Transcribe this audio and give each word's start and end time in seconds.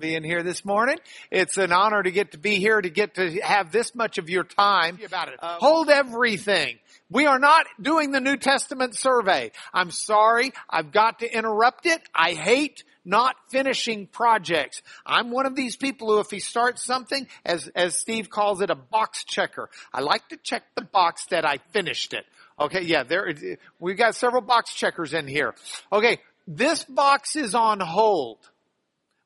being 0.00 0.24
here 0.24 0.42
this 0.42 0.64
morning. 0.64 0.98
It's 1.30 1.56
an 1.58 1.72
honor 1.72 2.02
to 2.02 2.10
get 2.10 2.32
to 2.32 2.38
be 2.38 2.56
here, 2.56 2.80
to 2.80 2.90
get 2.90 3.14
to 3.14 3.40
have 3.42 3.70
this 3.70 3.94
much 3.94 4.18
of 4.18 4.28
your 4.28 4.44
time. 4.44 4.98
About 5.04 5.28
it. 5.28 5.38
Uh, 5.40 5.58
hold 5.58 5.90
everything. 5.90 6.78
We 7.10 7.26
are 7.26 7.38
not 7.38 7.66
doing 7.80 8.10
the 8.10 8.20
New 8.20 8.36
Testament 8.36 8.96
survey. 8.96 9.52
I'm 9.72 9.90
sorry. 9.90 10.52
I've 10.68 10.92
got 10.92 11.20
to 11.20 11.32
interrupt 11.32 11.86
it. 11.86 12.00
I 12.14 12.32
hate 12.32 12.84
not 13.04 13.36
finishing 13.50 14.06
projects. 14.06 14.82
I'm 15.04 15.30
one 15.30 15.46
of 15.46 15.56
these 15.56 15.76
people 15.76 16.08
who, 16.08 16.20
if 16.20 16.30
he 16.30 16.40
starts 16.40 16.84
something, 16.84 17.26
as, 17.44 17.68
as 17.68 17.94
Steve 17.94 18.30
calls 18.30 18.60
it, 18.60 18.70
a 18.70 18.74
box 18.74 19.24
checker. 19.24 19.70
I 19.92 20.00
like 20.00 20.28
to 20.28 20.36
check 20.36 20.62
the 20.74 20.82
box 20.82 21.26
that 21.26 21.44
I 21.44 21.58
finished 21.72 22.12
it. 22.12 22.24
Okay, 22.58 22.82
yeah, 22.82 23.04
there, 23.04 23.32
we've 23.78 23.96
got 23.96 24.14
several 24.14 24.42
box 24.42 24.74
checkers 24.74 25.14
in 25.14 25.26
here. 25.26 25.54
Okay, 25.90 26.18
this 26.46 26.84
box 26.84 27.36
is 27.36 27.54
on 27.54 27.80
hold, 27.80 28.38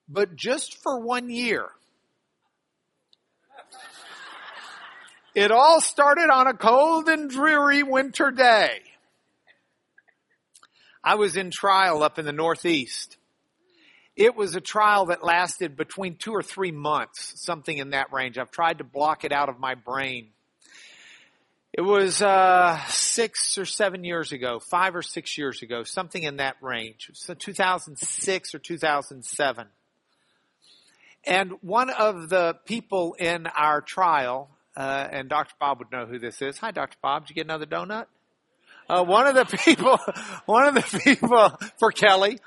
but 0.09 0.37
just 0.37 0.83
for 0.83 1.01
one 1.01 1.31
year. 1.31 1.69
It 5.35 5.51
all 5.51 5.81
started 5.81 6.31
on 6.31 6.47
a 6.47 6.55
cold 6.55 7.09
and 7.09 7.29
dreary 7.29 7.83
winter 7.83 8.31
day. 8.31 8.81
I 11.03 11.17
was 11.17 11.37
in 11.37 11.51
trial 11.51 12.03
up 12.03 12.19
in 12.19 12.25
the 12.25 12.33
Northeast. 12.33 13.17
It 14.17 14.37
was 14.37 14.55
a 14.55 14.61
trial 14.61 15.07
that 15.07 15.25
lasted 15.25 15.77
between 15.77 16.17
two 16.17 16.33
or 16.33 16.43
three 16.43 16.71
months, 16.71 17.35
something 17.45 17.77
in 17.77 17.91
that 17.91 18.13
range. 18.13 18.39
I've 18.39 18.53
tried 18.53 18.79
to 18.79 18.85
block 18.85 19.25
it 19.25 19.33
out 19.33 19.49
of 19.49 19.59
my 19.59 19.75
brain. 19.75 20.29
It 21.73 21.81
was 21.81 22.23
uh, 22.23 22.81
six 22.87 23.59
or 23.59 23.65
seven 23.65 24.05
years 24.05 24.31
ago, 24.31 24.61
five 24.61 24.95
or 24.95 25.03
six 25.03 25.37
years 25.37 25.63
ago, 25.63 25.83
something 25.83 26.23
in 26.23 26.37
that 26.37 26.55
range. 26.63 27.09
It 27.09 27.19
was 27.29 27.37
2006 27.37 28.55
or 28.55 28.59
2007. 28.61 29.67
And 31.27 31.53
one 31.63 31.91
of 31.91 32.29
the 32.29 32.57
people 32.67 33.15
in 33.19 33.47
our 33.47 33.81
trial, 33.81 34.51
uh, 34.77 35.09
and 35.11 35.29
Dr. 35.29 35.55
Bob 35.59 35.79
would 35.79 35.91
know 35.91 36.07
who 36.07 36.19
this 36.19 36.43
is. 36.43 36.59
Hi, 36.59 36.71
Dr. 36.71 36.97
Bob. 37.01 37.23
Did 37.27 37.31
you 37.31 37.35
get 37.37 37.47
another 37.47 37.67
donut? 37.67 38.07
Uh, 38.89 39.05
one 39.05 39.27
of 39.27 39.35
the 39.35 39.45
people, 39.65 39.99
one 40.47 40.67
of 40.67 40.75
the 40.75 41.01
people 41.01 41.51
for 41.79 41.91
Kelly, 41.91 42.39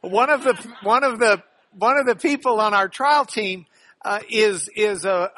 one 0.00 0.30
of 0.30 0.42
the 0.42 0.54
one 0.82 1.04
of 1.04 1.18
the 1.18 1.42
one 1.78 1.98
of 1.98 2.06
the 2.06 2.16
people 2.16 2.60
on 2.60 2.74
our 2.74 2.88
trial 2.88 3.24
team 3.24 3.66
uh, 4.04 4.20
is 4.28 4.68
is 4.74 5.04
a 5.04 5.30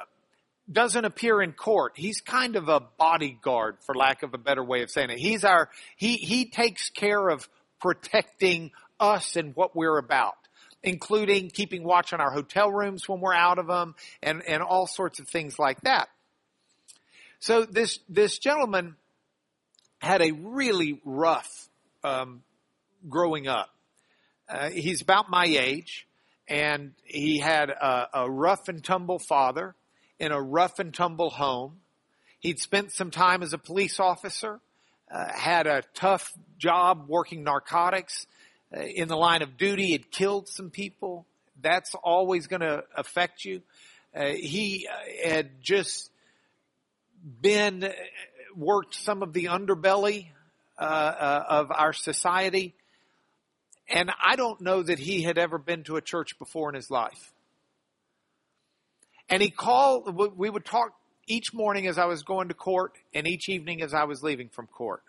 doesn't 0.71 1.05
appear 1.05 1.41
in 1.41 1.53
court. 1.53 1.93
He's 1.97 2.21
kind 2.21 2.57
of 2.57 2.69
a 2.69 2.81
bodyguard, 2.81 3.77
for 3.81 3.95
lack 3.95 4.23
of 4.23 4.35
a 4.35 4.39
better 4.39 4.63
way 4.63 4.83
of 4.83 4.91
saying 4.91 5.11
it. 5.11 5.19
He's 5.19 5.45
our, 5.45 5.71
he, 5.97 6.17
he 6.17 6.47
takes 6.47 6.91
care 6.91 7.29
of 7.29 7.49
protecting 7.81 8.73
us 9.01 9.37
and 9.37 9.55
what 9.57 9.75
we're 9.75 9.99
about, 9.99 10.37
including 10.83 11.51
keeping 11.51 11.85
watch 11.85 12.13
on 12.13 12.21
our 12.21 12.31
hotel 12.31 12.71
rooms 12.71 13.09
when 13.09 13.21
we're 13.21 13.35
out 13.35 13.59
of 13.59 13.67
them 13.67 13.95
and, 14.23 14.43
and 14.47 14.63
all 14.63 14.87
sorts 14.87 15.19
of 15.19 15.29
things 15.29 15.59
like 15.59 15.81
that. 15.83 16.09
So 17.41 17.65
this, 17.65 17.99
this 18.09 18.39
gentleman 18.39 18.97
had 20.01 20.23
a 20.23 20.33
really 20.33 21.01
rough, 21.05 21.69
um, 22.05 22.43
growing 23.09 23.47
up. 23.49 23.71
Uh, 24.49 24.71
he's 24.71 25.03
about 25.03 25.29
my 25.29 25.45
age 25.45 26.07
and 26.49 26.93
he 27.05 27.39
had 27.39 27.71
a, 27.71 28.09
a 28.15 28.31
rough 28.31 28.69
and 28.69 28.83
tumble 28.83 29.19
father 29.19 29.75
in 30.19 30.33
a 30.33 30.41
rough 30.41 30.79
and 30.79 30.95
tumble 30.95 31.31
home. 31.31 31.81
He'd 32.41 32.61
spent 32.61 32.93
some 32.93 33.11
time 33.11 33.43
as 33.43 33.53
a 33.53 33.59
police 33.59 34.01
officer, 34.01 34.61
uh, 35.11 35.33
had 35.33 35.67
a 35.67 35.83
tough 35.95 36.33
job 36.57 37.07
working 37.09 37.45
narcotics 37.45 38.27
in 38.73 39.09
the 39.09 39.17
line 39.17 39.43
of 39.43 39.57
duty, 39.57 39.93
had 39.93 40.11
killed 40.11 40.49
some 40.49 40.71
people. 40.71 41.27
That's 41.61 41.95
always 41.95 42.47
going 42.47 42.61
to 42.61 42.85
affect 42.97 43.45
you. 43.45 43.63
Uh, 44.15 44.27
he 44.27 44.89
uh, 44.91 45.29
had 45.29 45.63
just 45.63 46.11
been 47.41 47.85
uh, 47.85 47.93
worked 48.57 48.95
some 48.95 49.23
of 49.23 49.33
the 49.33 49.45
underbelly 49.45 50.29
uh, 50.79 51.45
of 51.49 51.71
our 51.71 51.93
society. 51.93 52.75
And 53.89 54.11
I 54.23 54.37
don't 54.37 54.61
know 54.61 54.83
that 54.83 54.99
he 54.99 55.23
had 55.23 55.39
ever 55.39 55.59
been 55.59 55.83
to 55.85 55.97
a 55.97 56.01
church 56.01 56.39
before 56.39 56.69
in 56.69 56.75
his 56.75 56.91
life. 56.91 57.33
And 59.29 59.43
he 59.43 59.51
called, 59.51 60.15
we 60.37 60.49
would 60.49 60.65
talk 60.65 60.93
each 61.27 61.53
morning 61.53 61.87
as 61.87 61.99
I 61.99 62.07
was 62.07 62.23
going 62.23 62.49
to 62.49 62.55
court 62.55 62.93
and 63.13 63.27
each 63.27 63.49
evening 63.49 63.83
as 63.83 63.93
I 63.93 64.05
was 64.05 64.23
leaving 64.23 64.49
from 64.49 64.67
court. 64.67 65.03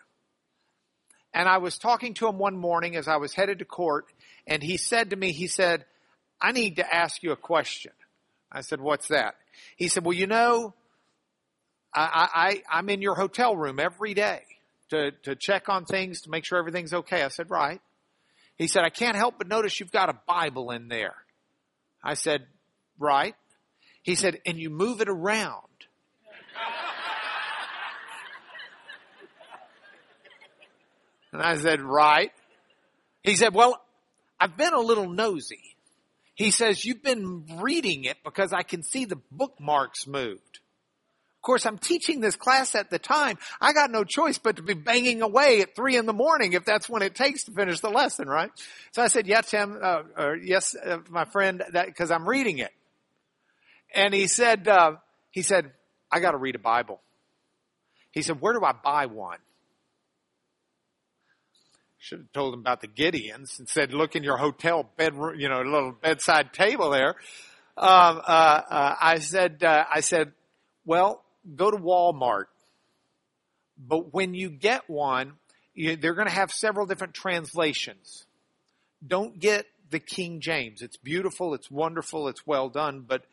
And 1.32 1.48
I 1.48 1.58
was 1.58 1.78
talking 1.78 2.14
to 2.14 2.26
him 2.26 2.38
one 2.38 2.56
morning 2.56 2.96
as 2.96 3.06
I 3.06 3.16
was 3.16 3.34
headed 3.34 3.60
to 3.60 3.64
court 3.64 4.06
and 4.46 4.62
he 4.62 4.76
said 4.76 5.10
to 5.10 5.16
me, 5.16 5.32
he 5.32 5.46
said, 5.46 5.84
I 6.40 6.52
need 6.52 6.76
to 6.76 6.94
ask 6.94 7.22
you 7.22 7.32
a 7.32 7.36
question. 7.36 7.92
I 8.50 8.62
said, 8.62 8.80
what's 8.80 9.08
that? 9.08 9.36
He 9.76 9.88
said, 9.88 10.04
well, 10.04 10.16
you 10.16 10.26
know, 10.26 10.74
I, 11.94 12.62
I, 12.70 12.78
I'm 12.78 12.88
in 12.88 13.02
your 13.02 13.14
hotel 13.14 13.56
room 13.56 13.78
every 13.78 14.14
day 14.14 14.42
to, 14.90 15.12
to 15.22 15.36
check 15.36 15.68
on 15.68 15.84
things, 15.84 16.22
to 16.22 16.30
make 16.30 16.44
sure 16.44 16.58
everything's 16.58 16.92
okay. 16.92 17.22
I 17.22 17.28
said, 17.28 17.50
right. 17.50 17.80
He 18.56 18.66
said, 18.66 18.82
I 18.82 18.90
can't 18.90 19.16
help 19.16 19.36
but 19.38 19.48
notice 19.48 19.78
you've 19.78 19.92
got 19.92 20.08
a 20.08 20.18
Bible 20.26 20.70
in 20.70 20.88
there. 20.88 21.14
I 22.02 22.14
said, 22.14 22.46
right. 22.98 23.34
He 24.02 24.14
said, 24.14 24.40
and 24.46 24.58
you 24.58 24.70
move 24.70 25.00
it 25.00 25.08
around. 25.08 25.62
And 31.32 31.42
I 31.42 31.56
said, 31.56 31.80
right. 31.80 32.32
He 33.22 33.36
said, 33.36 33.54
well, 33.54 33.80
I've 34.38 34.56
been 34.56 34.72
a 34.72 34.80
little 34.80 35.08
nosy. 35.08 35.76
He 36.34 36.50
says, 36.50 36.84
you've 36.84 37.02
been 37.02 37.44
reading 37.60 38.04
it 38.04 38.16
because 38.24 38.52
I 38.52 38.62
can 38.62 38.82
see 38.82 39.04
the 39.04 39.20
bookmarks 39.30 40.06
moved. 40.06 40.60
Of 41.38 41.42
course, 41.42 41.64
I'm 41.64 41.78
teaching 41.78 42.20
this 42.20 42.36
class 42.36 42.74
at 42.74 42.90
the 42.90 42.98
time. 42.98 43.38
I 43.60 43.72
got 43.72 43.90
no 43.90 44.04
choice 44.04 44.38
but 44.38 44.56
to 44.56 44.62
be 44.62 44.74
banging 44.74 45.22
away 45.22 45.62
at 45.62 45.74
three 45.74 45.96
in 45.96 46.06
the 46.06 46.12
morning 46.12 46.52
if 46.52 46.64
that's 46.64 46.88
when 46.88 47.02
it 47.02 47.14
takes 47.14 47.44
to 47.44 47.52
finish 47.52 47.80
the 47.80 47.88
lesson, 47.88 48.28
right? 48.28 48.50
So 48.92 49.02
I 49.02 49.08
said, 49.08 49.26
yes, 49.26 49.50
Tim, 49.50 49.78
uh, 49.82 50.02
or 50.18 50.36
yes, 50.36 50.74
uh, 50.76 50.98
my 51.08 51.24
friend, 51.26 51.62
that, 51.72 51.94
cause 51.94 52.10
I'm 52.10 52.28
reading 52.28 52.58
it 52.58 52.70
and 53.94 54.14
he 54.14 54.26
said, 54.26 54.68
uh, 54.68 54.92
he 55.30 55.42
said, 55.42 55.72
I 56.10 56.20
got 56.20 56.32
to 56.32 56.36
read 56.36 56.54
a 56.54 56.60
Bible. 56.60 57.00
He 58.12 58.22
said, 58.22 58.40
where 58.40 58.52
do 58.52 58.64
I 58.64 58.72
buy 58.72 59.06
one? 59.06 59.38
Should 62.02 62.20
have 62.20 62.32
told 62.32 62.54
him 62.54 62.60
about 62.60 62.80
the 62.80 62.88
Gideons 62.88 63.58
and 63.58 63.68
said, 63.68 63.92
look 63.92 64.16
in 64.16 64.24
your 64.24 64.38
hotel 64.38 64.88
bedroom, 64.96 65.38
you 65.38 65.50
know, 65.50 65.60
a 65.60 65.70
little 65.70 65.92
bedside 65.92 66.52
table 66.54 66.90
there. 66.90 67.14
Um, 67.76 68.22
uh, 68.26 68.62
uh, 68.70 68.94
I 69.00 69.18
said, 69.18 69.62
uh, 69.62 69.84
I 69.92 70.00
said, 70.00 70.32
well, 70.86 71.22
go 71.56 71.70
to 71.70 71.76
Walmart. 71.76 72.46
But 73.78 74.14
when 74.14 74.32
you 74.32 74.48
get 74.48 74.88
one, 74.88 75.34
you, 75.74 75.96
they're 75.96 76.14
going 76.14 76.26
to 76.26 76.32
have 76.34 76.50
several 76.50 76.86
different 76.86 77.12
translations. 77.12 78.24
Don't 79.06 79.38
get 79.38 79.66
the 79.90 80.00
King 80.00 80.40
James. 80.40 80.80
It's 80.80 80.96
beautiful, 80.96 81.52
it's 81.52 81.70
wonderful, 81.70 82.28
it's 82.28 82.46
well 82.46 82.70
done, 82.70 83.04
but 83.06 83.24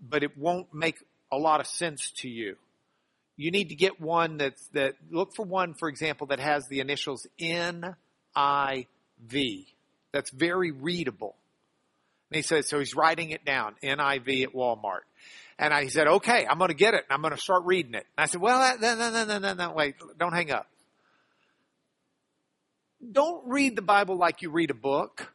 but 0.00 0.22
it 0.22 0.36
won't 0.38 0.72
make 0.72 0.96
a 1.30 1.36
lot 1.36 1.60
of 1.60 1.66
sense 1.66 2.12
to 2.18 2.28
you. 2.28 2.56
You 3.36 3.50
need 3.50 3.70
to 3.70 3.74
get 3.74 4.00
one 4.00 4.36
that's, 4.36 4.66
that, 4.68 4.94
look 5.10 5.34
for 5.34 5.44
one, 5.44 5.74
for 5.74 5.88
example, 5.88 6.26
that 6.28 6.40
has 6.40 6.66
the 6.68 6.80
initials 6.80 7.26
NIV. 8.36 9.66
That's 10.12 10.30
very 10.30 10.70
readable. 10.70 11.36
And 12.30 12.36
he 12.36 12.42
says, 12.42 12.68
so 12.68 12.78
he's 12.78 12.94
writing 12.94 13.30
it 13.30 13.44
down, 13.44 13.74
NIV 13.82 14.44
at 14.44 14.54
Walmart. 14.54 15.00
And 15.58 15.72
I, 15.72 15.86
said, 15.88 16.06
okay, 16.06 16.46
I'm 16.48 16.58
going 16.58 16.68
to 16.68 16.74
get 16.74 16.94
it 16.94 17.04
and 17.08 17.12
I'm 17.12 17.20
going 17.20 17.34
to 17.34 17.40
start 17.40 17.64
reading 17.64 17.94
it. 17.94 18.06
And 18.16 18.24
I 18.24 18.26
said, 18.26 18.40
well, 18.40 18.76
no, 18.80 18.94
no, 18.94 19.10
no, 19.10 19.24
no, 19.24 19.38
no, 19.38 19.54
no, 19.54 19.72
wait, 19.72 19.96
don't 20.18 20.32
hang 20.32 20.50
up. 20.50 20.66
Don't 23.10 23.48
read 23.48 23.76
the 23.76 23.82
Bible 23.82 24.16
like 24.16 24.42
you 24.42 24.50
read 24.50 24.70
a 24.70 24.74
book 24.74 25.32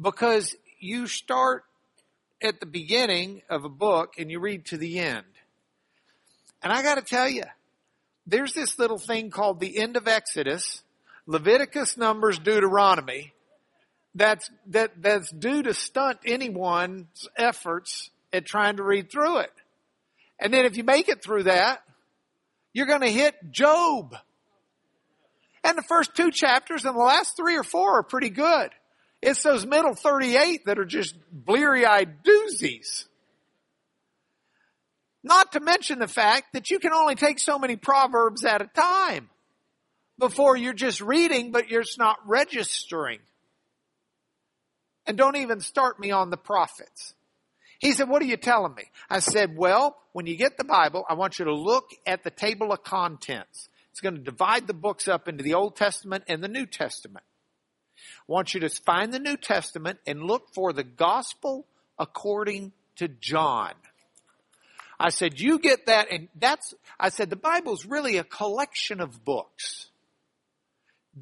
because 0.00 0.54
you 0.78 1.06
start 1.06 1.64
at 2.42 2.60
the 2.60 2.66
beginning 2.66 3.42
of 3.48 3.64
a 3.64 3.68
book 3.68 4.14
and 4.18 4.30
you 4.30 4.40
read 4.40 4.66
to 4.66 4.76
the 4.76 4.98
end. 4.98 5.24
And 6.62 6.72
I 6.72 6.82
gotta 6.82 7.02
tell 7.02 7.28
you, 7.28 7.44
there's 8.26 8.52
this 8.52 8.78
little 8.78 8.98
thing 8.98 9.30
called 9.30 9.60
the 9.60 9.78
end 9.78 9.96
of 9.96 10.06
Exodus, 10.06 10.82
Leviticus, 11.28 11.98
Numbers, 11.98 12.38
Deuteronomy, 12.38 13.34
that's, 14.14 14.50
that, 14.68 15.02
that's 15.02 15.30
due 15.30 15.62
to 15.62 15.74
stunt 15.74 16.18
anyone's 16.24 17.28
efforts 17.36 18.10
at 18.32 18.46
trying 18.46 18.78
to 18.78 18.82
read 18.82 19.12
through 19.12 19.40
it. 19.40 19.52
And 20.40 20.54
then 20.54 20.64
if 20.64 20.78
you 20.78 20.84
make 20.84 21.10
it 21.10 21.22
through 21.22 21.42
that, 21.42 21.82
you're 22.72 22.86
gonna 22.86 23.10
hit 23.10 23.34
Job. 23.50 24.16
And 25.62 25.76
the 25.76 25.82
first 25.82 26.14
two 26.16 26.30
chapters 26.30 26.86
and 26.86 26.96
the 26.96 27.02
last 27.02 27.36
three 27.36 27.58
or 27.58 27.62
four 27.62 27.98
are 27.98 28.02
pretty 28.02 28.30
good. 28.30 28.70
It's 29.20 29.42
those 29.42 29.66
middle 29.66 29.94
38 29.94 30.64
that 30.64 30.78
are 30.78 30.86
just 30.86 31.14
bleary-eyed 31.30 32.24
doozies. 32.24 33.04
Not 35.22 35.52
to 35.52 35.60
mention 35.60 35.98
the 35.98 36.08
fact 36.08 36.54
that 36.54 36.70
you 36.70 36.78
can 36.78 36.94
only 36.94 37.16
take 37.16 37.38
so 37.38 37.58
many 37.58 37.76
proverbs 37.76 38.46
at 38.46 38.62
a 38.62 38.66
time 38.66 39.28
before 40.18 40.56
you're 40.56 40.72
just 40.72 41.00
reading, 41.00 41.52
but 41.52 41.70
you're 41.70 41.82
just 41.82 41.98
not 41.98 42.18
registering. 42.26 43.20
and 45.08 45.16
don't 45.16 45.36
even 45.36 45.60
start 45.60 45.98
me 45.98 46.10
on 46.10 46.28
the 46.30 46.36
prophets. 46.36 47.14
He 47.78 47.92
said, 47.92 48.08
what 48.08 48.20
are 48.20 48.26
you 48.26 48.36
telling 48.36 48.74
me? 48.74 48.84
I 49.08 49.20
said, 49.20 49.56
well, 49.56 49.96
when 50.12 50.26
you 50.26 50.36
get 50.36 50.58
the 50.58 50.64
Bible, 50.64 51.04
I 51.08 51.14
want 51.14 51.38
you 51.38 51.46
to 51.46 51.54
look 51.54 51.86
at 52.06 52.22
the 52.22 52.30
table 52.30 52.72
of 52.72 52.82
contents. 52.84 53.68
It's 53.90 54.00
going 54.00 54.16
to 54.16 54.20
divide 54.20 54.66
the 54.66 54.74
books 54.74 55.08
up 55.08 55.26
into 55.26 55.42
the 55.42 55.54
Old 55.54 55.76
Testament 55.76 56.24
and 56.28 56.44
the 56.44 56.48
New 56.48 56.66
Testament. 56.66 57.24
I 57.96 58.32
want 58.32 58.52
you 58.52 58.60
to 58.60 58.68
find 58.68 59.12
the 59.12 59.18
New 59.18 59.36
Testament 59.36 59.98
and 60.06 60.22
look 60.22 60.54
for 60.54 60.72
the 60.72 60.84
gospel 60.84 61.66
according 61.98 62.72
to 62.96 63.08
John. 63.08 63.72
I 65.00 65.08
said, 65.08 65.40
you 65.40 65.58
get 65.58 65.86
that 65.86 66.08
and 66.12 66.28
that's, 66.38 66.74
I 67.00 67.08
said, 67.08 67.30
the 67.30 67.36
Bible's 67.36 67.86
really 67.86 68.18
a 68.18 68.24
collection 68.24 69.00
of 69.00 69.24
books. 69.24 69.87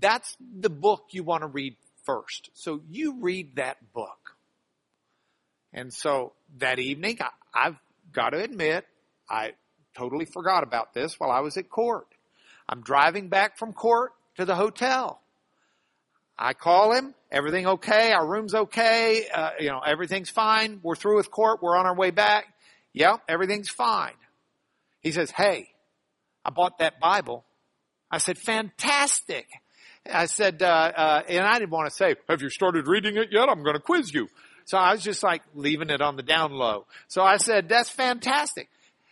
That's 0.00 0.36
the 0.40 0.70
book 0.70 1.06
you 1.10 1.22
want 1.22 1.42
to 1.42 1.46
read 1.46 1.76
first. 2.04 2.50
So 2.54 2.80
you 2.88 3.20
read 3.20 3.56
that 3.56 3.92
book. 3.92 4.36
And 5.72 5.92
so 5.92 6.32
that 6.58 6.78
evening, 6.78 7.18
I, 7.20 7.28
I've 7.54 7.76
got 8.12 8.30
to 8.30 8.42
admit, 8.42 8.86
I 9.28 9.52
totally 9.96 10.24
forgot 10.24 10.62
about 10.62 10.94
this 10.94 11.18
while 11.18 11.30
I 11.30 11.40
was 11.40 11.56
at 11.56 11.68
court. 11.68 12.06
I'm 12.68 12.80
driving 12.80 13.28
back 13.28 13.58
from 13.58 13.72
court 13.72 14.12
to 14.36 14.44
the 14.44 14.54
hotel. 14.54 15.20
I 16.38 16.52
call 16.52 16.92
him. 16.92 17.14
Everything 17.30 17.66
okay? 17.66 18.12
Our 18.12 18.26
room's 18.26 18.54
okay. 18.54 19.26
Uh, 19.32 19.50
you 19.58 19.68
know, 19.68 19.80
everything's 19.84 20.30
fine. 20.30 20.80
We're 20.82 20.94
through 20.94 21.16
with 21.16 21.30
court. 21.30 21.62
We're 21.62 21.76
on 21.76 21.86
our 21.86 21.94
way 21.94 22.10
back. 22.10 22.46
Yep, 22.92 23.22
everything's 23.28 23.68
fine. 23.68 24.14
He 25.00 25.12
says, 25.12 25.30
Hey, 25.30 25.68
I 26.44 26.50
bought 26.50 26.78
that 26.78 27.00
Bible. 27.00 27.44
I 28.10 28.18
said, 28.18 28.38
fantastic. 28.38 29.48
I 30.12 30.26
said, 30.26 30.62
uh, 30.62 30.66
uh, 30.66 31.22
and 31.28 31.44
I 31.44 31.58
didn't 31.58 31.70
want 31.70 31.88
to 31.88 31.94
say, 31.94 32.16
have 32.28 32.42
you 32.42 32.50
started 32.50 32.86
reading 32.86 33.16
it 33.16 33.28
yet? 33.30 33.48
I'm 33.48 33.62
going 33.62 33.74
to 33.74 33.80
quiz 33.80 34.12
you. 34.12 34.28
So 34.64 34.78
I 34.78 34.92
was 34.92 35.02
just 35.02 35.22
like 35.22 35.42
leaving 35.54 35.90
it 35.90 36.00
on 36.00 36.16
the 36.16 36.22
down 36.22 36.52
low. 36.52 36.86
So 37.08 37.22
I 37.22 37.36
said, 37.36 37.68
that's 37.68 37.88
fantastic. 37.88 38.68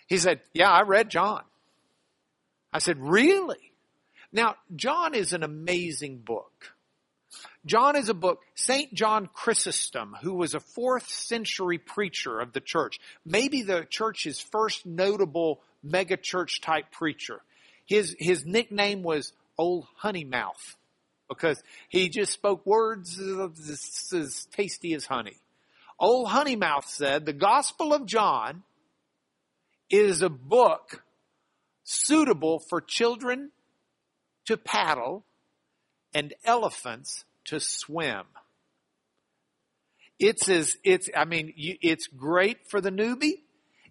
He 0.07 0.19
said, 0.19 0.41
yeah, 0.53 0.71
I 0.71 0.83
read 0.83 1.11
John. 1.11 1.43
I 2.73 2.79
said, 2.79 2.99
really? 2.99 3.73
Now, 4.33 4.57
John 4.75 5.15
is 5.15 5.33
an 5.33 5.45
amazing 5.45 6.19
book. 6.19 6.75
John 7.65 7.97
is 7.97 8.09
a 8.09 8.15
book, 8.15 8.41
St. 8.57 8.93
John 8.93 9.29
Chrysostom, 9.33 10.17
who 10.21 10.35
was 10.35 10.55
a 10.55 10.61
fourth 10.61 11.09
century 11.09 11.79
preacher 11.79 12.41
of 12.41 12.53
the 12.53 12.61
church, 12.61 12.99
maybe 13.25 13.63
the 13.63 13.87
church's 13.89 14.39
first 14.39 14.85
notable 14.85 15.63
megachurch 15.87 16.61
type 16.61 16.91
preacher. 16.91 17.41
His, 17.87 18.15
his 18.19 18.45
nickname 18.45 19.03
was 19.03 19.33
Old 19.57 19.87
Honey 19.97 20.25
Mouth 20.25 20.77
because 21.29 21.63
he 21.89 22.09
just 22.09 22.33
spoke 22.33 22.65
words 22.67 23.19
as 23.19 24.47
tasty 24.53 24.95
as 24.95 25.07
honey. 25.07 25.37
Old 25.99 26.29
Honeymouth 26.29 26.89
said 26.89 27.25
the 27.25 27.33
Gospel 27.33 27.95
of 27.95 28.07
John 28.07 28.63
is 29.91 30.23
a 30.23 30.29
book 30.29 31.03
suitable 31.85 32.59
for 32.59 32.81
children 32.81 33.51
to 34.47 34.57
paddle 34.57 35.25
and 36.13 36.35
elephants 36.45 37.25
to 37.47 37.61
swim. 37.61 38.25
It's 40.19 40.49
as, 40.49 40.77
it's, 40.85 41.09
I 41.15 41.25
mean, 41.25 41.53
you, 41.57 41.77
it's 41.83 42.07
great 42.07 42.69
for 42.69 42.81
the 42.81 42.91
newbie 42.91 43.43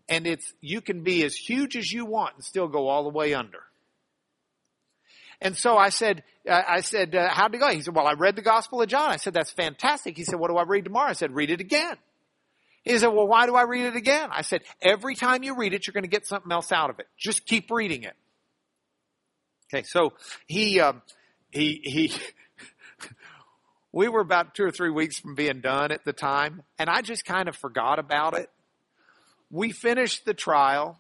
and 0.09 0.25
it's, 0.25 0.53
you 0.61 0.81
can 0.81 1.03
be 1.03 1.23
as 1.23 1.35
huge 1.35 1.75
as 1.75 1.91
you 1.91 2.05
want 2.05 2.35
and 2.35 2.43
still 2.43 2.67
go 2.67 2.87
all 2.87 3.03
the 3.03 3.09
way 3.09 3.33
under. 3.33 3.63
And 5.41 5.57
so 5.57 5.77
I 5.77 5.89
said, 5.89 6.23
I 6.49 6.81
said, 6.81 7.15
uh, 7.15 7.29
how'd 7.29 7.55
it 7.55 7.59
go? 7.59 7.69
He 7.69 7.81
said, 7.81 7.95
well, 7.95 8.07
I 8.07 8.13
read 8.13 8.35
the 8.35 8.41
Gospel 8.41 8.81
of 8.81 8.87
John. 8.89 9.09
I 9.09 9.17
said, 9.17 9.33
that's 9.33 9.51
fantastic. 9.51 10.17
He 10.17 10.23
said, 10.23 10.39
what 10.39 10.49
do 10.49 10.57
I 10.57 10.63
read 10.63 10.85
tomorrow? 10.85 11.09
I 11.09 11.13
said, 11.13 11.33
read 11.33 11.49
it 11.49 11.61
again. 11.61 11.95
He 12.83 12.97
said, 12.97 13.07
well, 13.07 13.27
why 13.27 13.45
do 13.45 13.55
I 13.55 13.63
read 13.63 13.85
it 13.85 13.95
again? 13.95 14.29
I 14.31 14.41
said, 14.41 14.61
every 14.81 15.15
time 15.15 15.43
you 15.43 15.55
read 15.55 15.73
it, 15.73 15.87
you're 15.87 15.93
going 15.93 16.03
to 16.03 16.09
get 16.09 16.27
something 16.27 16.51
else 16.51 16.71
out 16.71 16.89
of 16.89 16.99
it. 16.99 17.07
Just 17.17 17.45
keep 17.45 17.71
reading 17.71 18.03
it. 18.03 18.13
Okay, 19.73 19.83
so 19.83 20.13
he, 20.47 20.81
um, 20.81 21.01
he, 21.49 21.79
he, 21.83 22.13
we 23.93 24.09
were 24.09 24.19
about 24.19 24.53
two 24.53 24.65
or 24.65 24.71
three 24.71 24.91
weeks 24.91 25.17
from 25.17 25.33
being 25.33 25.61
done 25.61 25.91
at 25.91 26.03
the 26.03 26.13
time, 26.13 26.61
and 26.77 26.89
I 26.89 27.01
just 27.01 27.23
kind 27.23 27.47
of 27.47 27.55
forgot 27.55 27.99
about 27.99 28.37
it. 28.37 28.49
We 29.49 29.71
finished 29.71 30.25
the 30.25 30.33
trial 30.33 30.99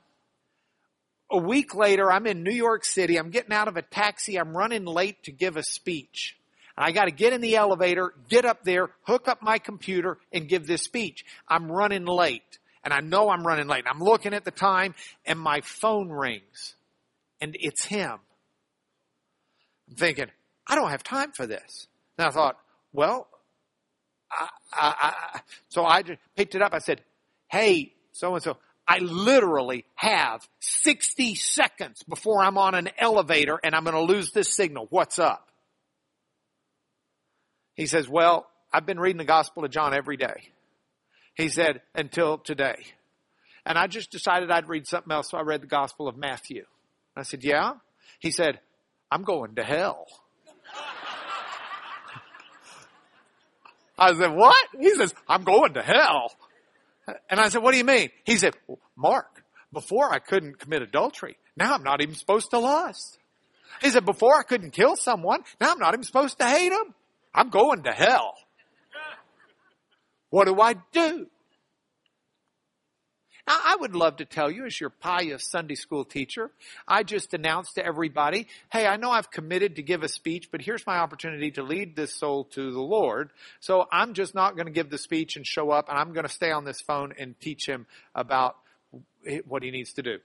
a 1.33 1.37
week 1.37 1.73
later, 1.73 2.11
I'm 2.11 2.27
in 2.27 2.43
New 2.43 2.53
York 2.53 2.85
City. 2.85 3.17
I'm 3.17 3.31
getting 3.31 3.51
out 3.51 3.67
of 3.67 3.75
a 3.75 3.81
taxi. 3.81 4.39
I'm 4.39 4.55
running 4.55 4.85
late 4.85 5.23
to 5.23 5.31
give 5.31 5.57
a 5.57 5.63
speech. 5.63 6.37
I 6.77 6.91
got 6.91 7.05
to 7.05 7.11
get 7.11 7.33
in 7.33 7.41
the 7.41 7.55
elevator, 7.55 8.13
get 8.29 8.45
up 8.45 8.63
there, 8.63 8.91
hook 9.03 9.27
up 9.27 9.41
my 9.41 9.57
computer, 9.57 10.19
and 10.31 10.47
give 10.47 10.67
this 10.67 10.83
speech. 10.83 11.25
I'm 11.47 11.71
running 11.71 12.05
late. 12.05 12.59
And 12.83 12.93
I 12.93 12.99
know 12.99 13.29
I'm 13.29 13.45
running 13.45 13.67
late. 13.67 13.85
I'm 13.89 13.99
looking 13.99 14.33
at 14.33 14.45
the 14.45 14.51
time, 14.51 14.93
and 15.25 15.39
my 15.39 15.61
phone 15.61 16.09
rings. 16.09 16.75
And 17.41 17.55
it's 17.59 17.83
him. 17.83 18.19
I'm 19.89 19.95
thinking, 19.95 20.27
I 20.67 20.75
don't 20.75 20.89
have 20.89 21.03
time 21.03 21.31
for 21.31 21.47
this. 21.47 21.87
And 22.17 22.27
I 22.27 22.29
thought, 22.31 22.57
well, 22.91 23.27
I, 24.31 24.49
I, 24.71 24.93
I, 25.33 25.39
so 25.69 25.83
I 25.83 26.03
just 26.03 26.19
picked 26.35 26.53
it 26.53 26.61
up. 26.61 26.73
I 26.73 26.79
said, 26.79 27.01
hey, 27.47 27.93
so 28.11 28.35
and 28.35 28.43
so, 28.43 28.57
I 28.87 28.99
literally 28.99 29.85
have 29.95 30.47
60 30.59 31.35
seconds 31.35 32.03
before 32.03 32.41
I'm 32.41 32.57
on 32.57 32.75
an 32.75 32.89
elevator 32.97 33.59
and 33.63 33.73
I'm 33.73 33.83
going 33.83 33.95
to 33.95 34.13
lose 34.13 34.31
this 34.31 34.53
signal. 34.53 34.87
What's 34.89 35.19
up? 35.19 35.47
He 37.75 37.85
says, 37.85 38.09
well, 38.09 38.47
I've 38.71 38.85
been 38.85 38.99
reading 38.99 39.17
the 39.17 39.25
Gospel 39.25 39.63
of 39.63 39.71
John 39.71 39.95
every 39.95 40.17
day. 40.17 40.49
He 41.35 41.49
said, 41.49 41.81
until 41.95 42.37
today. 42.37 42.75
And 43.65 43.77
I 43.77 43.87
just 43.87 44.11
decided 44.11 44.51
I'd 44.51 44.67
read 44.67 44.85
something 44.85 45.11
else, 45.11 45.31
so 45.31 45.37
I 45.37 45.41
read 45.41 45.61
the 45.61 45.67
Gospel 45.67 46.07
of 46.07 46.17
Matthew. 46.17 46.65
I 47.15 47.23
said, 47.23 47.43
yeah? 47.43 47.73
He 48.19 48.31
said, 48.31 48.59
I'm 49.09 49.23
going 49.23 49.55
to 49.55 49.63
hell. 49.63 50.05
I 53.97 54.13
said, 54.13 54.33
what? 54.33 54.55
He 54.79 54.93
says, 54.95 55.13
I'm 55.27 55.43
going 55.43 55.75
to 55.75 55.81
hell. 55.81 56.31
And 57.29 57.39
I 57.39 57.49
said, 57.49 57.61
what 57.61 57.71
do 57.71 57.77
you 57.77 57.83
mean? 57.83 58.09
He 58.23 58.37
said, 58.37 58.53
Mark, 58.95 59.43
before 59.71 60.13
I 60.13 60.19
couldn't 60.19 60.59
commit 60.59 60.81
adultery. 60.81 61.37
Now 61.57 61.73
I'm 61.73 61.83
not 61.83 62.01
even 62.01 62.15
supposed 62.15 62.51
to 62.51 62.59
lust. 62.59 63.17
He 63.81 63.89
said, 63.89 64.05
before 64.05 64.37
I 64.37 64.43
couldn't 64.43 64.71
kill 64.71 64.95
someone. 64.95 65.43
Now 65.59 65.71
I'm 65.71 65.79
not 65.79 65.93
even 65.93 66.03
supposed 66.03 66.39
to 66.39 66.45
hate 66.45 66.69
them. 66.69 66.93
I'm 67.33 67.49
going 67.49 67.83
to 67.83 67.91
hell. 67.91 68.35
What 70.29 70.45
do 70.45 70.59
I 70.59 70.75
do? 70.91 71.27
Now, 73.45 73.59
I 73.61 73.75
would 73.77 73.93
love 73.93 74.17
to 74.17 74.25
tell 74.25 74.49
you, 74.49 74.65
as 74.65 74.79
your 74.79 74.89
pious 74.89 75.43
Sunday 75.43 75.75
school 75.75 76.05
teacher, 76.05 76.49
I 76.87 77.03
just 77.03 77.33
announced 77.33 77.75
to 77.75 77.85
everybody, 77.85 78.47
hey, 78.71 78.87
I 78.87 78.95
know 78.95 79.11
I've 79.11 79.31
committed 79.31 79.75
to 79.75 79.83
give 79.83 80.01
a 80.01 80.07
speech, 80.07 80.49
but 80.49 80.61
here's 80.61 80.87
my 80.87 80.97
opportunity 80.99 81.51
to 81.51 81.63
lead 81.63 81.95
this 81.95 82.13
soul 82.13 82.45
to 82.53 82.71
the 82.71 82.79
Lord. 82.79 83.31
So 83.59 83.85
I'm 83.91 84.13
just 84.13 84.33
not 84.33 84.55
going 84.55 84.67
to 84.67 84.71
give 84.71 84.89
the 84.89 84.97
speech 84.97 85.35
and 85.35 85.45
show 85.45 85.71
up, 85.71 85.89
and 85.89 85.97
I'm 85.97 86.13
going 86.13 86.25
to 86.25 86.31
stay 86.31 86.51
on 86.51 86.63
this 86.63 86.79
phone 86.79 87.13
and 87.19 87.37
teach 87.41 87.67
him 87.67 87.85
about 88.15 88.55
what 89.45 89.61
he 89.61 89.71
needs 89.71 89.91
to 89.93 90.01
do. 90.01 90.19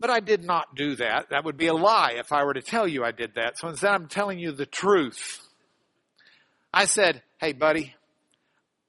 But 0.00 0.10
I 0.10 0.18
did 0.18 0.42
not 0.42 0.74
do 0.74 0.96
that. 0.96 1.30
That 1.30 1.44
would 1.44 1.56
be 1.56 1.68
a 1.68 1.74
lie 1.74 2.14
if 2.16 2.32
I 2.32 2.42
were 2.42 2.54
to 2.54 2.62
tell 2.62 2.88
you 2.88 3.04
I 3.04 3.12
did 3.12 3.34
that. 3.36 3.56
So 3.56 3.68
instead, 3.68 3.92
I'm 3.92 4.08
telling 4.08 4.40
you 4.40 4.50
the 4.50 4.66
truth. 4.66 5.38
I 6.74 6.86
said, 6.86 7.22
hey, 7.38 7.52
buddy, 7.52 7.94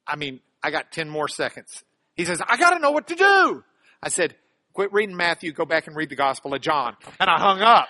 I 0.08 0.16
mean, 0.16 0.40
I 0.64 0.72
got 0.72 0.92
10 0.92 1.08
more 1.08 1.28
seconds. 1.28 1.84
He 2.16 2.26
says, 2.26 2.42
I 2.46 2.58
gotta 2.58 2.80
know 2.80 2.92
what 2.92 3.08
to 3.08 3.16
do. 3.16 3.64
I 4.02 4.10
said, 4.10 4.36
quit 4.74 4.94
reading 4.94 5.16
Matthew, 5.16 5.52
go 5.54 5.66
back 5.66 5.88
and 5.88 5.96
read 5.96 6.10
the 6.10 6.16
Gospel 6.16 6.54
of 6.54 6.62
John. 6.62 6.96
And 7.20 7.30
I 7.30 7.40
hung 7.40 7.62
up. 7.62 7.88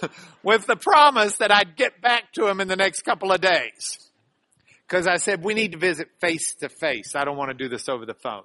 With 0.42 0.66
the 0.66 0.76
promise 0.76 1.36
that 1.38 1.52
I'd 1.52 1.76
get 1.76 2.00
back 2.00 2.32
to 2.34 2.46
him 2.46 2.60
in 2.60 2.68
the 2.68 2.76
next 2.76 3.02
couple 3.02 3.32
of 3.32 3.40
days. 3.40 3.98
Cause 4.88 5.06
I 5.06 5.16
said, 5.16 5.44
we 5.44 5.52
need 5.52 5.72
to 5.72 5.78
visit 5.78 6.08
face 6.18 6.54
to 6.60 6.70
face. 6.70 7.14
I 7.14 7.24
don't 7.24 7.36
want 7.36 7.50
to 7.50 7.54
do 7.54 7.68
this 7.68 7.88
over 7.88 8.06
the 8.06 8.14
phone. 8.14 8.44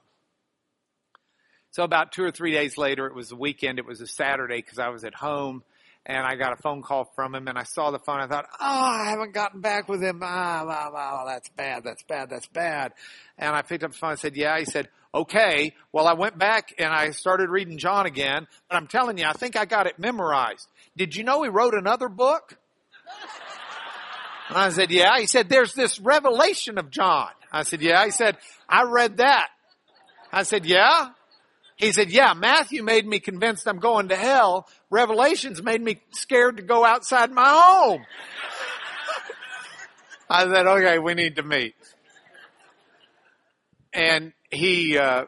So 1.71 1.83
about 1.83 2.11
two 2.11 2.23
or 2.23 2.31
three 2.31 2.51
days 2.51 2.77
later, 2.77 3.07
it 3.07 3.15
was 3.15 3.29
the 3.29 3.35
weekend, 3.35 3.79
it 3.79 3.85
was 3.85 4.01
a 4.01 4.07
Saturday 4.07 4.57
because 4.57 4.77
I 4.77 4.89
was 4.89 5.05
at 5.05 5.15
home 5.15 5.63
and 6.05 6.25
I 6.25 6.35
got 6.35 6.53
a 6.53 6.57
phone 6.57 6.81
call 6.81 7.05
from 7.15 7.33
him 7.33 7.47
and 7.47 7.57
I 7.57 7.63
saw 7.63 7.91
the 7.91 7.99
phone. 7.99 8.19
I 8.19 8.27
thought, 8.27 8.45
oh, 8.59 8.65
I 8.65 9.09
haven't 9.09 9.33
gotten 9.33 9.61
back 9.61 9.87
with 9.87 10.01
him. 10.01 10.19
Ah, 10.21 10.63
wow, 10.65 10.91
wow, 10.93 11.23
that's 11.25 11.49
bad. 11.49 11.83
That's 11.83 12.03
bad. 12.03 12.29
That's 12.29 12.47
bad. 12.47 12.93
And 13.37 13.55
I 13.55 13.61
picked 13.61 13.83
up 13.83 13.91
the 13.91 13.97
phone 13.97 14.11
and 14.11 14.19
said, 14.19 14.35
yeah. 14.35 14.59
He 14.59 14.65
said, 14.65 14.89
okay. 15.13 15.73
Well, 15.93 16.07
I 16.07 16.13
went 16.13 16.37
back 16.37 16.73
and 16.77 16.93
I 16.93 17.11
started 17.11 17.49
reading 17.49 17.77
John 17.77 18.05
again, 18.05 18.47
but 18.69 18.75
I'm 18.75 18.87
telling 18.87 19.17
you, 19.17 19.25
I 19.25 19.33
think 19.33 19.55
I 19.55 19.65
got 19.65 19.87
it 19.87 19.97
memorized. 19.97 20.67
Did 20.97 21.15
you 21.15 21.23
know 21.23 21.41
he 21.43 21.49
wrote 21.49 21.73
another 21.73 22.09
book? 22.09 22.57
And 24.49 24.57
I 24.57 24.69
said, 24.69 24.91
yeah. 24.91 25.17
He 25.19 25.25
said, 25.25 25.47
there's 25.47 25.73
this 25.73 25.99
revelation 25.99 26.77
of 26.77 26.89
John. 26.89 27.29
I 27.51 27.63
said, 27.63 27.81
yeah. 27.81 28.03
He 28.03 28.11
said, 28.11 28.37
I 28.67 28.83
read 28.83 29.17
that. 29.17 29.47
I 30.33 30.43
said, 30.43 30.65
yeah. 30.65 31.09
He 31.75 31.91
said, 31.91 32.11
yeah, 32.11 32.33
Matthew 32.33 32.83
made 32.83 33.05
me 33.05 33.19
convinced 33.19 33.67
I'm 33.67 33.79
going 33.79 34.09
to 34.09 34.15
hell. 34.15 34.67
Revelations 34.89 35.61
made 35.61 35.81
me 35.81 36.01
scared 36.11 36.57
to 36.57 36.63
go 36.63 36.85
outside 36.85 37.31
my 37.31 37.49
home. 37.49 38.05
I 40.29 40.45
said, 40.45 40.67
okay, 40.67 40.99
we 40.99 41.13
need 41.13 41.35
to 41.37 41.43
meet. 41.43 41.75
And 43.93 44.33
he, 44.49 44.97
uh, 44.97 45.25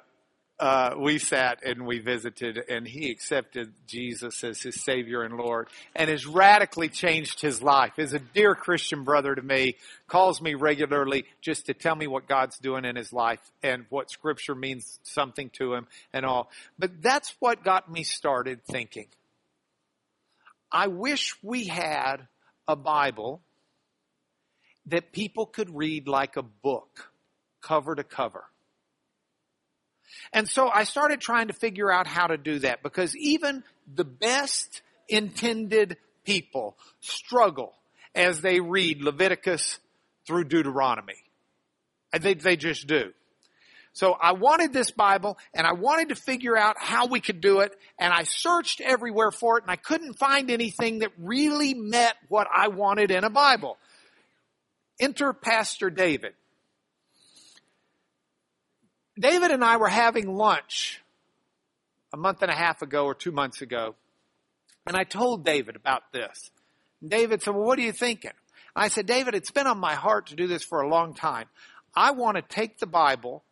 uh, 0.60 0.96
we 0.98 1.18
sat 1.18 1.64
and 1.66 1.86
we 1.86 2.00
visited 2.00 2.58
and 2.70 2.88
he 2.88 3.12
accepted 3.12 3.74
Jesus 3.88 4.44
as 4.44 4.62
his 4.62 4.82
Savior 4.82 5.24
and 5.24 5.36
Lord 5.36 5.68
and 5.96 6.10
has 6.10 6.26
radically 6.26 6.88
changed 6.88 7.42
his 7.42 7.62
life. 7.62 8.00
Is 8.00 8.14
a 8.14 8.20
dear 8.20 8.56
Christian 8.56 9.04
brother 9.04 9.36
to 9.36 9.42
me, 9.42 9.76
calls 10.08 10.42
me 10.42 10.54
regularly 10.54 11.26
just 11.42 11.66
to 11.66 11.74
tell 11.74 11.96
me 11.96 12.08
what 12.08 12.28
God's 12.28 12.58
doing 12.58 12.86
in 12.86 12.96
his 12.96 13.12
life 13.12 13.40
and 13.64 13.86
what 13.90 14.10
scripture 14.10 14.56
means 14.56 15.00
something 15.04 15.50
to 15.52 15.74
him 15.74 15.88
and 16.14 16.26
all. 16.26 16.50
But 16.80 17.02
that's 17.02 17.36
what 17.40 17.64
got 17.64 17.92
me 17.92 18.04
started 18.04 18.64
thinking. 18.64 19.08
I 20.72 20.88
wish 20.88 21.36
we 21.44 21.66
had 21.66 22.28
a 22.68 22.76
Bible 22.76 23.42
that 24.88 25.12
people 25.12 25.46
could 25.46 25.76
read 25.76 26.08
like 26.08 26.38
a 26.38 26.44
book, 26.44 27.12
cover 27.62 27.96
to 27.96 28.04
cover. 28.04 28.46
And 30.34 30.48
so 30.48 30.70
I 30.70 30.84
started 30.84 31.22
trying 31.22 31.48
to 31.48 31.54
figure 31.54 31.92
out 31.92 32.08
how 32.08 32.28
to 32.28 32.38
do 32.38 32.60
that 32.60 32.84
because 32.84 33.16
even 33.18 33.64
the 33.94 34.06
best 34.06 34.82
intended 35.08 35.98
people 36.24 36.78
struggle 37.00 37.74
as 38.14 38.42
they 38.42 38.60
read 38.60 39.02
Leviticus 39.02 39.80
through 40.26 40.46
Deuteronomy. 40.46 41.16
They, 42.20 42.34
they 42.34 42.56
just 42.56 42.88
do. 42.88 43.12
So 43.94 44.12
I 44.12 44.34
wanted 44.34 44.74
this 44.74 44.92
Bible 44.92 45.38
and 45.54 45.66
I 45.66 45.72
wanted 45.72 46.10
to 46.10 46.16
figure 46.16 46.58
out 46.58 46.76
how 46.78 47.08
we 47.08 47.22
could 47.22 47.40
do 47.40 47.62
it 47.62 47.74
and 47.98 48.12
I 48.14 48.24
searched 48.24 48.82
everywhere 48.82 49.32
for 49.32 49.58
it 49.58 49.64
and 49.64 49.72
I 49.72 49.78
couldn't 49.78 50.16
find 50.16 50.52
anything 50.52 51.00
that 51.00 51.12
really 51.18 51.74
met 51.74 52.16
what 52.28 52.48
I 52.54 52.68
wanted 52.68 53.10
in 53.10 53.24
a 53.24 53.30
Bible. 53.30 53.78
Enter 55.00 55.32
Pastor 55.32 55.90
David. 55.90 56.34
David 59.18 59.52
and 59.52 59.64
I 59.64 59.78
were 59.78 59.88
having 59.88 60.36
lunch 60.36 61.02
a 62.14 62.18
month 62.18 62.42
and 62.42 62.52
a 62.52 62.56
half 62.56 62.82
ago 62.82 63.06
or 63.06 63.16
two 63.16 63.32
months 63.32 63.62
ago, 63.62 63.96
and 64.86 64.96
I 64.96 65.04
told 65.04 65.46
David 65.46 65.76
about 65.76 66.12
this. 66.12 66.52
David 67.06 67.42
said, 67.42 67.56
Well, 67.56 67.66
what 67.66 67.80
are 67.80 67.84
you 67.84 67.92
thinking? 67.92 68.32
I 68.76 68.90
said, 68.90 69.06
David, 69.06 69.36
it's 69.36 69.52
been 69.52 69.68
on 69.68 69.78
my 69.78 69.96
heart 69.96 70.28
to 70.28 70.36
do 70.36 70.48
this 70.48 70.64
for 70.64 70.82
a 70.82 70.90
long 70.90 71.14
time. 71.14 71.48
I 71.96 72.12
want 72.12 72.36
to 72.36 72.42
take 72.42 72.78
the 72.78 72.88
Bible 72.88 73.44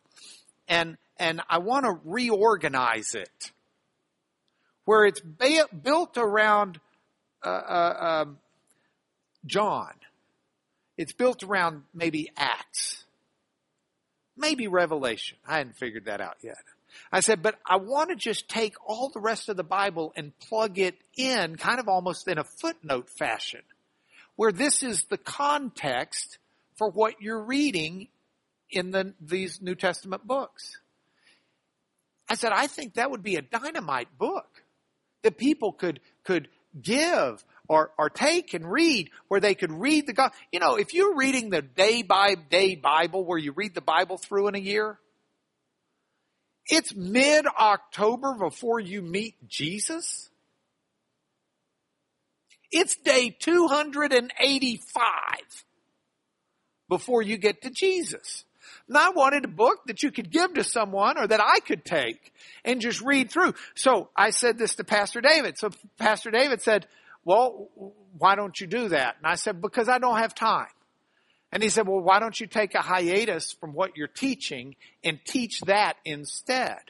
and, 0.68 0.98
and 1.18 1.40
I 1.48 1.58
want 1.58 1.86
to 1.86 1.98
reorganize 2.04 3.14
it 3.14 3.52
where 4.84 5.06
it's 5.06 5.20
ba- 5.20 5.68
built 5.82 6.18
around 6.18 6.78
uh, 7.42 7.48
uh, 7.48 8.24
um, 8.26 8.38
John. 9.46 9.92
It's 10.98 11.12
built 11.12 11.42
around 11.42 11.82
maybe 11.94 12.30
Acts 12.36 13.03
maybe 14.36 14.68
Revelation. 14.68 15.38
I 15.46 15.58
hadn't 15.58 15.76
figured 15.76 16.06
that 16.06 16.20
out 16.20 16.36
yet. 16.42 16.56
I 17.10 17.20
said, 17.20 17.42
but 17.42 17.58
I 17.66 17.76
want 17.76 18.10
to 18.10 18.16
just 18.16 18.48
take 18.48 18.74
all 18.86 19.08
the 19.08 19.20
rest 19.20 19.48
of 19.48 19.56
the 19.56 19.64
Bible 19.64 20.12
and 20.16 20.36
plug 20.38 20.78
it 20.78 20.96
in 21.16 21.56
kind 21.56 21.80
of 21.80 21.88
almost 21.88 22.28
in 22.28 22.38
a 22.38 22.44
footnote 22.44 23.10
fashion 23.10 23.62
where 24.36 24.52
this 24.52 24.82
is 24.82 25.04
the 25.04 25.18
context 25.18 26.38
for 26.76 26.90
what 26.90 27.20
you're 27.20 27.42
reading 27.42 28.08
in 28.70 28.90
the, 28.90 29.14
these 29.20 29.60
New 29.62 29.74
Testament 29.74 30.26
books. 30.26 30.80
I 32.28 32.34
said, 32.34 32.52
I 32.52 32.66
think 32.66 32.94
that 32.94 33.10
would 33.10 33.22
be 33.22 33.36
a 33.36 33.42
dynamite 33.42 34.18
book 34.18 34.64
that 35.22 35.38
people 35.38 35.72
could, 35.72 36.00
could 36.24 36.48
give 36.80 37.44
or, 37.68 37.92
or 37.98 38.10
take 38.10 38.54
and 38.54 38.70
read 38.70 39.10
where 39.28 39.40
they 39.40 39.54
could 39.54 39.72
read 39.72 40.06
the 40.06 40.12
God. 40.12 40.32
You 40.52 40.60
know, 40.60 40.76
if 40.76 40.94
you're 40.94 41.16
reading 41.16 41.50
the 41.50 41.62
day 41.62 42.02
by 42.02 42.34
day 42.34 42.74
Bible 42.74 43.24
where 43.24 43.38
you 43.38 43.52
read 43.52 43.74
the 43.74 43.80
Bible 43.80 44.18
through 44.18 44.48
in 44.48 44.54
a 44.54 44.58
year, 44.58 44.98
it's 46.66 46.94
mid 46.94 47.46
October 47.46 48.34
before 48.38 48.80
you 48.80 49.02
meet 49.02 49.48
Jesus. 49.48 50.28
It's 52.70 52.96
day 52.96 53.30
285 53.30 55.64
before 56.88 57.22
you 57.22 57.36
get 57.36 57.62
to 57.62 57.70
Jesus. 57.70 58.44
And 58.88 58.98
I 58.98 59.10
wanted 59.10 59.44
a 59.44 59.48
book 59.48 59.86
that 59.86 60.02
you 60.02 60.10
could 60.10 60.30
give 60.30 60.54
to 60.54 60.64
someone 60.64 61.18
or 61.18 61.26
that 61.26 61.40
I 61.40 61.60
could 61.60 61.84
take 61.84 62.32
and 62.64 62.80
just 62.80 63.00
read 63.00 63.30
through. 63.30 63.54
So 63.74 64.10
I 64.16 64.30
said 64.30 64.58
this 64.58 64.74
to 64.76 64.84
Pastor 64.84 65.20
David. 65.20 65.58
So 65.58 65.70
Pastor 65.98 66.30
David 66.30 66.62
said, 66.62 66.86
well, 67.24 67.70
why 68.18 68.34
don't 68.34 68.58
you 68.60 68.66
do 68.66 68.88
that? 68.88 69.16
And 69.18 69.26
I 69.26 69.36
said, 69.36 69.60
because 69.60 69.88
I 69.88 69.98
don't 69.98 70.18
have 70.18 70.34
time. 70.34 70.68
And 71.50 71.62
he 71.62 71.68
said, 71.68 71.86
well, 71.86 72.00
why 72.00 72.18
don't 72.18 72.38
you 72.38 72.46
take 72.46 72.74
a 72.74 72.82
hiatus 72.82 73.52
from 73.52 73.74
what 73.74 73.96
you're 73.96 74.08
teaching 74.08 74.74
and 75.04 75.20
teach 75.24 75.60
that 75.62 75.94
instead? 76.04 76.80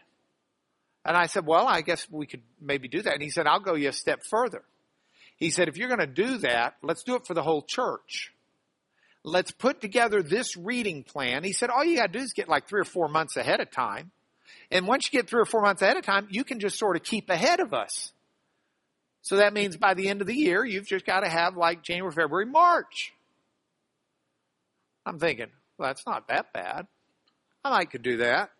And 1.05 1.17
I 1.17 1.27
said, 1.27 1.47
well, 1.47 1.69
I 1.69 1.83
guess 1.83 2.07
we 2.11 2.27
could 2.27 2.43
maybe 2.61 2.89
do 2.89 3.03
that. 3.03 3.13
And 3.13 3.23
he 3.23 3.29
said, 3.29 3.47
I'll 3.47 3.61
go 3.61 3.75
you 3.75 3.91
a 3.91 3.93
step 3.93 4.23
further. 4.31 4.63
He 5.37 5.51
said, 5.51 5.69
if 5.69 5.77
you're 5.77 5.89
going 5.89 6.01
to 6.01 6.07
do 6.07 6.39
that, 6.39 6.77
let's 6.83 7.03
do 7.03 7.15
it 7.15 7.27
for 7.27 7.35
the 7.35 7.43
whole 7.43 7.61
church. 7.61 8.33
Let's 9.23 9.51
put 9.51 9.83
together 9.83 10.23
this 10.23 10.57
reading 10.57 11.03
plan. 11.03 11.45
He 11.45 11.53
said, 11.53 11.69
all 11.69 11.85
you 11.85 11.97
got 11.97 12.13
to 12.13 12.19
do 12.19 12.25
is 12.25 12.33
get 12.33 12.49
like 12.49 12.67
three 12.67 12.81
or 12.81 12.85
four 12.85 13.09
months 13.09 13.37
ahead 13.37 13.61
of 13.61 13.71
time. 13.71 14.13
And 14.71 14.87
once 14.87 15.11
you 15.13 15.19
get 15.19 15.29
three 15.29 15.43
or 15.43 15.47
four 15.47 15.61
months 15.61 15.83
ahead 15.83 15.99
of 15.99 16.07
time, 16.07 16.27
you 16.31 16.43
can 16.43 16.59
just 16.59 16.79
sort 16.79 16.97
of 16.97 17.03
keep 17.03 17.29
ahead 17.29 17.61
of 17.61 17.75
us. 17.75 18.13
So 19.25 19.37
that 19.37 19.55
means 19.55 19.79
by 19.79 19.95
the 19.95 20.09
end 20.09 20.21
of 20.21 20.27
the 20.27 20.35
year, 20.35 20.67
you've 20.67 20.87
just 20.87 21.07
got 21.07 21.21
to 21.21 21.29
have 21.31 21.57
like 21.57 21.83
January, 21.83 22.13
February, 22.13 22.45
March. 22.45 23.15
I'm 25.07 25.19
thinking, 25.19 25.47
well, 25.79 25.89
that's 25.89 26.07
not 26.07 26.29
that 26.29 26.53
bad. 26.53 26.87
I 27.65 27.71
might 27.71 27.91
could 27.91 28.03
do 28.03 28.19
that. 28.19 28.51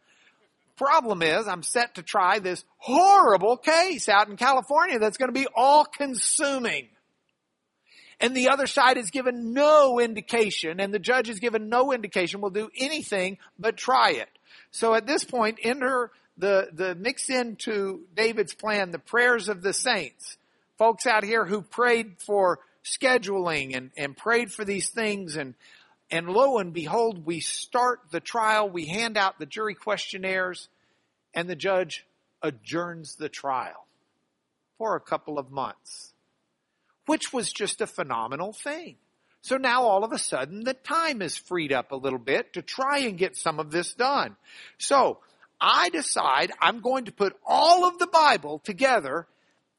Problem 0.79 1.21
is, 1.21 1.47
I'm 1.47 1.63
set 1.63 1.97
to 1.97 2.03
try 2.03 2.39
this 2.39 2.65
horrible 2.79 3.59
case 3.59 4.09
out 4.09 4.31
in 4.31 4.39
California 4.39 4.99
that's 4.99 5.19
going 5.19 5.29
to 5.29 5.39
be 5.39 5.47
all 5.55 5.85
consuming. 5.85 6.89
And 8.19 8.35
the 8.35 8.49
other 8.49 8.67
side 8.67 8.97
has 8.97 9.11
given 9.11 9.53
no 9.53 10.01
indication, 10.01 10.81
and 10.81 10.95
the 10.95 10.99
judge 10.99 11.29
has 11.29 11.41
given 11.41 11.69
no 11.69 11.93
indication 11.93 12.41
will 12.41 12.49
do 12.49 12.71
anything 12.79 13.37
but 13.59 13.77
try 13.77 14.13
it. 14.13 14.31
So 14.71 14.95
at 14.95 15.07
this 15.07 15.25
point, 15.25 15.59
enter 15.63 16.11
the, 16.39 16.69
the 16.73 16.95
mix 16.95 17.29
into 17.29 18.07
David's 18.17 18.55
plan, 18.55 18.93
the 18.93 18.99
prayers 18.99 19.51
of 19.51 19.61
the 19.61 19.75
saints 19.75 20.39
folks 20.79 21.07
out 21.07 21.25
here 21.25 21.45
who 21.45 21.63
prayed 21.63 22.17
for 22.19 22.61
scheduling 22.85 23.77
and, 23.77 23.91
and 23.97 24.17
prayed 24.17 24.53
for 24.53 24.65
these 24.65 24.91
things 24.91 25.37
and 25.37 25.55
and 26.11 26.29
lo 26.29 26.59
and 26.59 26.73
behold, 26.73 27.25
we 27.25 27.41
start 27.41 28.01
the 28.11 28.21
trial, 28.21 28.69
we 28.69 28.87
hand 28.87 29.17
out 29.17 29.39
the 29.39 29.47
jury 29.47 29.75
questionnaires, 29.75 30.69
and 31.33 31.49
the 31.49 31.57
judge 31.57 32.07
adjourns 32.43 33.17
the 33.17 33.29
trial 33.31 33.87
for 34.79 34.95
a 34.95 35.01
couple 35.01 35.39
of 35.39 35.51
months, 35.51 36.13
which 37.07 37.33
was 37.33 37.53
just 37.53 37.81
a 37.81 37.87
phenomenal 37.87 38.53
thing. 38.53 38.97
So 39.41 39.57
now 39.57 39.83
all 39.83 40.05
of 40.05 40.13
a 40.13 40.19
sudden 40.19 40.65
the 40.65 40.75
time 40.75 41.21
is 41.21 41.37
freed 41.37 41.73
up 41.73 41.91
a 41.91 41.97
little 41.97 42.19
bit 42.19 42.53
to 42.53 42.63
try 42.63 42.99
and 42.99 43.19
get 43.19 43.37
some 43.37 43.59
of 43.59 43.71
this 43.71 43.93
done. 43.95 44.37
So 44.79 45.19
I 45.61 45.89
decide 45.89 46.53
I'm 46.61 46.81
going 46.81 47.07
to 47.07 47.13
put 47.13 47.37
all 47.47 47.87
of 47.87 47.99
the 47.99 48.07
Bible 48.07 48.61
together 48.61 49.27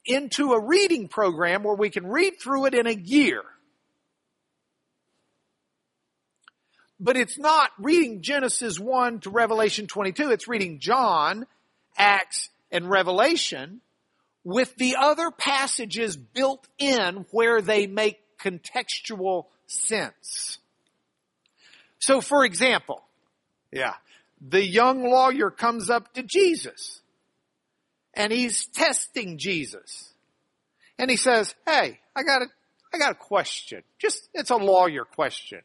into 0.05 0.53
a 0.53 0.59
reading 0.59 1.07
program 1.07 1.63
where 1.63 1.75
we 1.75 1.89
can 1.89 2.07
read 2.07 2.33
through 2.41 2.65
it 2.65 2.74
in 2.74 2.88
a 2.88 2.91
year. 2.91 3.43
But 7.00 7.17
it's 7.17 7.38
not 7.38 7.71
reading 7.77 8.21
Genesis 8.21 8.79
1 8.79 9.21
to 9.21 9.29
Revelation 9.29 9.88
22. 9.88 10.31
It's 10.31 10.47
reading 10.47 10.79
John, 10.79 11.45
Acts, 11.97 12.50
and 12.71 12.89
Revelation 12.89 13.81
with 14.43 14.75
the 14.75 14.95
other 14.97 15.31
passages 15.31 16.15
built 16.15 16.67
in 16.77 17.25
where 17.31 17.62
they 17.62 17.88
make 17.88 18.19
contextual 18.38 19.45
sense. 19.65 20.59
So 22.00 22.21
for 22.21 22.45
example, 22.45 23.03
yeah, 23.71 23.95
the 24.39 24.63
young 24.63 25.03
lawyer 25.03 25.50
comes 25.50 25.89
up 25.89 26.13
to 26.13 26.24
Jesus 26.24 27.01
and 28.15 28.31
he's 28.31 28.67
testing 28.67 29.38
Jesus. 29.38 30.13
And 30.98 31.10
he 31.10 31.17
says, 31.17 31.53
Hey, 31.65 32.00
I 32.15 32.24
got 32.24 32.41
a, 32.41 32.45
I 32.93 32.98
got 32.98 33.12
a 33.12 33.15
question. 33.15 33.84
Just, 34.00 34.29
it's 34.34 34.50
a 34.50 34.55
lawyer 34.55 35.05
question. 35.05 35.62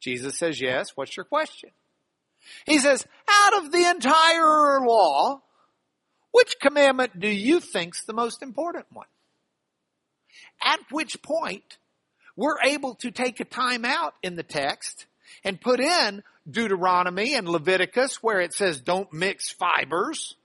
Jesus 0.00 0.38
says, 0.38 0.60
Yes, 0.60 0.90
what's 0.94 1.16
your 1.16 1.24
question? 1.24 1.70
He 2.66 2.78
says, 2.78 3.04
Out 3.28 3.64
of 3.64 3.72
the 3.72 3.88
entire 3.88 4.80
law, 4.80 5.42
which 6.32 6.56
commandment 6.60 7.18
do 7.18 7.28
you 7.28 7.60
think's 7.60 8.04
the 8.04 8.12
most 8.12 8.42
important 8.42 8.86
one? 8.92 9.06
At 10.62 10.80
which 10.90 11.22
point, 11.22 11.78
we're 12.36 12.60
able 12.62 12.94
to 12.96 13.10
take 13.10 13.40
a 13.40 13.44
time 13.44 13.84
out 13.86 14.14
in 14.22 14.36
the 14.36 14.42
text 14.42 15.06
and 15.44 15.60
put 15.60 15.80
in 15.80 16.22
Deuteronomy 16.48 17.34
and 17.34 17.48
Leviticus 17.48 18.22
where 18.22 18.40
it 18.40 18.52
says 18.52 18.80
don't 18.80 19.12
mix 19.12 19.50
fibers 19.50 20.36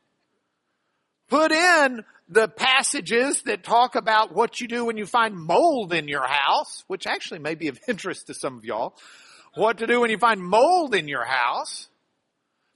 Put 1.32 1.54
in 1.54 2.04
the 2.28 2.50
passages 2.50 3.44
that 3.44 3.64
talk 3.64 3.96
about 3.96 4.36
what 4.36 4.60
you 4.60 4.68
do 4.68 4.84
when 4.84 4.98
you 4.98 5.06
find 5.06 5.34
mold 5.34 5.94
in 5.94 6.10
your 6.10 6.28
house, 6.28 6.84
which 6.88 7.08
actually 7.08 7.40
may 7.40 7.56
be 7.56 7.70
of 7.70 7.80
interest 7.88 8.28
to 8.28 8.34
some 8.34 8.58
of 8.58 8.66
y'all. 8.66 8.98
What 9.56 9.78
to 9.78 9.88
do 9.88 10.02
when 10.02 10.10
you 10.10 10.18
find 10.18 10.44
mold 10.44 10.94
in 10.94 11.08
your 11.08 11.24
house. 11.24 11.88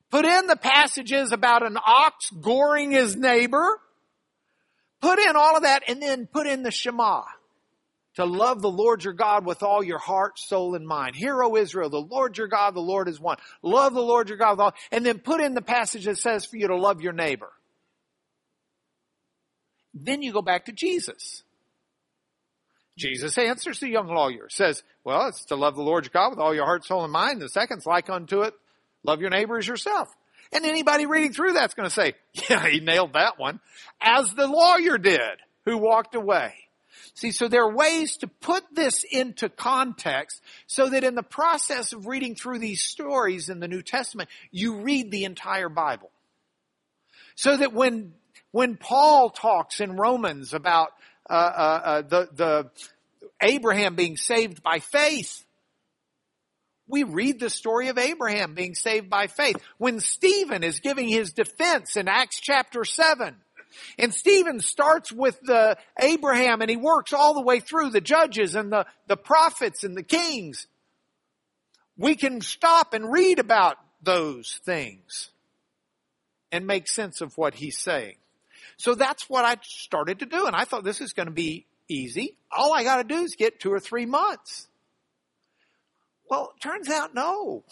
Put 0.10 0.24
in 0.24 0.48
the 0.48 0.56
passages 0.56 1.34
about 1.34 1.66
an 1.66 1.78
ox 1.86 2.30
goring 2.30 2.92
his 2.92 3.18
neighbor. 3.18 3.82
Put 5.02 5.20
in 5.20 5.36
all 5.36 5.58
of 5.58 5.64
that 5.64 5.84
and 5.90 6.02
then 6.02 6.26
put 6.26 6.48
in 6.48 6.64
the 6.64 6.72
Shema. 6.72 7.24
To 8.16 8.24
love 8.24 8.62
the 8.62 8.72
Lord 8.72 9.04
your 9.04 9.12
God 9.12 9.46
with 9.46 9.64
all 9.64 9.84
your 9.84 10.00
heart, 10.00 10.40
soul, 10.40 10.76
and 10.76 10.88
mind. 10.88 11.18
Hear, 11.18 11.44
O 11.44 11.58
Israel, 11.58 11.90
the 11.90 12.00
Lord 12.00 12.38
your 12.38 12.48
God, 12.48 12.74
the 12.74 12.80
Lord 12.80 13.10
is 13.10 13.20
one. 13.20 13.36
Love 13.62 13.94
the 13.94 14.02
Lord 14.02 14.30
your 14.30 14.38
God 14.38 14.52
with 14.52 14.62
all, 14.62 14.74
and 14.94 15.06
then 15.06 15.20
put 15.20 15.42
in 15.42 15.56
the 15.56 15.62
passage 15.62 16.06
that 16.06 16.18
says 16.18 16.46
for 16.46 16.56
you 16.56 16.70
to 16.70 16.78
love 16.78 17.02
your 17.02 17.12
neighbor. 17.12 17.52
Then 19.96 20.22
you 20.22 20.34
go 20.34 20.42
back 20.42 20.66
to 20.66 20.74
Jesus. 20.74 21.44
Jesus 22.98 23.38
answers 23.38 23.80
the 23.80 23.90
young 23.90 24.08
lawyer, 24.08 24.48
says, 24.50 24.84
well, 25.04 25.28
it's 25.28 25.46
to 25.46 25.56
love 25.56 25.76
the 25.76 25.82
Lord 25.82 26.06
your 26.06 26.12
God 26.14 26.30
with 26.32 26.40
all 26.40 26.54
your 26.54 26.66
heart, 26.66 26.86
soul, 26.86 27.04
and 27.04 27.12
mind. 27.12 27.42
The 27.42 27.50
second's 27.50 27.86
like 27.86 28.10
unto 28.10 28.42
it, 28.42 28.54
love 29.04 29.22
your 29.22 29.30
neighbor 29.30 29.58
as 29.58 29.68
yourself. 29.68 30.10
And 30.52 30.66
anybody 30.66 31.06
reading 31.06 31.34
through 31.34 31.54
that's 31.54 31.74
going 31.74 31.90
to 31.90 31.94
say, 31.94 32.14
yeah, 32.50 32.68
he 32.68 32.80
nailed 32.80 33.14
that 33.14 33.38
one, 33.38 33.60
as 34.02 34.34
the 34.34 34.48
lawyer 34.48 34.98
did 34.98 35.40
who 35.66 35.78
walked 35.78 36.16
away. 36.16 36.54
See, 37.14 37.32
so 37.32 37.48
there 37.48 37.64
are 37.64 37.74
ways 37.74 38.18
to 38.18 38.28
put 38.28 38.64
this 38.74 39.06
into 39.10 39.50
context 39.50 40.42
so 40.68 40.90
that 40.90 41.04
in 41.04 41.16
the 41.16 41.24
process 41.24 41.94
of 41.94 42.08
reading 42.08 42.36
through 42.36 42.60
these 42.60 42.82
stories 42.82 43.50
in 43.50 43.60
the 43.60 43.68
New 43.68 43.82
Testament, 43.82 44.30
you 44.52 44.78
read 44.78 45.12
the 45.12 45.24
entire 45.24 45.70
Bible. 45.70 46.12
So 47.36 47.56
that 47.56 47.74
when 47.74 48.14
when 48.56 48.78
Paul 48.78 49.32
talks 49.32 49.82
in 49.82 49.98
Romans 49.98 50.54
about 50.54 50.94
uh, 51.30 51.34
uh, 51.34 51.82
uh, 51.84 52.02
the 52.04 52.30
the 52.32 52.72
Abraham 53.42 53.96
being 53.96 54.16
saved 54.16 54.64
by 54.64 54.80
faith, 54.80 55.44
we 56.88 57.04
read 57.04 57.38
the 57.38 57.50
story 57.50 57.90
of 57.90 57.98
Abraham 57.98 58.54
being 58.54 58.74
saved 58.74 59.10
by 59.10 59.28
faith. 59.28 59.58
When 59.78 60.00
Stephen 60.00 60.64
is 60.64 60.80
giving 60.80 61.10
his 61.10 61.34
defense 61.34 61.98
in 61.98 62.08
Acts 62.08 62.40
chapter 62.40 62.86
7, 62.86 63.36
and 64.00 64.14
Stephen 64.14 64.62
starts 64.62 65.12
with 65.12 65.38
the 65.42 65.76
Abraham 66.00 66.62
and 66.62 66.70
he 66.70 66.78
works 66.78 67.12
all 67.12 67.34
the 67.34 67.42
way 67.42 67.60
through 67.60 67.90
the 67.90 68.00
judges 68.00 68.56
and 68.56 68.72
the, 68.72 68.86
the 69.08 69.18
prophets 69.18 69.84
and 69.84 69.98
the 69.98 70.04
kings. 70.04 70.68
We 71.98 72.16
can 72.16 72.40
stop 72.40 72.94
and 72.94 73.12
read 73.12 73.40
about 73.40 73.76
those 74.02 74.62
things 74.64 75.30
and 76.54 76.66
make 76.66 76.88
sense 76.88 77.20
of 77.20 77.38
what 77.38 77.56
he's 77.56 77.78
saying. 77.78 78.16
So 78.78 78.96
that's 78.96 79.30
what 79.30 79.46
I 79.46 79.58
started 79.64 80.20
to 80.20 80.26
do. 80.26 80.48
And 80.48 80.56
I 80.56 80.66
thought 80.66 80.84
this 80.84 81.02
is 81.02 81.14
going 81.14 81.28
to 81.28 81.34
be 81.34 81.66
easy. 81.88 82.38
All 82.52 82.74
I 82.74 82.84
got 82.84 82.98
to 82.98 83.04
do 83.04 83.22
is 83.22 83.36
get 83.36 83.60
two 83.60 83.72
or 83.72 83.80
three 83.80 84.06
months. 84.06 84.68
Well, 86.30 86.54
turns 86.62 86.90
out 86.90 87.14
no. 87.14 87.64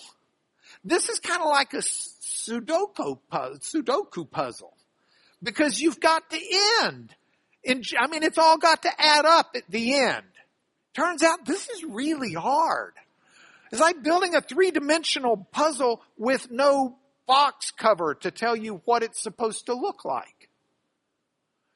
This 0.83 1.09
is 1.09 1.19
kind 1.19 1.41
of 1.41 1.49
like 1.49 1.73
a 1.73 1.77
Sudoku, 1.77 3.19
Sudoku 3.31 4.29
puzzle 4.29 4.73
because 5.41 5.79
you've 5.79 5.99
got 5.99 6.29
to 6.29 6.39
end. 6.83 7.13
In, 7.63 7.81
I 7.97 8.07
mean, 8.07 8.23
it's 8.23 8.37
all 8.37 8.57
got 8.57 8.83
to 8.83 8.91
add 8.97 9.25
up 9.25 9.51
at 9.55 9.63
the 9.69 9.95
end. 9.95 10.25
Turns 10.93 11.23
out 11.23 11.45
this 11.45 11.69
is 11.69 11.83
really 11.83 12.33
hard. 12.33 12.93
It's 13.71 13.81
like 13.81 14.03
building 14.03 14.35
a 14.35 14.41
three 14.41 14.71
dimensional 14.71 15.37
puzzle 15.51 16.01
with 16.17 16.51
no 16.51 16.97
box 17.25 17.71
cover 17.71 18.15
to 18.15 18.29
tell 18.29 18.55
you 18.55 18.81
what 18.85 19.01
it's 19.01 19.21
supposed 19.21 19.65
to 19.65 19.73
look 19.73 20.05
like. 20.05 20.49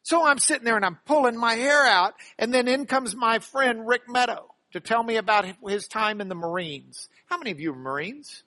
So 0.07 0.25
I'm 0.25 0.39
sitting 0.39 0.63
there 0.63 0.77
and 0.77 0.85
I'm 0.85 0.99
pulling 1.05 1.35
my 1.35 1.55
hair 1.55 1.85
out 1.85 2.13
and 2.39 2.53
then 2.53 2.69
in 2.69 2.85
comes 2.85 3.13
my 3.13 3.39
friend 3.39 3.85
Rick 3.85 4.03
Meadow 4.07 4.45
to 4.71 4.79
tell 4.79 5.03
me 5.03 5.17
about 5.17 5.45
his 5.67 5.85
time 5.89 6.21
in 6.21 6.29
the 6.29 6.35
Marines. 6.35 7.09
How 7.25 7.37
many 7.37 7.51
of 7.51 7.59
you 7.59 7.73
are 7.73 7.75
Marines? 7.75 8.45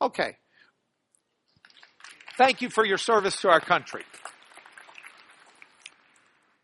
Okay. 0.00 0.36
Thank 2.38 2.62
you 2.62 2.70
for 2.70 2.86
your 2.86 2.96
service 2.96 3.40
to 3.40 3.48
our 3.48 3.58
country. 3.58 4.04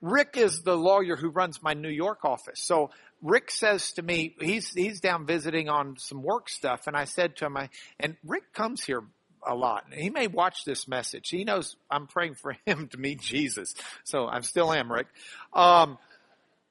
Rick 0.00 0.36
is 0.36 0.62
the 0.62 0.76
lawyer 0.76 1.16
who 1.16 1.30
runs 1.30 1.60
my 1.60 1.74
New 1.74 1.90
York 1.90 2.24
office. 2.24 2.60
So 2.62 2.90
Rick 3.20 3.50
says 3.50 3.94
to 3.94 4.02
me, 4.02 4.36
he's, 4.40 4.72
he's 4.74 5.00
down 5.00 5.26
visiting 5.26 5.68
on 5.68 5.96
some 5.98 6.22
work 6.22 6.48
stuff. 6.48 6.86
And 6.86 6.96
I 6.96 7.04
said 7.04 7.34
to 7.38 7.46
him, 7.46 7.56
I, 7.56 7.70
and 7.98 8.16
Rick 8.24 8.52
comes 8.52 8.84
here 8.84 9.02
a 9.46 9.54
lot. 9.54 9.84
He 9.92 10.10
may 10.10 10.26
watch 10.26 10.64
this 10.64 10.88
message. 10.88 11.28
He 11.28 11.44
knows 11.44 11.76
I'm 11.90 12.06
praying 12.06 12.34
for 12.34 12.56
him 12.66 12.88
to 12.88 12.98
meet 12.98 13.20
Jesus. 13.20 13.74
So 14.04 14.26
I'm 14.26 14.42
still 14.42 14.72
am, 14.72 14.90
Rick. 14.90 15.06
Um, 15.52 15.98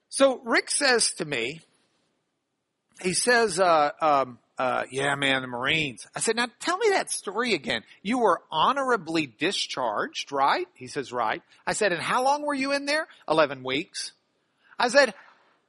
so 0.09 0.39
Rick 0.43 0.71
says 0.71 1.13
to 1.15 1.25
me, 1.25 1.61
he 3.01 3.13
says, 3.13 3.59
uh, 3.59 3.91
um, 4.01 4.39
uh, 4.57 4.83
yeah, 4.89 5.15
man, 5.15 5.41
the 5.41 5.47
Marines. 5.47 6.07
I 6.15 6.21
said, 6.21 6.37
now 6.37 6.47
tell 6.59 6.77
me 6.77 6.89
that 6.91 7.11
story 7.11 7.53
again. 7.53 7.83
You 8.01 8.19
were 8.19 8.41
honorably 8.49 9.27
discharged, 9.27 10.31
right? 10.31 10.67
He 10.75 10.87
says, 10.87 11.11
right. 11.11 11.41
I 11.67 11.73
said, 11.73 11.91
and 11.91 12.01
how 12.01 12.23
long 12.23 12.43
were 12.43 12.53
you 12.53 12.71
in 12.71 12.85
there? 12.85 13.07
11 13.27 13.63
weeks. 13.63 14.13
I 14.79 14.87
said, 14.87 15.13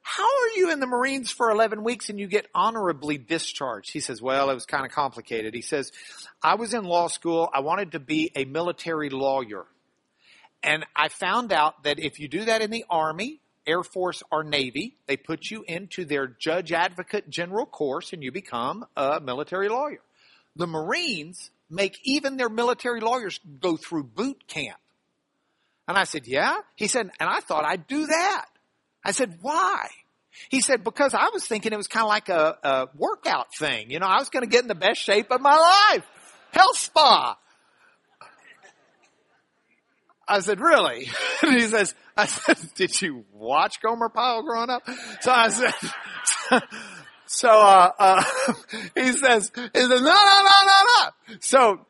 how 0.09 0.23
are 0.23 0.49
you 0.55 0.71
in 0.71 0.79
the 0.79 0.87
Marines 0.87 1.33
for 1.33 1.51
11 1.51 1.83
weeks 1.83 2.11
and 2.11 2.21
you 2.21 2.29
get 2.29 2.47
honorably 2.55 3.19
discharged? 3.19 3.93
He 3.93 3.99
says, 3.99 4.23
well, 4.23 4.51
it 4.51 4.55
was 4.55 4.65
kind 4.65 4.87
of 4.87 4.93
complicated. 4.93 5.53
He 5.53 5.63
says, 5.63 5.91
I 6.41 6.55
was 6.55 6.75
in 6.75 6.85
law 6.85 7.09
school. 7.09 7.51
I 7.53 7.59
wanted 7.59 7.91
to 7.91 7.99
be 7.99 8.31
a 8.37 8.45
military 8.45 9.11
lawyer. 9.11 9.67
And 10.63 10.87
I 10.95 11.09
found 11.09 11.53
out 11.53 11.83
that 11.83 11.99
if 11.99 12.21
you 12.21 12.29
do 12.29 12.45
that 12.45 12.63
in 12.63 12.71
the 12.71 12.85
Army, 12.89 13.41
Air 13.67 13.83
Force, 13.83 14.23
or 14.31 14.45
Navy, 14.45 14.95
they 15.09 15.17
put 15.17 15.51
you 15.51 15.65
into 15.67 16.05
their 16.05 16.29
judge 16.29 16.71
advocate 16.71 17.29
general 17.29 17.67
course 17.67 18.13
and 18.13 18.23
you 18.23 18.31
become 18.31 18.87
a 18.97 19.21
military 19.21 19.69
lawyer. 19.69 20.03
The 20.55 20.69
Marines 20.69 21.51
make 21.69 21.99
even 22.05 22.37
their 22.37 22.49
military 22.49 23.01
lawyers 23.01 23.41
go 23.61 23.77
through 23.77 24.05
boot 24.05 24.47
camp. 24.47 24.79
And 25.89 25.99
I 25.99 26.05
said, 26.05 26.29
yeah? 26.29 26.59
He 26.77 26.87
said, 26.87 27.11
and 27.19 27.29
I 27.29 27.41
thought 27.41 27.65
I'd 27.65 27.89
do 27.89 28.07
that. 28.07 28.47
I 29.07 29.13
said, 29.13 29.39
why? 29.41 29.87
He 30.51 30.61
said, 30.61 30.83
because 30.83 31.15
I 31.15 31.31
was 31.33 31.47
thinking 31.47 31.73
it 31.73 31.77
was 31.77 31.87
kind 31.87 32.03
of 32.03 32.09
like 32.09 32.29
a, 32.29 32.59
a 32.65 32.89
workout 32.97 33.55
thing. 33.55 33.89
You 33.89 34.01
know, 34.01 34.07
I 34.07 34.19
was 34.19 34.31
going 34.31 34.43
to 34.43 34.51
get 34.51 34.63
in 34.63 34.69
the 34.69 34.75
best 34.75 35.01
shape 35.01 35.31
of 35.31 35.41
my 35.41 35.57
life. 35.57 36.05
Health 36.51 36.77
spa. 36.77 37.39
I 40.27 40.41
said, 40.41 40.59
really? 40.59 41.09
And 41.41 41.53
he 41.61 41.69
says, 41.69 41.95
I 42.17 42.27
said, 42.27 42.57
did 42.75 43.01
you 43.01 43.25
watch 43.33 43.81
Gomer 43.81 44.09
Pyle 44.09 44.43
growing 44.43 44.71
up? 44.71 44.83
So 45.21 45.31
I 45.31 45.51
said, 45.51 45.75
so, 47.27 47.49
uh, 47.49 47.93
uh, 47.97 48.25
he 48.97 49.13
says, 49.13 49.53
he 49.55 49.81
says, 49.81 49.89
no, 49.89 49.97
no, 49.99 50.03
no, 50.03 50.67
no, 50.67 50.85
no. 50.85 51.37
So, 51.39 51.87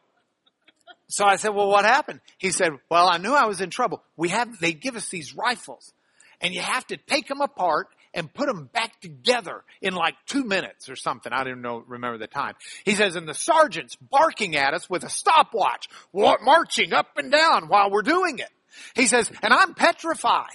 so 1.09 1.25
I 1.25 1.37
said, 1.37 1.55
well, 1.55 1.69
what 1.69 1.87
happened? 1.87 2.21
He 2.37 2.51
said, 2.51 2.73
well, 2.91 3.09
I 3.09 3.17
knew 3.17 3.33
I 3.33 3.47
was 3.47 3.63
in 3.63 3.71
trouble. 3.71 4.03
We 4.19 4.29
have, 4.29 4.61
they 4.61 4.75
give 4.75 4.97
us 4.97 5.09
these 5.09 5.35
rifles 5.35 5.95
and 6.41 6.55
you 6.55 6.61
have 6.61 6.87
to 6.89 6.97
take 6.97 7.29
them 7.29 7.41
apart 7.41 7.89
and 8.15 8.33
put 8.33 8.47
them 8.47 8.71
back 8.73 8.99
together 9.01 9.63
in 9.83 9.95
like 9.95 10.15
two 10.27 10.43
minutes 10.43 10.89
or 10.89 10.97
something. 10.97 11.33
I 11.33 11.45
didn't 11.45 11.61
know, 11.61 11.85
remember 11.87 12.19
the 12.19 12.27
time. 12.27 12.55
He 12.85 12.95
says, 12.95 13.15
and 13.15 13.29
the 13.29 13.35
sergeant's 13.35 13.97
barking 13.97 14.57
at 14.57 14.73
us 14.73 14.89
with 14.89 15.05
a 15.05 15.11
stopwatch, 15.11 15.89
marching 16.15 16.93
up 16.93 17.09
and 17.17 17.31
down 17.31 17.69
while 17.69 17.91
we're 17.91 18.03
doing 18.03 18.39
it. 18.39 18.49
He 18.95 19.07
says, 19.07 19.31
and 19.43 19.53
I'm 19.53 19.75
petrified. 19.75 20.47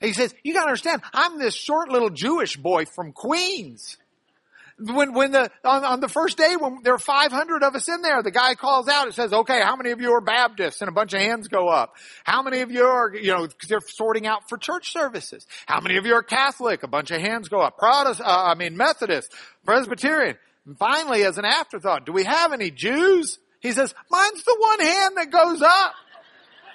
He 0.00 0.12
says, 0.12 0.34
you 0.44 0.52
gotta 0.52 0.68
understand, 0.68 1.02
I'm 1.12 1.38
this 1.38 1.54
short 1.54 1.90
little 1.90 2.10
Jewish 2.10 2.56
boy 2.56 2.84
from 2.84 3.12
Queens. 3.12 3.96
When, 4.78 5.14
when 5.14 5.32
the, 5.32 5.50
on, 5.64 5.84
on 5.84 6.00
the 6.00 6.08
first 6.08 6.36
day 6.36 6.54
when 6.54 6.80
there 6.82 6.92
are 6.92 6.98
500 6.98 7.62
of 7.62 7.74
us 7.74 7.88
in 7.88 8.02
there, 8.02 8.22
the 8.22 8.30
guy 8.30 8.54
calls 8.54 8.88
out 8.88 9.06
and 9.06 9.14
says, 9.14 9.32
okay, 9.32 9.60
how 9.62 9.74
many 9.74 9.90
of 9.90 10.02
you 10.02 10.12
are 10.12 10.20
Baptists? 10.20 10.82
And 10.82 10.90
a 10.90 10.92
bunch 10.92 11.14
of 11.14 11.20
hands 11.20 11.48
go 11.48 11.68
up. 11.68 11.94
How 12.24 12.42
many 12.42 12.60
of 12.60 12.70
you 12.70 12.84
are, 12.84 13.14
you 13.14 13.32
know, 13.32 13.48
they're 13.68 13.80
sorting 13.80 14.26
out 14.26 14.50
for 14.50 14.58
church 14.58 14.92
services. 14.92 15.46
How 15.64 15.80
many 15.80 15.96
of 15.96 16.04
you 16.04 16.12
are 16.14 16.22
Catholic? 16.22 16.82
A 16.82 16.88
bunch 16.88 17.10
of 17.10 17.22
hands 17.22 17.48
go 17.48 17.60
up. 17.60 17.78
Protestant, 17.78 18.28
uh, 18.28 18.44
I 18.48 18.54
mean 18.54 18.76
Methodist, 18.76 19.32
Presbyterian. 19.64 20.36
And 20.66 20.76
finally, 20.76 21.24
as 21.24 21.38
an 21.38 21.46
afterthought, 21.46 22.04
do 22.04 22.12
we 22.12 22.24
have 22.24 22.52
any 22.52 22.70
Jews? 22.70 23.38
He 23.60 23.72
says, 23.72 23.94
mine's 24.10 24.44
the 24.44 24.56
one 24.58 24.80
hand 24.80 25.16
that 25.16 25.30
goes 25.30 25.62
up. 25.62 25.94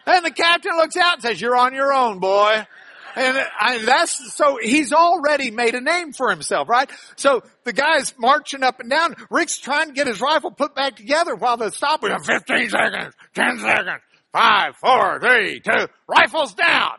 And 0.08 0.26
the 0.26 0.32
captain 0.32 0.76
looks 0.76 0.98
out 0.98 1.16
and 1.16 1.22
says, 1.22 1.40
you're 1.40 1.56
on 1.56 1.76
your 1.76 1.94
own, 1.94 2.20
boy. 2.20 2.66
And 3.15 3.88
that's, 3.88 4.34
so 4.34 4.58
he's 4.62 4.93
already 4.93 5.52
made 5.52 5.76
a 5.76 5.82
name 5.82 6.13
for 6.13 6.30
himself, 6.30 6.69
right? 6.69 6.89
So 7.15 7.43
the 7.63 7.74
guy's 7.74 8.13
marching 8.17 8.63
up 8.63 8.80
and 8.80 8.89
down. 8.89 9.15
Rick's 9.30 9.58
trying 9.58 9.88
to 9.88 9.93
get 9.93 10.08
his 10.08 10.21
rifle 10.21 10.52
put 10.52 10.76
back 10.76 10.95
together 10.95 11.36
while 11.36 11.58
the 11.58 11.71
stop 11.71 12.02
was 12.04 12.12
15 12.26 12.69
seconds, 12.69 13.13
10 13.36 13.60
seconds, 13.60 14.02
5, 14.34 14.76
4, 14.78 15.19
3, 15.19 15.60
2, 15.60 15.71
rifles 16.08 16.54
down. 16.54 16.91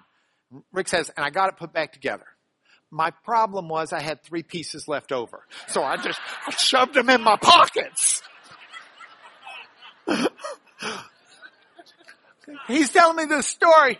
Rick 0.73 0.89
says, 0.89 1.11
and 1.17 1.25
I 1.25 1.31
got 1.31 1.49
it 1.49 1.57
put 1.57 1.73
back 1.73 1.93
together. 1.93 2.27
My 2.91 3.11
problem 3.25 3.69
was 3.69 3.95
I 3.95 4.03
had 4.03 4.23
three 4.23 4.43
pieces 4.43 4.87
left 4.87 5.13
over. 5.13 5.47
So 5.69 5.83
I 5.83 5.97
just 5.97 6.21
I 6.47 6.51
shoved 6.51 6.93
them 6.93 7.09
in 7.09 7.23
my 7.23 7.37
pockets. 7.37 8.23
He's 12.69 12.91
telling 12.91 13.17
me 13.17 13.25
this 13.25 13.47
story. 13.47 13.99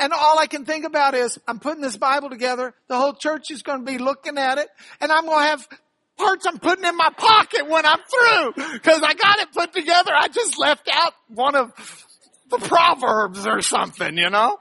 And 0.00 0.12
all 0.12 0.38
I 0.38 0.46
can 0.46 0.64
think 0.64 0.84
about 0.84 1.14
is 1.14 1.38
I'm 1.46 1.58
putting 1.58 1.82
this 1.82 1.96
Bible 1.96 2.30
together. 2.30 2.74
The 2.88 2.96
whole 2.96 3.14
church 3.14 3.50
is 3.50 3.62
going 3.62 3.84
to 3.84 3.90
be 3.90 3.98
looking 3.98 4.38
at 4.38 4.58
it 4.58 4.68
and 5.00 5.10
I'm 5.10 5.26
going 5.26 5.44
to 5.44 5.48
have 5.50 5.68
parts 6.16 6.46
I'm 6.46 6.58
putting 6.58 6.84
in 6.84 6.96
my 6.96 7.10
pocket 7.16 7.68
when 7.68 7.86
I'm 7.86 7.98
through 7.98 8.64
because 8.72 9.02
I 9.02 9.14
got 9.14 9.38
it 9.38 9.52
put 9.52 9.72
together. 9.72 10.12
I 10.14 10.28
just 10.28 10.58
left 10.58 10.88
out 10.92 11.12
one 11.28 11.54
of 11.54 11.72
the 12.50 12.58
proverbs 12.58 13.46
or 13.46 13.60
something, 13.60 14.16
you 14.16 14.30
know? 14.30 14.58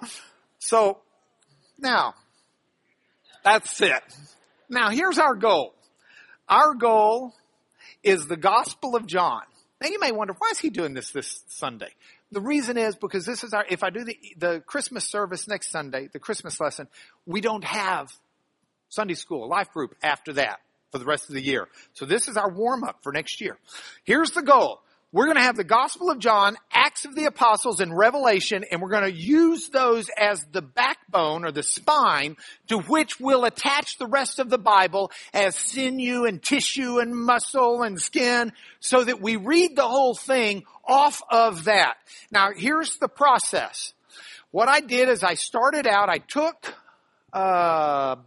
So 0.60 1.00
now 1.80 2.14
that's 3.44 3.82
it. 3.82 4.02
Now 4.70 4.90
here's 4.90 5.18
our 5.18 5.36
goal. 5.36 5.74
Our 6.50 6.74
goal 6.76 7.34
is 8.04 8.28
the 8.28 8.38
Gospel 8.38 8.96
of 8.96 9.06
John. 9.06 9.42
Now 9.82 9.90
you 9.90 10.00
may 10.00 10.12
wonder, 10.12 10.34
why 10.38 10.50
is 10.52 10.60
he 10.60 10.70
doing 10.70 10.94
this 10.94 11.12
this 11.12 11.44
Sunday? 11.48 11.94
The 12.32 12.42
reason 12.42 12.78
is 12.78 12.96
because 12.96 13.26
this 13.26 13.44
is 13.44 13.54
our, 13.54 13.66
if 13.70 13.84
I 13.84 13.90
do 13.90 14.04
the, 14.04 14.18
the 14.38 14.60
Christmas 14.66 15.06
service 15.06 15.48
next 15.48 15.72
Sunday, 15.72 16.10
the 16.12 16.20
Christmas 16.20 16.60
lesson, 16.60 16.88
we 17.26 17.40
don't 17.40 17.64
have 17.64 18.10
Sunday 18.90 19.14
school, 19.14 19.48
life 19.48 19.72
group 19.72 19.96
after 20.04 20.34
that 20.34 20.60
for 20.92 21.00
the 21.00 21.06
rest 21.06 21.30
of 21.30 21.36
the 21.36 21.42
year. 21.42 21.68
So 21.94 22.06
this 22.06 22.28
is 22.28 22.38
our 22.38 22.50
warm 22.50 22.84
up 22.84 23.00
for 23.02 23.12
next 23.12 23.42
year. 23.42 23.58
Here's 24.04 24.32
the 24.32 24.42
goal. 24.42 24.82
We're 25.14 25.26
going 25.28 25.38
to 25.38 25.44
have 25.44 25.56
the 25.56 25.64
Gospel 25.64 26.12
of 26.12 26.20
John, 26.20 26.58
Acts 26.70 27.06
of 27.06 27.16
the 27.16 27.26
Apostles, 27.26 27.80
and 27.80 27.98
Revelation, 27.98 28.66
and 28.70 28.82
we're 28.82 28.90
going 28.90 29.10
to 29.10 29.18
use 29.18 29.70
those 29.70 30.10
as 30.10 30.46
the 30.52 30.62
backbone 30.62 31.46
or 31.46 31.52
the 31.54 31.64
spine 31.64 32.36
to 32.68 32.80
which 32.80 33.18
we'll 33.18 33.46
attach 33.46 33.98
the 33.98 34.06
rest 34.06 34.40
of 34.40 34.50
the 34.50 34.58
Bible 34.58 35.10
as 35.34 35.56
sinew 35.56 36.26
and 36.26 36.44
tissue 36.44 37.00
and 37.00 37.16
muscle 37.16 37.84
and 37.84 38.02
skin 38.02 38.52
so 38.82 39.02
that 39.02 39.22
we 39.22 39.38
read 39.38 39.78
the 39.78 39.88
whole 39.88 40.14
thing 40.14 40.66
off 40.86 41.22
of 41.30 41.64
that. 41.64 41.96
Now 42.30 42.50
here's 42.54 42.98
the 42.98 43.08
process. 43.08 43.94
What 44.52 44.68
I 44.68 44.82
did 44.82 45.08
is 45.08 45.24
I 45.24 45.36
started 45.36 45.88
out, 45.88 46.10
I 46.10 46.18
took 46.18 46.76
a 47.32 48.18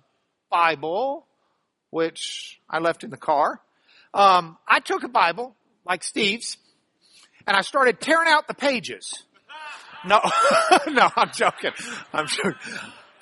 Bible, 0.50 1.26
which 1.90 2.58
I 2.70 2.78
left 2.78 3.04
in 3.04 3.10
the 3.10 3.18
car. 3.18 3.60
Um, 4.14 4.56
I 4.66 4.80
took 4.80 5.02
a 5.02 5.08
Bible, 5.08 5.54
like 5.84 6.02
Steve's, 6.02 6.56
and 7.50 7.56
I 7.56 7.62
started 7.62 8.00
tearing 8.00 8.28
out 8.28 8.46
the 8.46 8.54
pages. 8.54 9.24
No, 10.06 10.20
no, 10.86 11.10
I'm 11.16 11.32
joking. 11.32 11.72
I'm 12.12 12.28
joking. 12.28 12.54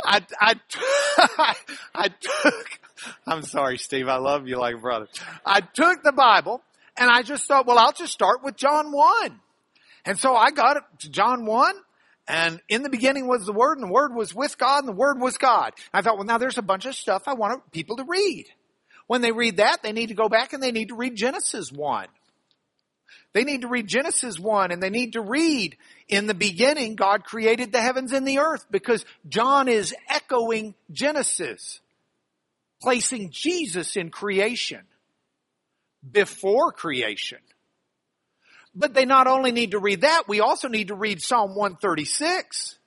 I, 0.04 0.20
I, 0.38 0.54
I 1.94 2.08
took, 2.08 2.80
I'm 3.26 3.40
sorry, 3.40 3.78
Steve. 3.78 4.06
I 4.06 4.18
love 4.18 4.46
you 4.46 4.58
like 4.58 4.74
a 4.74 4.78
brother. 4.78 5.08
I 5.46 5.62
took 5.62 6.02
the 6.02 6.12
Bible 6.12 6.62
and 6.98 7.10
I 7.10 7.22
just 7.22 7.48
thought, 7.48 7.66
well, 7.66 7.78
I'll 7.78 7.92
just 7.92 8.12
start 8.12 8.44
with 8.44 8.54
John 8.54 8.92
1. 8.92 9.40
And 10.04 10.18
so 10.18 10.36
I 10.36 10.50
got 10.50 10.74
to 11.00 11.10
John 11.10 11.46
1 11.46 11.74
and 12.28 12.60
in 12.68 12.82
the 12.82 12.90
beginning 12.90 13.28
was 13.28 13.46
the 13.46 13.54
Word 13.54 13.78
and 13.78 13.88
the 13.88 13.92
Word 13.92 14.14
was 14.14 14.34
with 14.34 14.58
God 14.58 14.80
and 14.80 14.88
the 14.88 14.92
Word 14.92 15.18
was 15.18 15.38
God. 15.38 15.72
I 15.90 16.02
thought, 16.02 16.18
well, 16.18 16.26
now 16.26 16.36
there's 16.36 16.58
a 16.58 16.62
bunch 16.62 16.84
of 16.84 16.94
stuff 16.94 17.22
I 17.24 17.32
want 17.32 17.72
people 17.72 17.96
to 17.96 18.04
read. 18.06 18.44
When 19.06 19.22
they 19.22 19.32
read 19.32 19.56
that, 19.56 19.82
they 19.82 19.92
need 19.92 20.08
to 20.08 20.14
go 20.14 20.28
back 20.28 20.52
and 20.52 20.62
they 20.62 20.70
need 20.70 20.88
to 20.88 20.96
read 20.96 21.16
Genesis 21.16 21.72
1. 21.72 22.08
They 23.32 23.44
need 23.44 23.62
to 23.62 23.68
read 23.68 23.86
Genesis 23.86 24.38
1 24.38 24.70
and 24.70 24.82
they 24.82 24.90
need 24.90 25.12
to 25.14 25.20
read 25.20 25.76
in 26.08 26.26
the 26.26 26.34
beginning 26.34 26.94
God 26.96 27.24
created 27.24 27.72
the 27.72 27.80
heavens 27.80 28.12
and 28.12 28.26
the 28.26 28.38
earth 28.38 28.66
because 28.70 29.04
John 29.28 29.68
is 29.68 29.94
echoing 30.08 30.74
Genesis, 30.90 31.80
placing 32.80 33.30
Jesus 33.30 33.96
in 33.96 34.10
creation 34.10 34.82
before 36.10 36.72
creation. 36.72 37.38
But 38.74 38.94
they 38.94 39.04
not 39.04 39.26
only 39.26 39.52
need 39.52 39.72
to 39.72 39.78
read 39.78 40.02
that, 40.02 40.24
we 40.28 40.40
also 40.40 40.68
need 40.68 40.88
to 40.88 40.94
read 40.94 41.20
Psalm 41.20 41.54
136, 41.54 42.78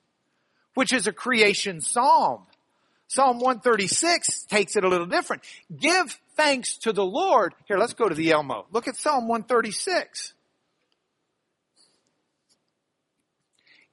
which 0.74 0.94
is 0.94 1.08
a 1.08 1.12
creation 1.12 1.82
psalm. 1.82 2.46
Psalm 3.12 3.40
136 3.40 4.44
takes 4.44 4.78
it 4.78 4.86
a 4.86 4.88
little 4.88 5.06
different. 5.06 5.44
Give 5.78 6.18
thanks 6.38 6.78
to 6.78 6.94
the 6.94 7.04
Lord. 7.04 7.54
Here, 7.68 7.78
let's 7.78 7.94
go 7.94 8.08
to 8.08 8.16
the 8.16 8.32
Elmo. 8.32 8.68
Look 8.72 8.88
at 8.88 8.96
Psalm 8.96 9.28
136. 9.28 10.32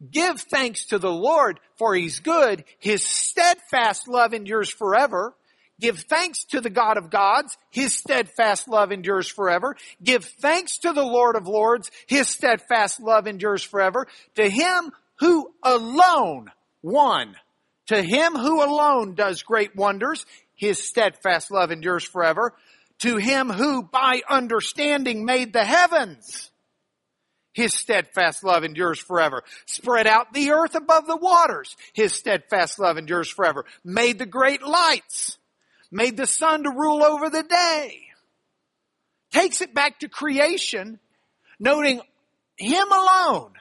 Give 0.08 0.40
thanks 0.40 0.86
to 0.86 1.00
the 1.00 1.10
Lord 1.10 1.58
for 1.78 1.96
he's 1.96 2.20
good. 2.20 2.62
His 2.78 3.02
steadfast 3.02 4.06
love 4.06 4.34
endures 4.34 4.70
forever. 4.70 5.34
Give 5.80 5.98
thanks 5.98 6.44
to 6.50 6.60
the 6.60 6.70
God 6.70 6.96
of 6.96 7.10
gods. 7.10 7.58
His 7.70 7.94
steadfast 7.94 8.68
love 8.68 8.92
endures 8.92 9.26
forever. 9.26 9.74
Give 10.00 10.24
thanks 10.24 10.78
to 10.78 10.92
the 10.92 11.02
Lord 11.02 11.34
of 11.34 11.48
lords. 11.48 11.90
His 12.06 12.28
steadfast 12.28 13.00
love 13.00 13.26
endures 13.26 13.64
forever. 13.64 14.06
To 14.36 14.48
him 14.48 14.92
who 15.16 15.50
alone 15.64 16.52
won. 16.82 17.34
To 17.88 18.02
him 18.02 18.34
who 18.34 18.62
alone 18.62 19.14
does 19.14 19.42
great 19.42 19.76
wonders. 19.76 20.24
His 20.54 20.82
steadfast 20.82 21.50
love 21.50 21.70
endures 21.70 22.04
forever. 22.04 22.54
To 23.00 23.16
him 23.16 23.50
who 23.50 23.82
by 23.82 24.22
understanding 24.28 25.24
made 25.24 25.52
the 25.52 25.64
heavens 25.64 26.50
his 27.58 27.74
steadfast 27.74 28.44
love 28.44 28.62
endures 28.62 29.00
forever. 29.00 29.42
Spread 29.66 30.06
out 30.06 30.32
the 30.32 30.52
earth 30.52 30.76
above 30.76 31.08
the 31.08 31.16
waters. 31.16 31.74
His 31.92 32.12
steadfast 32.12 32.78
love 32.78 32.98
endures 32.98 33.28
forever. 33.28 33.64
Made 33.84 34.20
the 34.20 34.26
great 34.26 34.62
lights. 34.62 35.38
Made 35.90 36.16
the 36.16 36.28
sun 36.28 36.62
to 36.62 36.70
rule 36.70 37.02
over 37.02 37.28
the 37.28 37.42
day. 37.42 38.02
Takes 39.32 39.60
it 39.60 39.74
back 39.74 39.98
to 39.98 40.08
creation, 40.08 41.00
noting 41.58 42.00
Him 42.56 42.92
alone, 42.92 43.54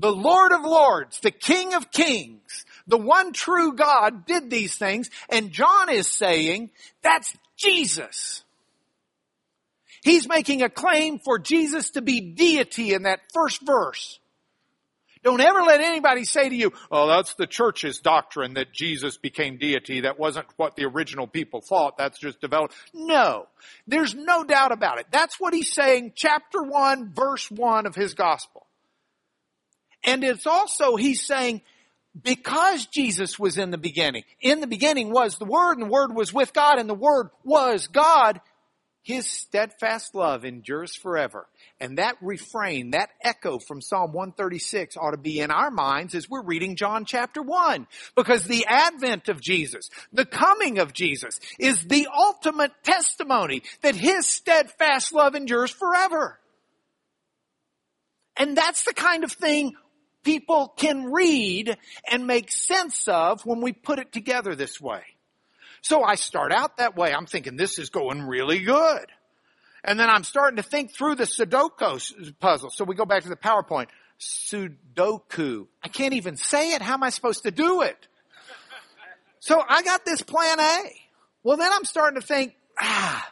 the 0.00 0.12
Lord 0.12 0.50
of 0.50 0.62
Lords, 0.62 1.20
the 1.20 1.30
King 1.30 1.74
of 1.74 1.92
Kings, 1.92 2.64
the 2.86 2.98
one 2.98 3.32
true 3.32 3.74
God 3.74 4.26
did 4.26 4.50
these 4.50 4.76
things, 4.76 5.10
and 5.28 5.52
John 5.52 5.88
is 5.88 6.08
saying, 6.08 6.70
that's 7.02 7.34
Jesus. 7.56 8.42
He's 10.02 10.28
making 10.28 10.62
a 10.62 10.68
claim 10.68 11.18
for 11.18 11.38
Jesus 11.38 11.90
to 11.90 12.02
be 12.02 12.20
deity 12.20 12.92
in 12.92 13.04
that 13.04 13.20
first 13.32 13.64
verse. 13.64 14.18
Don't 15.22 15.40
ever 15.40 15.62
let 15.62 15.80
anybody 15.80 16.24
say 16.24 16.48
to 16.48 16.54
you, 16.54 16.72
oh, 16.90 17.06
that's 17.06 17.34
the 17.34 17.46
church's 17.46 18.00
doctrine 18.00 18.54
that 18.54 18.72
Jesus 18.72 19.16
became 19.16 19.56
deity. 19.56 20.00
That 20.00 20.18
wasn't 20.18 20.46
what 20.56 20.74
the 20.74 20.84
original 20.84 21.28
people 21.28 21.60
thought. 21.60 21.96
That's 21.96 22.18
just 22.18 22.40
developed. 22.40 22.74
No. 22.92 23.46
There's 23.86 24.16
no 24.16 24.42
doubt 24.42 24.72
about 24.72 24.98
it. 24.98 25.06
That's 25.12 25.38
what 25.38 25.54
he's 25.54 25.72
saying, 25.72 26.14
chapter 26.16 26.60
1, 26.60 27.12
verse 27.14 27.48
1 27.52 27.86
of 27.86 27.94
his 27.94 28.14
gospel. 28.14 28.66
And 30.02 30.24
it's 30.24 30.48
also, 30.48 30.96
he's 30.96 31.24
saying, 31.24 31.62
because 32.20 32.86
Jesus 32.86 33.38
was 33.38 33.56
in 33.56 33.70
the 33.70 33.78
beginning, 33.78 34.24
in 34.40 34.60
the 34.60 34.66
beginning 34.66 35.10
was 35.10 35.38
the 35.38 35.44
Word, 35.44 35.78
and 35.78 35.86
the 35.86 35.92
Word 35.92 36.14
was 36.14 36.32
with 36.32 36.52
God, 36.52 36.78
and 36.78 36.88
the 36.88 36.94
Word 36.94 37.30
was 37.44 37.86
God, 37.86 38.40
his 39.04 39.28
steadfast 39.28 40.14
love 40.14 40.44
endures 40.44 40.94
forever. 40.94 41.48
And 41.80 41.98
that 41.98 42.16
refrain, 42.20 42.92
that 42.92 43.10
echo 43.20 43.58
from 43.58 43.80
Psalm 43.80 44.12
136 44.12 44.96
ought 44.96 45.10
to 45.10 45.16
be 45.16 45.40
in 45.40 45.50
our 45.50 45.72
minds 45.72 46.14
as 46.14 46.30
we're 46.30 46.44
reading 46.44 46.76
John 46.76 47.04
chapter 47.04 47.42
1. 47.42 47.88
Because 48.14 48.44
the 48.44 48.64
advent 48.68 49.28
of 49.28 49.40
Jesus, 49.40 49.90
the 50.12 50.24
coming 50.24 50.78
of 50.78 50.92
Jesus, 50.92 51.40
is 51.58 51.82
the 51.84 52.06
ultimate 52.16 52.70
testimony 52.84 53.64
that 53.80 53.96
his 53.96 54.28
steadfast 54.28 55.12
love 55.12 55.34
endures 55.34 55.72
forever. 55.72 56.38
And 58.36 58.56
that's 58.56 58.84
the 58.84 58.94
kind 58.94 59.24
of 59.24 59.32
thing 59.32 59.74
people 60.22 60.68
can 60.76 61.12
read 61.12 61.76
and 62.10 62.26
make 62.26 62.50
sense 62.50 63.08
of 63.08 63.44
when 63.44 63.60
we 63.60 63.72
put 63.72 63.98
it 63.98 64.12
together 64.12 64.54
this 64.54 64.80
way. 64.80 65.02
So 65.80 66.02
I 66.02 66.14
start 66.14 66.52
out 66.52 66.76
that 66.76 66.96
way. 66.96 67.12
I'm 67.12 67.26
thinking 67.26 67.56
this 67.56 67.78
is 67.78 67.90
going 67.90 68.22
really 68.22 68.60
good. 68.60 69.06
And 69.84 69.98
then 69.98 70.08
I'm 70.08 70.22
starting 70.22 70.56
to 70.56 70.62
think 70.62 70.94
through 70.94 71.16
the 71.16 71.24
Sudoku 71.24 72.38
puzzle. 72.38 72.70
So 72.70 72.84
we 72.84 72.94
go 72.94 73.04
back 73.04 73.24
to 73.24 73.28
the 73.28 73.36
PowerPoint. 73.36 73.88
Sudoku. 74.20 75.66
I 75.82 75.88
can't 75.88 76.14
even 76.14 76.36
say 76.36 76.70
it. 76.72 76.82
How 76.82 76.94
am 76.94 77.02
I 77.02 77.10
supposed 77.10 77.42
to 77.42 77.50
do 77.50 77.82
it? 77.82 77.96
So 79.40 79.60
I 79.68 79.82
got 79.82 80.04
this 80.04 80.22
plan 80.22 80.60
A. 80.60 80.78
Well, 81.42 81.56
then 81.56 81.72
I'm 81.72 81.84
starting 81.84 82.20
to 82.20 82.26
think, 82.26 82.54
ah, 82.80 83.28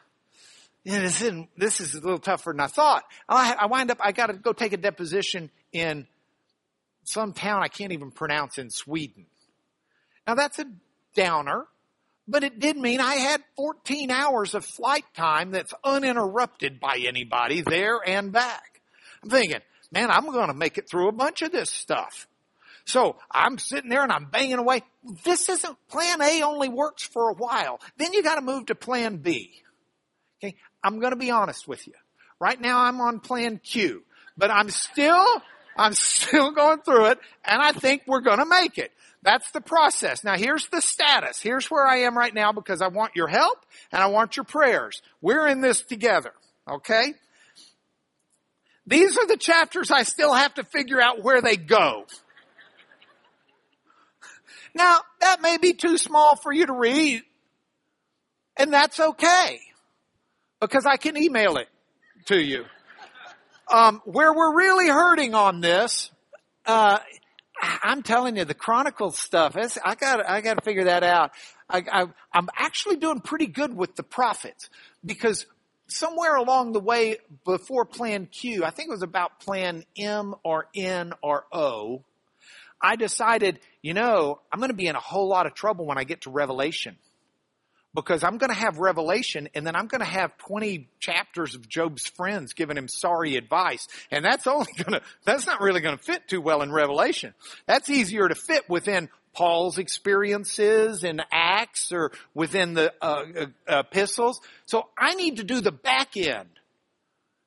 this, 0.84 1.22
isn't, 1.22 1.48
this 1.56 1.80
is 1.80 1.94
a 1.94 2.00
little 2.00 2.18
tougher 2.18 2.52
than 2.52 2.58
I 2.58 2.66
thought. 2.66 3.04
I, 3.28 3.54
I 3.60 3.66
wind 3.66 3.92
up, 3.92 3.98
I 4.00 4.10
got 4.10 4.26
to 4.26 4.32
go 4.32 4.52
take 4.52 4.72
a 4.72 4.76
deposition 4.76 5.50
in 5.72 6.08
some 7.04 7.32
town 7.32 7.62
I 7.62 7.68
can't 7.68 7.92
even 7.92 8.10
pronounce 8.10 8.58
in 8.58 8.70
Sweden. 8.70 9.26
Now 10.26 10.34
that's 10.34 10.58
a 10.58 10.66
downer 11.14 11.66
but 12.30 12.44
it 12.44 12.60
did 12.60 12.76
mean 12.76 13.00
I 13.00 13.16
had 13.16 13.42
14 13.56 14.10
hours 14.12 14.54
of 14.54 14.64
flight 14.64 15.04
time 15.14 15.50
that's 15.50 15.74
uninterrupted 15.82 16.78
by 16.78 17.02
anybody 17.04 17.60
there 17.60 17.98
and 18.06 18.30
back. 18.30 18.80
I'm 19.24 19.30
thinking, 19.30 19.58
man, 19.90 20.12
I'm 20.12 20.26
going 20.26 20.46
to 20.46 20.54
make 20.54 20.78
it 20.78 20.88
through 20.88 21.08
a 21.08 21.12
bunch 21.12 21.42
of 21.42 21.50
this 21.50 21.70
stuff. 21.70 22.28
So 22.84 23.16
I'm 23.30 23.58
sitting 23.58 23.90
there 23.90 24.04
and 24.04 24.12
I'm 24.12 24.26
banging 24.26 24.58
away. 24.58 24.82
This 25.24 25.48
isn't 25.48 25.76
plan 25.88 26.22
A 26.22 26.42
only 26.42 26.68
works 26.68 27.02
for 27.02 27.30
a 27.30 27.34
while. 27.34 27.80
Then 27.96 28.12
you 28.12 28.22
got 28.22 28.36
to 28.36 28.42
move 28.42 28.66
to 28.66 28.76
plan 28.76 29.16
B. 29.16 29.52
Okay. 30.38 30.54
I'm 30.84 31.00
going 31.00 31.12
to 31.12 31.16
be 31.16 31.32
honest 31.32 31.66
with 31.66 31.84
you. 31.88 31.94
Right 32.38 32.60
now 32.60 32.82
I'm 32.82 33.00
on 33.00 33.18
plan 33.18 33.58
Q, 33.58 34.04
but 34.38 34.52
I'm 34.52 34.70
still, 34.70 35.26
I'm 35.76 35.92
still 35.94 36.52
going 36.52 36.80
through 36.80 37.06
it 37.06 37.18
and 37.44 37.60
I 37.62 37.72
think 37.72 38.02
we're 38.06 38.20
going 38.20 38.38
to 38.38 38.46
make 38.46 38.78
it. 38.78 38.92
That's 39.22 39.50
the 39.50 39.60
process. 39.60 40.24
Now 40.24 40.36
here's 40.36 40.66
the 40.68 40.80
status. 40.80 41.40
Here's 41.40 41.70
where 41.70 41.86
I 41.86 41.98
am 41.98 42.16
right 42.16 42.32
now 42.32 42.52
because 42.52 42.80
I 42.80 42.88
want 42.88 43.16
your 43.16 43.28
help 43.28 43.58
and 43.92 44.02
I 44.02 44.06
want 44.06 44.36
your 44.36 44.44
prayers. 44.44 45.02
We're 45.20 45.46
in 45.46 45.60
this 45.60 45.82
together. 45.82 46.32
Okay? 46.68 47.14
These 48.86 49.16
are 49.18 49.26
the 49.26 49.36
chapters 49.36 49.90
I 49.90 50.02
still 50.02 50.32
have 50.32 50.54
to 50.54 50.64
figure 50.64 51.00
out 51.00 51.22
where 51.22 51.40
they 51.40 51.56
go. 51.56 52.06
Now, 54.74 54.98
that 55.20 55.40
may 55.40 55.58
be 55.58 55.72
too 55.74 55.98
small 55.98 56.36
for 56.36 56.52
you 56.52 56.66
to 56.66 56.72
read, 56.72 57.22
and 58.56 58.72
that's 58.72 59.00
okay, 59.00 59.60
because 60.60 60.86
I 60.86 60.96
can 60.96 61.16
email 61.16 61.56
it 61.56 61.68
to 62.26 62.40
you. 62.40 62.64
Um, 63.70 64.02
where 64.04 64.32
we're 64.32 64.56
really 64.56 64.88
hurting 64.88 65.34
on 65.34 65.60
this, 65.60 66.10
uh, 66.66 66.98
I'm 67.82 68.02
telling 68.02 68.36
you, 68.36 68.44
the 68.44 68.54
Chronicles 68.54 69.18
stuff. 69.18 69.56
I 69.84 69.94
got, 69.94 70.28
I 70.28 70.40
got 70.40 70.58
to 70.58 70.64
figure 70.64 70.84
that 70.84 71.04
out. 71.04 71.30
I, 71.68 71.84
I, 71.90 72.06
I'm 72.32 72.48
actually 72.56 72.96
doing 72.96 73.20
pretty 73.20 73.46
good 73.46 73.76
with 73.76 73.94
the 73.94 74.02
prophets 74.02 74.68
because 75.04 75.46
somewhere 75.88 76.36
along 76.36 76.72
the 76.72 76.80
way 76.80 77.18
before 77.44 77.84
Plan 77.84 78.26
Q, 78.26 78.64
I 78.64 78.70
think 78.70 78.88
it 78.88 78.92
was 78.92 79.02
about 79.02 79.40
Plan 79.40 79.84
M 79.96 80.34
or 80.42 80.66
N 80.74 81.12
or 81.22 81.44
O. 81.52 82.02
I 82.82 82.96
decided, 82.96 83.60
you 83.82 83.94
know, 83.94 84.40
I'm 84.50 84.58
going 84.58 84.70
to 84.70 84.76
be 84.76 84.86
in 84.86 84.96
a 84.96 85.00
whole 85.00 85.28
lot 85.28 85.46
of 85.46 85.54
trouble 85.54 85.86
when 85.86 85.98
I 85.98 86.04
get 86.04 86.22
to 86.22 86.30
Revelation 86.30 86.96
because 87.94 88.22
I'm 88.22 88.38
going 88.38 88.50
to 88.50 88.58
have 88.58 88.78
revelation 88.78 89.48
and 89.54 89.66
then 89.66 89.74
I'm 89.74 89.86
going 89.86 90.00
to 90.00 90.06
have 90.06 90.36
20 90.38 90.88
chapters 91.00 91.54
of 91.54 91.68
Job's 91.68 92.06
friends 92.06 92.52
giving 92.52 92.76
him 92.76 92.88
sorry 92.88 93.36
advice. 93.36 93.88
And 94.10 94.24
that's 94.24 94.46
only 94.46 94.72
going 94.76 95.00
to, 95.00 95.02
that's 95.24 95.46
not 95.46 95.60
really 95.60 95.80
going 95.80 95.96
to 95.96 96.02
fit 96.02 96.28
too 96.28 96.40
well 96.40 96.62
in 96.62 96.72
revelation. 96.72 97.34
That's 97.66 97.90
easier 97.90 98.28
to 98.28 98.34
fit 98.34 98.68
within 98.68 99.08
Paul's 99.32 99.78
experiences 99.78 101.04
in 101.04 101.20
Acts 101.32 101.92
or 101.92 102.12
within 102.34 102.74
the 102.74 102.92
uh, 103.00 103.24
uh, 103.68 103.78
epistles. 103.80 104.40
So 104.66 104.88
I 104.96 105.14
need 105.14 105.36
to 105.36 105.44
do 105.44 105.60
the 105.60 105.72
back 105.72 106.16
end. 106.16 106.48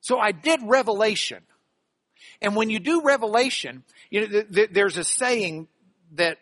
So 0.02 0.20
I 0.20 0.32
did 0.32 0.62
revelation. 0.64 1.44
And 2.42 2.56
when 2.56 2.70
you 2.70 2.80
do 2.80 3.02
revelation, 3.02 3.84
you 4.10 4.22
know, 4.22 4.28
th- 4.28 4.52
th- 4.52 4.70
there's 4.72 4.98
a 4.98 5.04
saying 5.04 5.68
that 6.14 6.38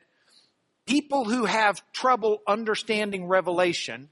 people 0.86 1.26
who 1.26 1.46
have 1.46 1.82
trouble 1.92 2.42
understanding 2.48 3.26
Revelation 3.26 4.10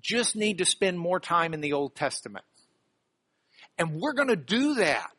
just 0.00 0.36
need 0.36 0.58
to 0.58 0.64
spend 0.64 0.98
more 0.98 1.20
time 1.20 1.54
in 1.54 1.60
the 1.60 1.72
Old 1.72 1.94
Testament. 1.94 2.44
And 3.78 4.00
we're 4.00 4.12
going 4.12 4.28
to 4.28 4.36
do 4.36 4.74
that. 4.74 5.10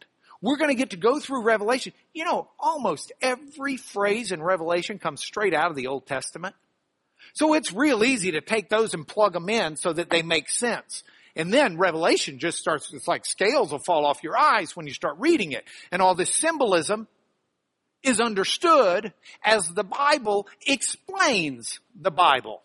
We're 0.41 0.57
going 0.57 0.69
to 0.69 0.75
get 0.75 0.91
to 0.91 0.97
go 0.97 1.19
through 1.19 1.43
Revelation. 1.43 1.93
You 2.13 2.25
know, 2.25 2.49
almost 2.59 3.11
every 3.21 3.77
phrase 3.77 4.31
in 4.31 4.41
Revelation 4.41 4.99
comes 4.99 5.21
straight 5.21 5.53
out 5.53 5.69
of 5.69 5.75
the 5.75 5.87
Old 5.87 6.07
Testament. 6.07 6.55
So 7.33 7.53
it's 7.53 7.73
real 7.73 8.03
easy 8.03 8.31
to 8.31 8.41
take 8.41 8.69
those 8.69 8.93
and 8.93 9.07
plug 9.07 9.33
them 9.33 9.49
in 9.49 9.75
so 9.75 9.91
that 9.93 10.09
they 10.09 10.21
make 10.21 10.49
sense. 10.49 11.03
And 11.35 11.53
then 11.53 11.77
Revelation 11.77 12.39
just 12.39 12.57
starts, 12.57 12.93
it's 12.93 13.07
like 13.07 13.25
scales 13.25 13.71
will 13.71 13.79
fall 13.79 14.05
off 14.05 14.23
your 14.23 14.37
eyes 14.37 14.75
when 14.75 14.87
you 14.87 14.93
start 14.93 15.17
reading 15.19 15.51
it. 15.51 15.65
And 15.91 16.01
all 16.01 16.15
this 16.15 16.33
symbolism 16.33 17.07
is 18.03 18.19
understood 18.19 19.13
as 19.43 19.67
the 19.69 19.83
Bible 19.83 20.47
explains 20.65 21.79
the 21.99 22.11
Bible. 22.11 22.61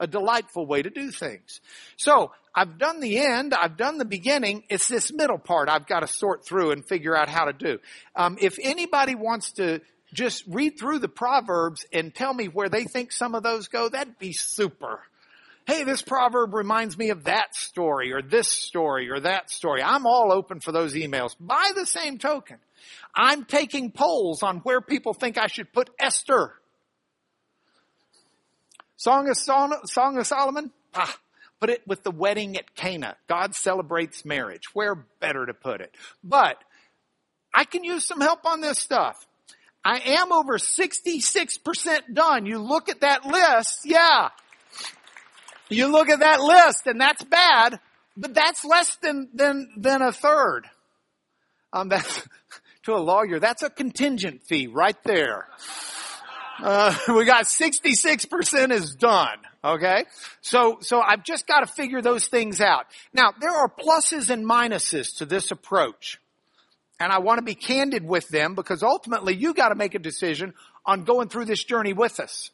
A 0.00 0.06
delightful 0.06 0.66
way 0.66 0.82
to 0.82 0.90
do 0.90 1.10
things. 1.10 1.60
So, 1.96 2.32
I've 2.54 2.78
done 2.78 2.98
the 3.00 3.18
end, 3.18 3.54
I've 3.54 3.76
done 3.76 3.98
the 3.98 4.04
beginning, 4.04 4.64
it's 4.68 4.88
this 4.88 5.12
middle 5.12 5.38
part 5.38 5.68
I've 5.68 5.86
got 5.86 6.00
to 6.00 6.08
sort 6.08 6.44
through 6.44 6.72
and 6.72 6.84
figure 6.84 7.16
out 7.16 7.28
how 7.28 7.44
to 7.44 7.52
do. 7.52 7.78
Um, 8.16 8.36
if 8.40 8.58
anybody 8.60 9.14
wants 9.14 9.52
to 9.52 9.80
just 10.12 10.44
read 10.48 10.78
through 10.78 10.98
the 10.98 11.08
Proverbs 11.08 11.86
and 11.92 12.12
tell 12.12 12.34
me 12.34 12.46
where 12.46 12.68
they 12.68 12.84
think 12.84 13.12
some 13.12 13.34
of 13.34 13.42
those 13.44 13.68
go, 13.68 13.88
that'd 13.88 14.18
be 14.18 14.32
super 14.32 15.00
hey, 15.68 15.84
this 15.84 16.00
proverb 16.00 16.54
reminds 16.54 16.96
me 16.96 17.10
of 17.10 17.24
that 17.24 17.54
story 17.54 18.10
or 18.10 18.22
this 18.22 18.48
story 18.48 19.10
or 19.10 19.20
that 19.20 19.50
story. 19.50 19.82
I'm 19.82 20.06
all 20.06 20.32
open 20.32 20.60
for 20.60 20.72
those 20.72 20.94
emails. 20.94 21.36
By 21.38 21.72
the 21.76 21.84
same 21.84 22.16
token, 22.16 22.56
I'm 23.14 23.44
taking 23.44 23.90
polls 23.90 24.42
on 24.42 24.60
where 24.60 24.80
people 24.80 25.12
think 25.12 25.36
I 25.36 25.46
should 25.46 25.70
put 25.70 25.90
Esther. 26.00 26.54
Song 28.96 29.28
of, 29.28 29.36
Song 29.36 30.18
of 30.18 30.26
Solomon? 30.26 30.72
Ah, 30.94 31.14
put 31.60 31.68
it 31.68 31.86
with 31.86 32.02
the 32.02 32.10
wedding 32.10 32.56
at 32.56 32.74
Cana. 32.74 33.16
God 33.28 33.54
celebrates 33.54 34.24
marriage. 34.24 34.62
Where 34.72 34.94
better 35.20 35.44
to 35.44 35.52
put 35.52 35.82
it? 35.82 35.94
But 36.24 36.56
I 37.52 37.64
can 37.64 37.84
use 37.84 38.06
some 38.06 38.22
help 38.22 38.46
on 38.46 38.62
this 38.62 38.78
stuff. 38.78 39.26
I 39.84 40.00
am 40.00 40.32
over 40.32 40.56
66% 40.56 42.00
done. 42.14 42.46
You 42.46 42.58
look 42.58 42.88
at 42.88 43.02
that 43.02 43.26
list, 43.26 43.80
yeah, 43.84 44.30
you 45.70 45.90
look 45.90 46.08
at 46.08 46.20
that 46.20 46.40
list 46.40 46.86
and 46.86 47.00
that's 47.00 47.22
bad, 47.24 47.80
but 48.16 48.34
that's 48.34 48.64
less 48.64 48.96
than, 48.96 49.28
than, 49.34 49.68
than 49.76 50.02
a 50.02 50.12
third. 50.12 50.64
Um, 51.72 51.88
that's, 51.88 52.26
to 52.84 52.94
a 52.94 52.98
lawyer, 52.98 53.38
that's 53.38 53.62
a 53.62 53.70
contingent 53.70 54.44
fee 54.44 54.66
right 54.66 54.96
there. 55.04 55.46
Uh, 56.60 56.94
we 57.08 57.24
got 57.24 57.44
66% 57.44 58.72
is 58.72 58.94
done. 58.94 59.38
Okay. 59.64 60.04
So, 60.40 60.78
so 60.80 61.00
I've 61.00 61.24
just 61.24 61.46
got 61.46 61.60
to 61.60 61.66
figure 61.66 62.00
those 62.00 62.28
things 62.28 62.60
out. 62.60 62.86
Now, 63.12 63.32
there 63.40 63.50
are 63.50 63.68
pluses 63.68 64.30
and 64.30 64.44
minuses 64.44 65.18
to 65.18 65.26
this 65.26 65.50
approach. 65.50 66.20
And 67.00 67.12
I 67.12 67.18
want 67.18 67.38
to 67.38 67.44
be 67.44 67.54
candid 67.54 68.04
with 68.04 68.28
them 68.28 68.54
because 68.54 68.82
ultimately 68.82 69.34
you 69.34 69.54
got 69.54 69.68
to 69.68 69.76
make 69.76 69.94
a 69.94 70.00
decision 70.00 70.54
on 70.84 71.04
going 71.04 71.28
through 71.28 71.44
this 71.44 71.62
journey 71.62 71.92
with 71.92 72.18
us. 72.18 72.50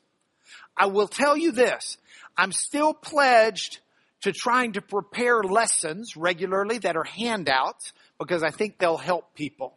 I 0.76 0.86
will 0.86 1.08
tell 1.08 1.36
you 1.36 1.52
this. 1.52 1.96
I'm 2.36 2.52
still 2.52 2.94
pledged 2.94 3.80
to 4.22 4.32
trying 4.32 4.72
to 4.72 4.80
prepare 4.80 5.42
lessons 5.42 6.16
regularly 6.16 6.78
that 6.78 6.96
are 6.96 7.04
handouts 7.04 7.92
because 8.18 8.42
I 8.42 8.50
think 8.50 8.78
they'll 8.78 8.96
help 8.96 9.34
people. 9.34 9.76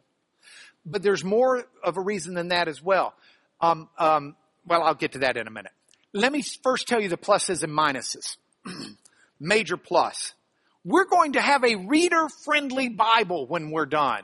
But 0.86 1.02
there's 1.02 1.22
more 1.22 1.64
of 1.84 1.96
a 1.96 2.00
reason 2.00 2.34
than 2.34 2.48
that 2.48 2.66
as 2.66 2.82
well. 2.82 3.14
Um, 3.60 3.88
um, 3.98 4.36
well, 4.66 4.82
I'll 4.82 4.94
get 4.94 5.12
to 5.12 5.18
that 5.20 5.36
in 5.36 5.46
a 5.46 5.50
minute. 5.50 5.72
Let 6.12 6.32
me 6.32 6.42
first 6.62 6.88
tell 6.88 7.00
you 7.00 7.08
the 7.08 7.18
pluses 7.18 7.62
and 7.62 7.72
minuses. 7.72 8.36
Major 9.40 9.76
plus. 9.76 10.32
We're 10.84 11.04
going 11.04 11.34
to 11.34 11.40
have 11.40 11.64
a 11.64 11.76
reader 11.76 12.28
friendly 12.44 12.88
Bible 12.88 13.46
when 13.46 13.70
we're 13.70 13.86
done. 13.86 14.22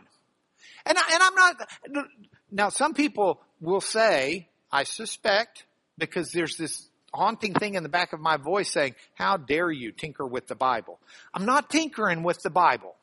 And, 0.86 0.96
I, 0.96 1.02
and 1.12 1.22
I'm 1.22 1.34
not, 1.34 2.08
now 2.50 2.68
some 2.70 2.94
people 2.94 3.40
will 3.60 3.80
say, 3.80 4.48
I 4.72 4.84
suspect, 4.84 5.66
because 5.98 6.30
there's 6.32 6.56
this 6.56 6.88
haunting 7.14 7.54
thing 7.54 7.74
in 7.74 7.82
the 7.82 7.88
back 7.88 8.12
of 8.12 8.20
my 8.20 8.36
voice 8.36 8.70
saying, 8.70 8.94
how 9.14 9.36
dare 9.36 9.70
you 9.70 9.92
tinker 9.92 10.26
with 10.26 10.46
the 10.46 10.54
Bible? 10.54 10.98
I'm 11.32 11.46
not 11.46 11.70
tinkering 11.70 12.22
with 12.22 12.42
the 12.42 12.50
Bible. 12.50 12.94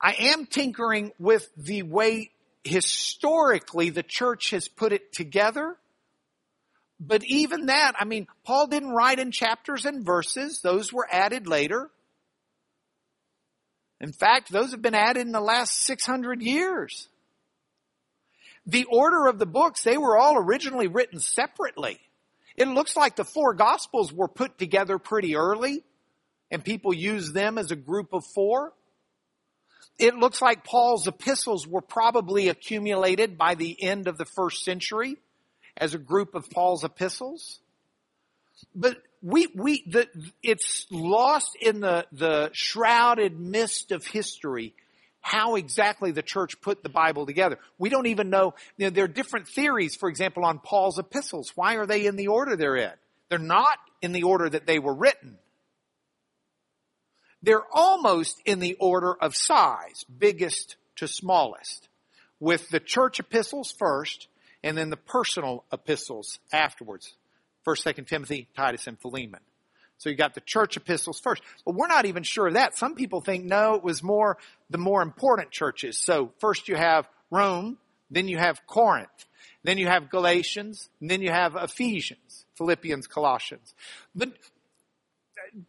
I 0.00 0.14
am 0.18 0.46
tinkering 0.46 1.12
with 1.18 1.48
the 1.56 1.82
way 1.82 2.30
historically 2.64 3.90
the 3.90 4.02
church 4.02 4.50
has 4.50 4.68
put 4.68 4.92
it 4.92 5.12
together. 5.12 5.76
But 7.00 7.24
even 7.24 7.66
that, 7.66 7.94
I 7.98 8.04
mean, 8.04 8.26
Paul 8.44 8.68
didn't 8.68 8.90
write 8.90 9.18
in 9.18 9.32
chapters 9.32 9.86
and 9.86 10.04
verses. 10.04 10.60
Those 10.60 10.92
were 10.92 11.08
added 11.10 11.46
later. 11.48 11.90
In 14.00 14.12
fact, 14.12 14.52
those 14.52 14.72
have 14.72 14.82
been 14.82 14.94
added 14.94 15.20
in 15.26 15.32
the 15.32 15.40
last 15.40 15.84
600 15.84 16.42
years. 16.42 17.08
The 18.66 18.84
order 18.84 19.26
of 19.26 19.38
the 19.38 19.46
books, 19.46 19.82
they 19.82 19.98
were 19.98 20.16
all 20.16 20.36
originally 20.36 20.86
written 20.86 21.18
separately. 21.18 21.98
It 22.56 22.68
looks 22.68 22.96
like 22.96 23.16
the 23.16 23.24
four 23.24 23.54
gospels 23.54 24.12
were 24.12 24.28
put 24.28 24.58
together 24.58 24.98
pretty 24.98 25.36
early 25.36 25.82
and 26.50 26.62
people 26.62 26.92
used 26.92 27.32
them 27.32 27.56
as 27.58 27.70
a 27.70 27.76
group 27.76 28.12
of 28.12 28.24
four. 28.34 28.72
It 29.98 30.14
looks 30.14 30.42
like 30.42 30.64
Paul's 30.64 31.08
epistles 31.08 31.66
were 31.66 31.80
probably 31.80 32.48
accumulated 32.48 33.38
by 33.38 33.54
the 33.54 33.82
end 33.82 34.06
of 34.06 34.18
the 34.18 34.26
first 34.26 34.62
century 34.64 35.16
as 35.76 35.94
a 35.94 35.98
group 35.98 36.34
of 36.34 36.50
Paul's 36.50 36.84
epistles. 36.84 37.58
But 38.74 38.98
we, 39.22 39.48
we, 39.54 39.82
the, 39.86 40.08
it's 40.42 40.86
lost 40.90 41.56
in 41.60 41.80
the, 41.80 42.06
the 42.12 42.50
shrouded 42.52 43.38
mist 43.38 43.92
of 43.92 44.06
history 44.06 44.74
how 45.22 45.54
exactly 45.54 46.10
the 46.10 46.22
church 46.22 46.60
put 46.60 46.82
the 46.82 46.88
Bible 46.88 47.24
together. 47.24 47.58
We 47.78 47.88
don't 47.88 48.06
even 48.06 48.28
know, 48.28 48.54
you 48.76 48.86
know, 48.86 48.90
there 48.90 49.04
are 49.04 49.08
different 49.08 49.48
theories, 49.48 49.94
for 49.94 50.08
example, 50.08 50.44
on 50.44 50.58
Paul's 50.58 50.98
epistles. 50.98 51.52
Why 51.54 51.76
are 51.76 51.86
they 51.86 52.06
in 52.06 52.16
the 52.16 52.26
order 52.26 52.56
they're 52.56 52.76
in? 52.76 52.92
They're 53.30 53.38
not 53.38 53.78
in 54.02 54.12
the 54.12 54.24
order 54.24 54.50
that 54.50 54.66
they 54.66 54.78
were 54.78 54.92
written. 54.92 55.38
They're 57.42 57.64
almost 57.72 58.42
in 58.44 58.58
the 58.58 58.74
order 58.74 59.14
of 59.14 59.34
size, 59.34 60.04
biggest 60.18 60.76
to 60.96 61.08
smallest, 61.08 61.88
with 62.38 62.68
the 62.68 62.80
church 62.80 63.18
epistles 63.20 63.72
first 63.78 64.28
and 64.62 64.76
then 64.76 64.90
the 64.90 64.96
personal 64.96 65.64
epistles 65.72 66.38
afterwards. 66.52 67.14
First, 67.64 67.84
Second 67.84 68.06
Timothy, 68.06 68.48
Titus, 68.56 68.86
and 68.86 69.00
Philemon. 69.00 69.40
So 70.02 70.10
you 70.10 70.16
got 70.16 70.34
the 70.34 70.40
church 70.40 70.76
epistles 70.76 71.20
first. 71.20 71.42
But 71.64 71.76
we're 71.76 71.86
not 71.86 72.06
even 72.06 72.24
sure 72.24 72.48
of 72.48 72.54
that. 72.54 72.76
Some 72.76 72.96
people 72.96 73.20
think 73.20 73.44
no, 73.44 73.74
it 73.74 73.84
was 73.84 74.02
more 74.02 74.36
the 74.68 74.78
more 74.78 75.00
important 75.00 75.52
churches. 75.52 75.96
So 75.96 76.32
first 76.40 76.66
you 76.66 76.74
have 76.74 77.08
Rome, 77.30 77.78
then 78.10 78.26
you 78.26 78.36
have 78.36 78.66
Corinth, 78.66 79.26
then 79.62 79.78
you 79.78 79.86
have 79.86 80.10
Galatians, 80.10 80.88
and 81.00 81.08
then 81.08 81.22
you 81.22 81.30
have 81.30 81.54
Ephesians, 81.54 82.44
Philippians, 82.56 83.06
Colossians. 83.06 83.74
But 84.12 84.30
uh, 84.30 84.32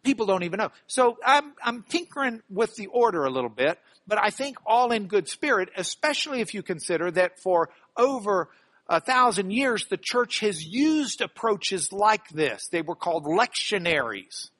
people 0.02 0.26
don't 0.26 0.42
even 0.42 0.58
know. 0.58 0.72
So 0.88 1.16
I'm, 1.24 1.52
I'm 1.62 1.84
tinkering 1.84 2.42
with 2.50 2.74
the 2.74 2.88
order 2.88 3.24
a 3.26 3.30
little 3.30 3.50
bit, 3.50 3.78
but 4.08 4.18
I 4.20 4.30
think 4.30 4.56
all 4.66 4.90
in 4.90 5.06
good 5.06 5.28
spirit, 5.28 5.68
especially 5.76 6.40
if 6.40 6.54
you 6.54 6.64
consider 6.64 7.12
that 7.12 7.38
for 7.38 7.70
over 7.96 8.48
a 8.86 9.00
thousand 9.00 9.50
years, 9.50 9.86
the 9.86 9.96
church 9.96 10.40
has 10.40 10.64
used 10.64 11.20
approaches 11.20 11.92
like 11.92 12.28
this. 12.28 12.68
They 12.68 12.82
were 12.82 12.96
called 12.96 13.24
lectionaries. 13.24 14.50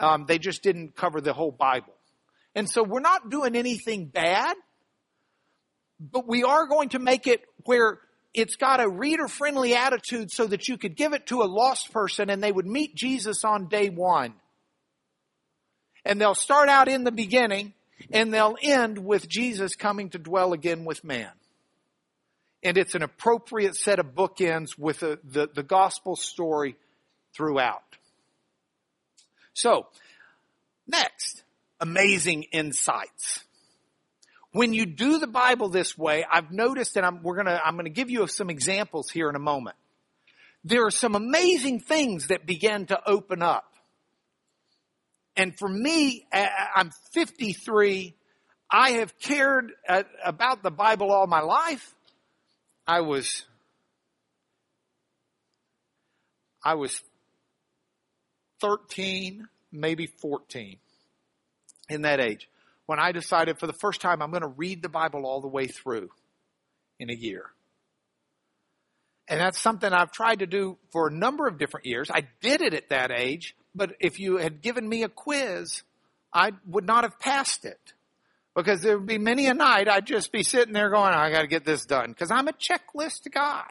Um, 0.00 0.26
they 0.26 0.38
just 0.38 0.62
didn't 0.62 0.94
cover 0.96 1.20
the 1.20 1.32
whole 1.32 1.50
Bible. 1.50 1.94
And 2.54 2.70
so 2.70 2.82
we're 2.82 3.00
not 3.00 3.30
doing 3.30 3.56
anything 3.56 4.06
bad, 4.06 4.56
but 5.98 6.28
we 6.28 6.44
are 6.44 6.66
going 6.66 6.90
to 6.90 6.98
make 6.98 7.26
it 7.26 7.42
where 7.64 7.98
it's 8.32 8.56
got 8.56 8.80
a 8.80 8.88
reader 8.88 9.28
friendly 9.28 9.74
attitude 9.74 10.30
so 10.30 10.46
that 10.46 10.68
you 10.68 10.76
could 10.76 10.96
give 10.96 11.12
it 11.12 11.26
to 11.26 11.42
a 11.42 11.44
lost 11.44 11.92
person 11.92 12.30
and 12.30 12.42
they 12.42 12.52
would 12.52 12.66
meet 12.66 12.94
Jesus 12.94 13.44
on 13.44 13.68
day 13.68 13.90
one. 13.90 14.34
And 16.04 16.20
they'll 16.20 16.34
start 16.34 16.68
out 16.68 16.88
in 16.88 17.04
the 17.04 17.12
beginning 17.12 17.72
and 18.12 18.32
they'll 18.32 18.56
end 18.62 18.98
with 18.98 19.28
Jesus 19.28 19.74
coming 19.74 20.10
to 20.10 20.18
dwell 20.18 20.52
again 20.52 20.84
with 20.84 21.02
man. 21.02 21.30
And 22.64 22.78
it's 22.78 22.94
an 22.94 23.02
appropriate 23.02 23.76
set 23.76 23.98
of 23.98 24.14
bookends 24.14 24.78
with 24.78 25.00
the, 25.00 25.20
the, 25.22 25.48
the 25.54 25.62
gospel 25.62 26.16
story 26.16 26.76
throughout. 27.36 27.82
So, 29.52 29.86
next, 30.88 31.44
amazing 31.78 32.44
insights 32.44 33.44
when 34.54 34.72
you 34.72 34.86
do 34.86 35.18
the 35.18 35.26
Bible 35.26 35.68
this 35.68 35.98
way, 35.98 36.24
I've 36.30 36.52
noticed, 36.52 36.96
and 36.96 37.04
I'm, 37.04 37.24
we're 37.24 37.34
gonna, 37.34 37.60
I'm 37.62 37.74
gonna 37.76 37.90
give 37.90 38.08
you 38.08 38.28
some 38.28 38.50
examples 38.50 39.10
here 39.10 39.28
in 39.28 39.34
a 39.34 39.40
moment. 39.40 39.76
There 40.62 40.86
are 40.86 40.92
some 40.92 41.16
amazing 41.16 41.80
things 41.80 42.28
that 42.28 42.46
begin 42.46 42.86
to 42.86 43.00
open 43.04 43.42
up. 43.42 43.64
And 45.36 45.58
for 45.58 45.68
me, 45.68 46.24
I'm 46.32 46.92
53. 47.12 48.14
I 48.70 48.90
have 48.92 49.18
cared 49.18 49.72
uh, 49.88 50.04
about 50.24 50.62
the 50.62 50.70
Bible 50.70 51.10
all 51.10 51.26
my 51.26 51.40
life. 51.40 51.92
I 52.86 53.00
was, 53.00 53.44
I 56.62 56.74
was 56.74 57.00
13, 58.60 59.48
maybe 59.72 60.06
14 60.06 60.76
in 61.88 62.02
that 62.02 62.20
age 62.20 62.48
when 62.86 62.98
I 62.98 63.12
decided 63.12 63.58
for 63.58 63.66
the 63.66 63.72
first 63.72 64.00
time 64.00 64.20
I'm 64.20 64.30
going 64.30 64.42
to 64.42 64.48
read 64.48 64.82
the 64.82 64.88
Bible 64.88 65.24
all 65.24 65.40
the 65.40 65.48
way 65.48 65.66
through 65.66 66.10
in 66.98 67.10
a 67.10 67.14
year. 67.14 67.46
And 69.28 69.40
that's 69.40 69.58
something 69.58 69.90
I've 69.90 70.12
tried 70.12 70.40
to 70.40 70.46
do 70.46 70.76
for 70.92 71.08
a 71.08 71.10
number 71.10 71.46
of 71.46 71.58
different 71.58 71.86
years. 71.86 72.10
I 72.10 72.28
did 72.42 72.60
it 72.60 72.74
at 72.74 72.90
that 72.90 73.10
age, 73.10 73.56
but 73.74 73.94
if 74.00 74.20
you 74.20 74.36
had 74.36 74.60
given 74.60 74.86
me 74.86 75.02
a 75.02 75.08
quiz, 75.08 75.82
I 76.32 76.52
would 76.66 76.84
not 76.84 77.04
have 77.04 77.18
passed 77.18 77.64
it. 77.64 77.94
Because 78.54 78.82
there 78.82 78.98
would 78.98 79.06
be 79.06 79.18
many 79.18 79.46
a 79.46 79.54
night 79.54 79.88
I'd 79.88 80.06
just 80.06 80.30
be 80.30 80.42
sitting 80.42 80.72
there 80.72 80.90
going, 80.90 81.12
I 81.12 81.30
gotta 81.30 81.48
get 81.48 81.64
this 81.64 81.86
done. 81.86 82.14
Cause 82.14 82.30
I'm 82.30 82.48
a 82.48 82.52
checklist 82.52 83.30
guy. 83.32 83.68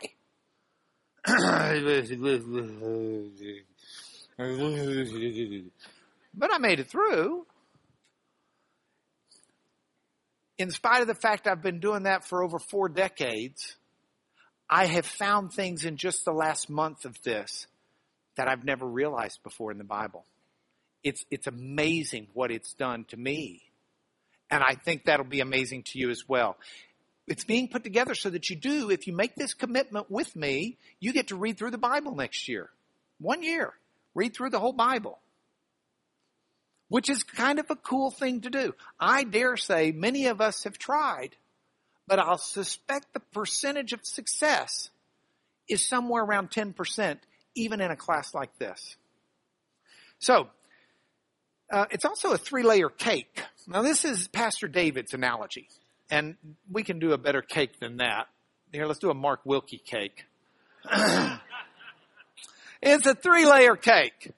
but 6.33 6.53
I 6.53 6.57
made 6.57 6.79
it 6.79 6.89
through 6.89 7.45
in 10.57 10.71
spite 10.71 11.01
of 11.01 11.07
the 11.07 11.15
fact 11.15 11.47
I've 11.47 11.61
been 11.61 11.79
doing 11.79 12.03
that 12.03 12.25
for 12.25 12.43
over 12.43 12.59
four 12.59 12.89
decades, 12.89 13.75
I 14.69 14.85
have 14.85 15.05
found 15.05 15.51
things 15.51 15.85
in 15.85 15.97
just 15.97 16.25
the 16.25 16.31
last 16.31 16.69
month 16.69 17.05
of 17.05 17.21
this 17.23 17.67
that 18.37 18.47
I've 18.47 18.63
never 18.63 18.85
realized 18.85 19.43
before 19.43 19.71
in 19.71 19.77
the 19.77 19.83
Bible. 19.83 20.25
It's, 21.03 21.25
it's 21.29 21.47
amazing 21.47 22.27
what 22.33 22.51
it's 22.51 22.73
done 22.73 23.05
to 23.09 23.17
me. 23.17 23.61
And 24.53 24.63
I 24.63 24.75
think 24.75 25.05
that'll 25.05 25.25
be 25.25 25.39
amazing 25.39 25.81
to 25.87 25.97
you 25.97 26.11
as 26.11 26.29
well. 26.29 26.57
It's 27.27 27.43
being 27.43 27.69
put 27.69 27.83
together 27.83 28.13
so 28.13 28.29
that 28.29 28.51
you 28.51 28.55
do, 28.55 28.91
if 28.91 29.07
you 29.07 29.13
make 29.13 29.33
this 29.33 29.55
commitment 29.55 30.11
with 30.11 30.35
me, 30.35 30.77
you 30.99 31.11
get 31.11 31.29
to 31.29 31.35
read 31.35 31.57
through 31.57 31.71
the 31.71 31.79
Bible 31.79 32.13
next 32.15 32.47
year. 32.47 32.69
One 33.19 33.41
year. 33.41 33.73
Read 34.13 34.35
through 34.35 34.51
the 34.51 34.59
whole 34.59 34.73
Bible 34.73 35.17
which 36.93 37.09
is 37.09 37.23
kind 37.23 37.57
of 37.57 37.65
a 37.71 37.75
cool 37.75 38.11
thing 38.11 38.41
to 38.41 38.51
do. 38.51 38.75
I 38.99 39.23
dare 39.23 39.57
say 39.57 39.91
many 39.91 40.27
of 40.27 40.41
us 40.41 40.65
have 40.65 40.77
tried, 40.77 41.35
but 42.05 42.19
I'll 42.19 42.37
suspect 42.37 43.13
the 43.13 43.19
percentage 43.19 43.93
of 43.93 44.01
success 44.05 44.91
is 45.67 45.83
somewhere 45.83 46.23
around 46.23 46.51
10%, 46.51 47.17
even 47.55 47.81
in 47.81 47.89
a 47.89 47.95
class 47.95 48.35
like 48.35 48.59
this. 48.59 48.95
So, 50.19 50.49
uh, 51.71 51.85
it's 51.91 52.05
also 52.05 52.31
a 52.31 52.37
three 52.37 52.63
layer 52.63 52.89
cake. 52.89 53.41
Now 53.67 53.81
this 53.81 54.05
is 54.05 54.27
Pastor 54.27 54.67
David's 54.67 55.13
analogy, 55.13 55.67
and 56.09 56.35
we 56.71 56.83
can 56.83 56.99
do 56.99 57.13
a 57.13 57.17
better 57.17 57.41
cake 57.41 57.79
than 57.79 57.97
that. 57.97 58.27
Here, 58.71 58.85
let's 58.85 58.99
do 58.99 59.09
a 59.09 59.13
Mark 59.13 59.41
Wilkie 59.45 59.81
cake. 59.83 60.25
it's 62.81 63.05
a 63.05 63.15
three 63.15 63.45
layer 63.45 63.75
cake. 63.75 64.31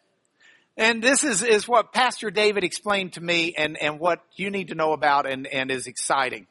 And 0.77 1.01
this 1.01 1.23
is, 1.23 1.41
is 1.41 1.67
what 1.67 1.93
Pastor 1.93 2.29
David 2.29 2.65
explained 2.65 3.13
to 3.13 3.21
me 3.21 3.53
and, 3.57 3.77
and 3.81 3.97
what 3.97 4.19
you 4.35 4.51
need 4.51 4.69
to 4.69 4.75
know 4.75 4.91
about 4.91 5.25
and, 5.25 5.47
and 5.47 5.71
is 5.71 5.87
exciting. 5.87 6.47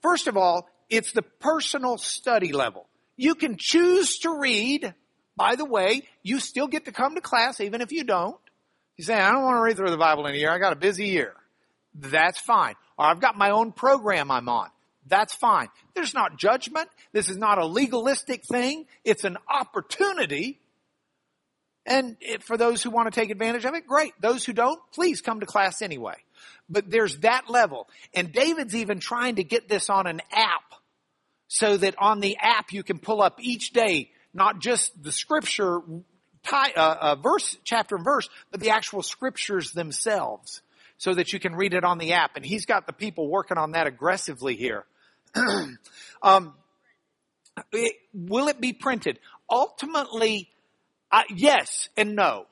First 0.00 0.26
of 0.26 0.36
all, 0.36 0.68
it's 0.90 1.12
the 1.12 1.22
personal 1.22 1.96
study 1.96 2.52
level. 2.52 2.88
You 3.16 3.36
can 3.36 3.56
choose 3.56 4.18
to 4.20 4.36
read. 4.36 4.92
By 5.36 5.54
the 5.54 5.64
way, 5.64 6.02
you 6.22 6.40
still 6.40 6.66
get 6.66 6.86
to 6.86 6.92
come 6.92 7.14
to 7.14 7.20
class 7.20 7.60
even 7.60 7.80
if 7.80 7.92
you 7.92 8.02
don't. 8.02 8.36
You 9.02 9.06
say, 9.06 9.16
I 9.16 9.32
don't 9.32 9.42
want 9.42 9.56
to 9.56 9.62
read 9.62 9.76
through 9.76 9.90
the 9.90 9.96
Bible 9.96 10.26
in 10.26 10.34
a 10.36 10.38
year. 10.38 10.52
I 10.52 10.60
got 10.60 10.72
a 10.72 10.76
busy 10.76 11.06
year. 11.06 11.34
That's 11.92 12.38
fine. 12.38 12.76
Or 12.96 13.06
I've 13.06 13.18
got 13.18 13.36
my 13.36 13.50
own 13.50 13.72
program 13.72 14.30
I'm 14.30 14.48
on. 14.48 14.68
That's 15.08 15.34
fine. 15.34 15.70
There's 15.94 16.14
not 16.14 16.38
judgment. 16.38 16.88
This 17.12 17.28
is 17.28 17.36
not 17.36 17.58
a 17.58 17.66
legalistic 17.66 18.44
thing. 18.48 18.86
It's 19.04 19.24
an 19.24 19.38
opportunity 19.52 20.60
and 21.84 22.16
for 22.42 22.56
those 22.56 22.80
who 22.80 22.90
want 22.90 23.12
to 23.12 23.20
take 23.20 23.30
advantage 23.30 23.64
of 23.64 23.74
it, 23.74 23.88
great. 23.88 24.12
Those 24.20 24.44
who 24.44 24.52
don't, 24.52 24.78
please 24.92 25.20
come 25.20 25.40
to 25.40 25.46
class 25.46 25.82
anyway. 25.82 26.14
But 26.68 26.88
there's 26.88 27.18
that 27.18 27.50
level. 27.50 27.88
And 28.14 28.32
David's 28.32 28.76
even 28.76 29.00
trying 29.00 29.34
to 29.34 29.42
get 29.42 29.68
this 29.68 29.90
on 29.90 30.06
an 30.06 30.20
app 30.30 30.62
so 31.48 31.76
that 31.76 31.96
on 31.98 32.20
the 32.20 32.36
app 32.40 32.72
you 32.72 32.84
can 32.84 33.00
pull 33.00 33.20
up 33.20 33.40
each 33.40 33.72
day, 33.72 34.12
not 34.32 34.60
just 34.60 34.92
the 35.02 35.10
scripture, 35.10 35.80
uh, 36.50 36.70
uh, 36.76 37.16
verse, 37.16 37.56
chapter 37.64 37.96
and 37.96 38.04
verse, 38.04 38.28
but 38.50 38.60
the 38.60 38.70
actual 38.70 39.02
scriptures 39.02 39.72
themselves 39.72 40.62
so 40.98 41.14
that 41.14 41.32
you 41.32 41.40
can 41.40 41.54
read 41.54 41.74
it 41.74 41.84
on 41.84 41.98
the 41.98 42.12
app. 42.12 42.36
And 42.36 42.44
he's 42.44 42.66
got 42.66 42.86
the 42.86 42.92
people 42.92 43.28
working 43.28 43.58
on 43.58 43.72
that 43.72 43.86
aggressively 43.86 44.56
here. 44.56 44.84
um, 46.22 46.54
it, 47.72 47.94
will 48.12 48.48
it 48.48 48.60
be 48.60 48.72
printed? 48.72 49.18
Ultimately, 49.50 50.48
yes 51.34 51.88
and 51.96 52.14
no. 52.14 52.46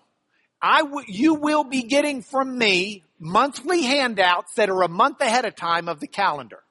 I 0.61 0.83
w- 0.83 1.07
you 1.09 1.35
will 1.35 1.65
be 1.65 1.83
getting 1.83 2.23
from 2.23 2.57
me 2.59 3.05
monthly 3.19 3.83
handouts 3.83 4.55
that 4.55 4.69
are 4.69 4.83
a 4.83 4.89
month 4.89 5.21
ahead 5.21 5.45
of 5.45 5.55
time 5.55 5.89
of 5.89 6.01
the 6.01 6.07
calendar. 6.07 6.63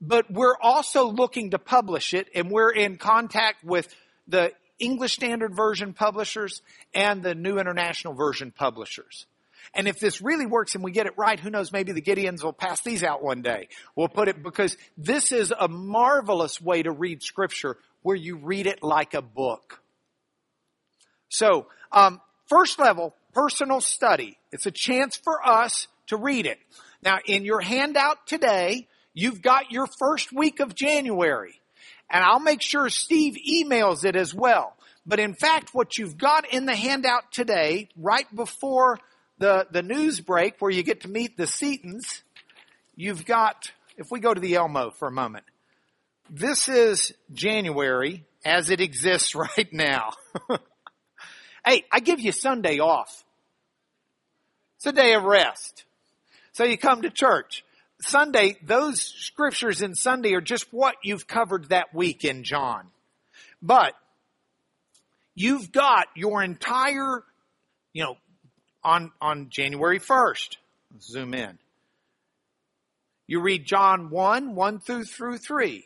But 0.00 0.30
we're 0.30 0.56
also 0.60 1.08
looking 1.08 1.50
to 1.50 1.58
publish 1.58 2.14
it 2.14 2.28
and 2.34 2.50
we're 2.50 2.70
in 2.70 2.98
contact 2.98 3.64
with 3.64 3.92
the 4.26 4.52
English 4.78 5.14
Standard 5.14 5.54
Version 5.54 5.92
publishers 5.92 6.62
and 6.94 7.22
the 7.22 7.34
New 7.34 7.58
International 7.58 8.14
Version 8.14 8.52
publishers. 8.52 9.26
And 9.74 9.86
if 9.86 9.98
this 9.98 10.22
really 10.22 10.46
works 10.46 10.74
and 10.74 10.82
we 10.82 10.92
get 10.92 11.06
it 11.06 11.12
right, 11.16 11.38
who 11.38 11.50
knows, 11.50 11.72
maybe 11.72 11.92
the 11.92 12.00
Gideons 12.00 12.42
will 12.42 12.52
pass 12.52 12.80
these 12.80 13.02
out 13.02 13.22
one 13.22 13.42
day. 13.42 13.68
We'll 13.94 14.08
put 14.08 14.28
it 14.28 14.42
because 14.42 14.76
this 14.96 15.32
is 15.32 15.52
a 15.58 15.68
marvelous 15.68 16.60
way 16.60 16.82
to 16.82 16.90
read 16.90 17.22
scripture 17.22 17.76
where 18.02 18.16
you 18.16 18.36
read 18.36 18.66
it 18.66 18.82
like 18.82 19.14
a 19.14 19.22
book. 19.22 19.80
So, 21.28 21.66
um, 21.92 22.20
first 22.46 22.78
level, 22.78 23.14
personal 23.34 23.80
study. 23.80 24.38
It's 24.52 24.66
a 24.66 24.70
chance 24.70 25.16
for 25.16 25.46
us 25.46 25.88
to 26.06 26.16
read 26.16 26.46
it. 26.46 26.58
Now, 27.02 27.18
in 27.26 27.44
your 27.44 27.60
handout 27.60 28.26
today, 28.26 28.88
you've 29.12 29.42
got 29.42 29.70
your 29.70 29.86
first 29.98 30.32
week 30.32 30.60
of 30.60 30.74
January. 30.74 31.60
And 32.10 32.24
I'll 32.24 32.40
make 32.40 32.62
sure 32.62 32.88
Steve 32.88 33.36
emails 33.48 34.04
it 34.04 34.16
as 34.16 34.34
well. 34.34 34.76
But 35.06 35.20
in 35.20 35.34
fact, 35.34 35.74
what 35.74 35.98
you've 35.98 36.18
got 36.18 36.52
in 36.52 36.66
the 36.66 36.74
handout 36.74 37.32
today, 37.32 37.88
right 37.96 38.26
before 38.34 38.98
the, 39.38 39.66
the 39.70 39.82
news 39.82 40.20
break 40.20 40.56
where 40.58 40.70
you 40.70 40.82
get 40.82 41.02
to 41.02 41.08
meet 41.08 41.36
the 41.36 41.46
Setons, 41.46 42.22
you've 42.96 43.24
got, 43.24 43.70
if 43.96 44.10
we 44.10 44.20
go 44.20 44.32
to 44.32 44.40
the 44.40 44.54
Elmo 44.54 44.90
for 44.90 45.08
a 45.08 45.12
moment, 45.12 45.44
this 46.30 46.68
is 46.68 47.14
January 47.32 48.24
as 48.44 48.70
it 48.70 48.80
exists 48.80 49.34
right 49.34 49.72
now. 49.72 50.12
Hey, 51.68 51.84
I 51.92 52.00
give 52.00 52.18
you 52.18 52.32
Sunday 52.32 52.78
off. 52.78 53.24
It's 54.76 54.86
a 54.86 54.92
day 54.92 55.12
of 55.12 55.24
rest. 55.24 55.84
So 56.52 56.64
you 56.64 56.78
come 56.78 57.02
to 57.02 57.10
church. 57.10 57.62
Sunday, 58.00 58.56
those 58.62 59.02
scriptures 59.02 59.82
in 59.82 59.94
Sunday 59.94 60.34
are 60.34 60.40
just 60.40 60.72
what 60.72 60.96
you've 61.02 61.26
covered 61.26 61.70
that 61.70 61.94
week 61.94 62.24
in 62.24 62.44
John. 62.44 62.86
But 63.60 63.94
you've 65.34 65.72
got 65.72 66.06
your 66.14 66.42
entire, 66.42 67.24
you 67.92 68.04
know, 68.04 68.16
on, 68.84 69.10
on 69.20 69.48
January 69.50 69.98
1st. 69.98 70.56
zoom 71.00 71.34
in. 71.34 71.58
You 73.26 73.40
read 73.40 73.66
John 73.66 74.10
1, 74.10 74.54
1 74.54 74.78
through, 74.78 75.04
through 75.04 75.38
3. 75.38 75.84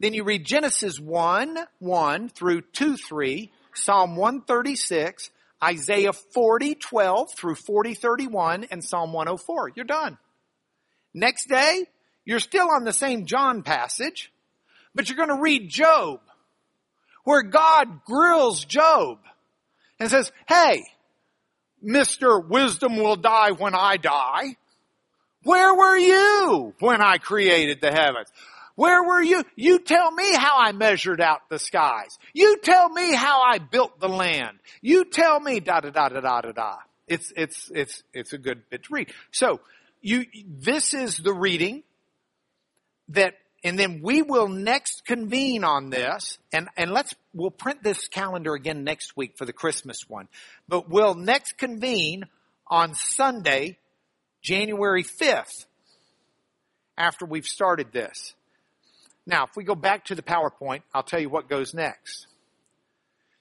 Then 0.00 0.14
you 0.14 0.24
read 0.24 0.44
Genesis 0.44 1.00
1, 1.00 1.58
1 1.78 2.28
through 2.28 2.60
2, 2.72 2.96
3, 2.96 3.50
Psalm 3.74 4.16
136, 4.16 5.30
Isaiah 5.62 6.12
40, 6.12 6.74
12 6.74 7.32
through 7.32 7.54
40, 7.54 7.94
31, 7.94 8.64
and 8.70 8.84
Psalm 8.84 9.12
104. 9.12 9.72
You're 9.74 9.84
done. 9.84 10.18
Next 11.14 11.48
day, 11.48 11.86
you're 12.24 12.40
still 12.40 12.70
on 12.70 12.84
the 12.84 12.92
same 12.92 13.26
John 13.26 13.62
passage, 13.62 14.32
but 14.94 15.08
you're 15.08 15.16
going 15.16 15.34
to 15.34 15.42
read 15.42 15.68
Job, 15.68 16.20
where 17.24 17.42
God 17.42 18.04
grills 18.04 18.64
Job 18.64 19.18
and 19.98 20.10
says, 20.10 20.30
hey, 20.48 20.84
Mr. 21.84 22.46
Wisdom 22.46 22.96
will 22.96 23.16
die 23.16 23.52
when 23.52 23.74
I 23.74 23.96
die. 23.96 24.56
Where 25.44 25.74
were 25.74 25.96
you 25.96 26.74
when 26.80 27.00
I 27.00 27.18
created 27.18 27.80
the 27.80 27.92
heavens? 27.92 28.28
Where 28.74 29.02
were 29.02 29.22
you? 29.22 29.42
You 29.56 29.80
tell 29.80 30.10
me 30.10 30.34
how 30.34 30.58
I 30.58 30.72
measured 30.72 31.20
out 31.20 31.48
the 31.48 31.58
skies. 31.58 32.16
You 32.32 32.58
tell 32.62 32.88
me 32.88 33.14
how 33.14 33.42
I 33.42 33.58
built 33.58 33.98
the 33.98 34.08
land. 34.08 34.58
You 34.82 35.04
tell 35.04 35.40
me 35.40 35.60
da 35.60 35.80
da 35.80 35.90
da 35.90 36.08
da 36.08 36.20
da 36.20 36.40
da 36.42 36.52
da. 36.52 36.76
It's, 37.06 37.32
it's, 37.36 37.70
it's, 37.74 38.02
it's 38.12 38.32
a 38.34 38.38
good 38.38 38.68
bit 38.70 38.84
to 38.84 38.88
read. 38.92 39.12
So, 39.32 39.60
you, 40.00 40.26
this 40.46 40.94
is 40.94 41.16
the 41.16 41.32
reading 41.32 41.82
that, 43.10 43.34
and 43.64 43.78
then 43.78 44.00
we 44.02 44.22
will 44.22 44.48
next 44.48 45.04
convene 45.04 45.64
on 45.64 45.90
this, 45.90 46.38
and, 46.52 46.68
and 46.76 46.92
let's, 46.92 47.14
we'll 47.34 47.50
print 47.50 47.82
this 47.82 48.08
calendar 48.08 48.54
again 48.54 48.84
next 48.84 49.16
week 49.16 49.36
for 49.36 49.44
the 49.44 49.52
Christmas 49.52 50.08
one. 50.08 50.28
But 50.68 50.88
we'll 50.88 51.14
next 51.14 51.58
convene 51.58 52.24
on 52.66 52.94
Sunday, 52.94 53.78
January 54.42 55.04
5th, 55.04 55.66
after 56.96 57.24
we've 57.26 57.46
started 57.46 57.92
this. 57.92 58.34
Now, 59.26 59.44
if 59.44 59.50
we 59.56 59.64
go 59.64 59.74
back 59.74 60.06
to 60.06 60.14
the 60.14 60.22
PowerPoint, 60.22 60.82
I'll 60.94 61.02
tell 61.02 61.20
you 61.20 61.28
what 61.28 61.48
goes 61.48 61.74
next. 61.74 62.26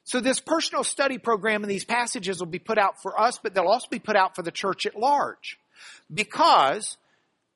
So 0.04 0.22
this 0.22 0.40
personal 0.40 0.86
study 0.86 1.18
program 1.18 1.64
and 1.64 1.72
these 1.72 1.84
passages 1.84 2.40
will 2.40 2.48
be 2.48 2.60
put 2.60 2.78
out 2.78 3.02
for 3.02 3.20
us, 3.20 3.40
but 3.42 3.54
they'll 3.54 3.68
also 3.68 3.88
be 3.90 4.00
put 4.00 4.16
out 4.16 4.36
for 4.36 4.42
the 4.42 4.52
church 4.52 4.86
at 4.86 4.98
large. 4.98 5.60
Because 6.14 6.98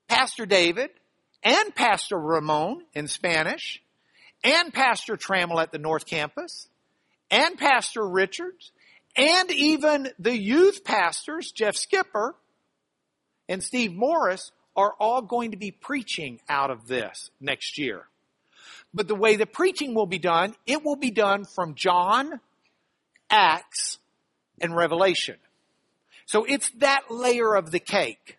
Pastor 0.08 0.46
David 0.46 0.90
and 1.44 1.74
Pastor 1.76 2.18
Ramon 2.18 2.84
in 2.94 3.08
Spanish 3.08 3.82
and 4.44 4.74
Pastor 4.74 5.18
Trammell 5.18 5.62
at 5.62 5.72
the 5.72 5.78
North 5.78 6.06
Campus 6.06 6.68
and 7.30 7.58
Pastor 7.58 8.08
Richards 8.08 8.72
and 9.16 9.52
even 9.52 10.10
the 10.20 10.38
youth 10.38 10.84
pastors, 10.84 11.52
Jeff 11.52 11.76
Skipper 11.76 12.36
and 13.50 13.64
Steve 13.64 13.94
Morris, 13.94 14.52
are 14.76 14.94
all 15.00 15.22
going 15.22 15.52
to 15.52 15.58
be 15.58 15.72
preaching 15.72 16.40
out 16.48 16.72
of 16.72 16.88
this 16.88 17.30
next 17.42 17.78
year. 17.78 18.08
But 18.94 19.08
the 19.08 19.16
way 19.16 19.36
the 19.36 19.46
preaching 19.46 19.94
will 19.94 20.06
be 20.06 20.20
done, 20.20 20.56
it 20.66 20.84
will 20.84 20.96
be 20.96 21.12
done 21.12 21.46
from 21.46 21.76
John, 21.76 22.40
Acts, 23.30 24.00
and 24.62 24.76
Revelation. 24.76 25.36
So 26.32 26.46
it's 26.46 26.70
that 26.78 27.12
layer 27.12 27.56
of 27.56 27.72
the 27.72 27.82
cake. 27.82 28.38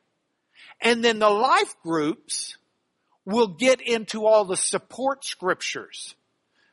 And 0.80 1.05
then 1.05 1.18
the 1.18 1.28
life 1.28 1.74
groups 1.82 2.57
will 3.26 3.49
get 3.49 3.82
into 3.82 4.24
all 4.24 4.47
the 4.47 4.57
support 4.57 5.26
scriptures, 5.26 6.14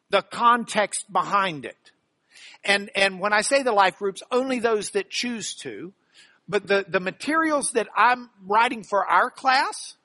the 0.09 0.21
context 0.21 1.11
behind 1.11 1.65
it. 1.65 1.75
And, 2.63 2.89
and 2.95 3.19
when 3.19 3.33
I 3.33 3.41
say 3.41 3.63
the 3.63 3.73
life 3.73 3.97
groups, 3.97 4.23
only 4.31 4.59
those 4.59 4.91
that 4.91 5.09
choose 5.09 5.55
to, 5.55 5.91
but 6.47 6.65
the, 6.65 6.85
the 6.87 7.01
materials 7.01 7.71
that 7.71 7.89
I'm 7.97 8.29
writing 8.47 8.83
for 8.83 9.05
our 9.05 9.29
class, 9.29 9.95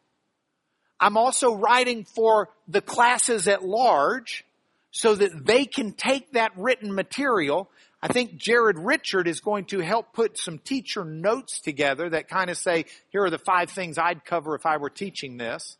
I'm 0.98 1.16
also 1.16 1.54
writing 1.54 2.02
for 2.02 2.48
the 2.66 2.82
classes 2.82 3.46
at 3.46 3.64
large 3.64 4.44
so 4.90 5.14
that 5.14 5.46
they 5.46 5.64
can 5.64 5.92
take 5.92 6.32
that 6.32 6.50
written 6.56 6.92
material. 6.92 7.70
I 8.04 8.08
think 8.08 8.36
Jared 8.36 8.78
Richard 8.78 9.26
is 9.26 9.40
going 9.40 9.64
to 9.66 9.80
help 9.80 10.12
put 10.12 10.36
some 10.36 10.58
teacher 10.58 11.06
notes 11.06 11.58
together 11.60 12.10
that 12.10 12.28
kind 12.28 12.50
of 12.50 12.58
say, 12.58 12.84
here 13.08 13.24
are 13.24 13.30
the 13.30 13.38
five 13.38 13.70
things 13.70 13.96
I'd 13.96 14.26
cover 14.26 14.54
if 14.54 14.66
I 14.66 14.76
were 14.76 14.90
teaching 14.90 15.38
this. 15.38 15.78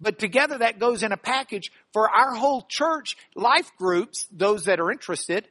But 0.00 0.18
together 0.18 0.56
that 0.58 0.78
goes 0.78 1.02
in 1.02 1.12
a 1.12 1.18
package 1.18 1.70
for 1.92 2.08
our 2.08 2.34
whole 2.34 2.62
church 2.62 3.18
life 3.34 3.70
groups, 3.76 4.24
those 4.32 4.64
that 4.64 4.80
are 4.80 4.90
interested, 4.90 5.46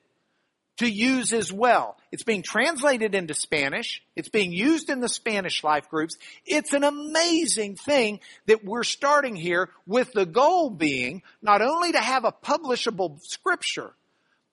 to 0.77 0.89
use 0.89 1.33
as 1.33 1.53
well. 1.53 1.95
It's 2.11 2.23
being 2.23 2.41
translated 2.41 3.13
into 3.13 3.35
Spanish. 3.35 4.01
It's 4.15 4.29
being 4.29 4.51
used 4.51 4.89
in 4.89 5.01
the 5.01 5.09
Spanish 5.09 5.63
life 5.63 5.87
groups. 5.87 6.17
It's 6.47 6.73
an 6.73 6.83
amazing 6.83 7.75
thing 7.75 8.21
that 8.47 8.65
we're 8.65 8.83
starting 8.83 9.35
here 9.35 9.69
with 9.85 10.13
the 10.13 10.25
goal 10.25 10.71
being 10.71 11.21
not 11.43 11.61
only 11.61 11.91
to 11.91 11.99
have 11.99 12.25
a 12.25 12.31
publishable 12.31 13.21
scripture, 13.21 13.93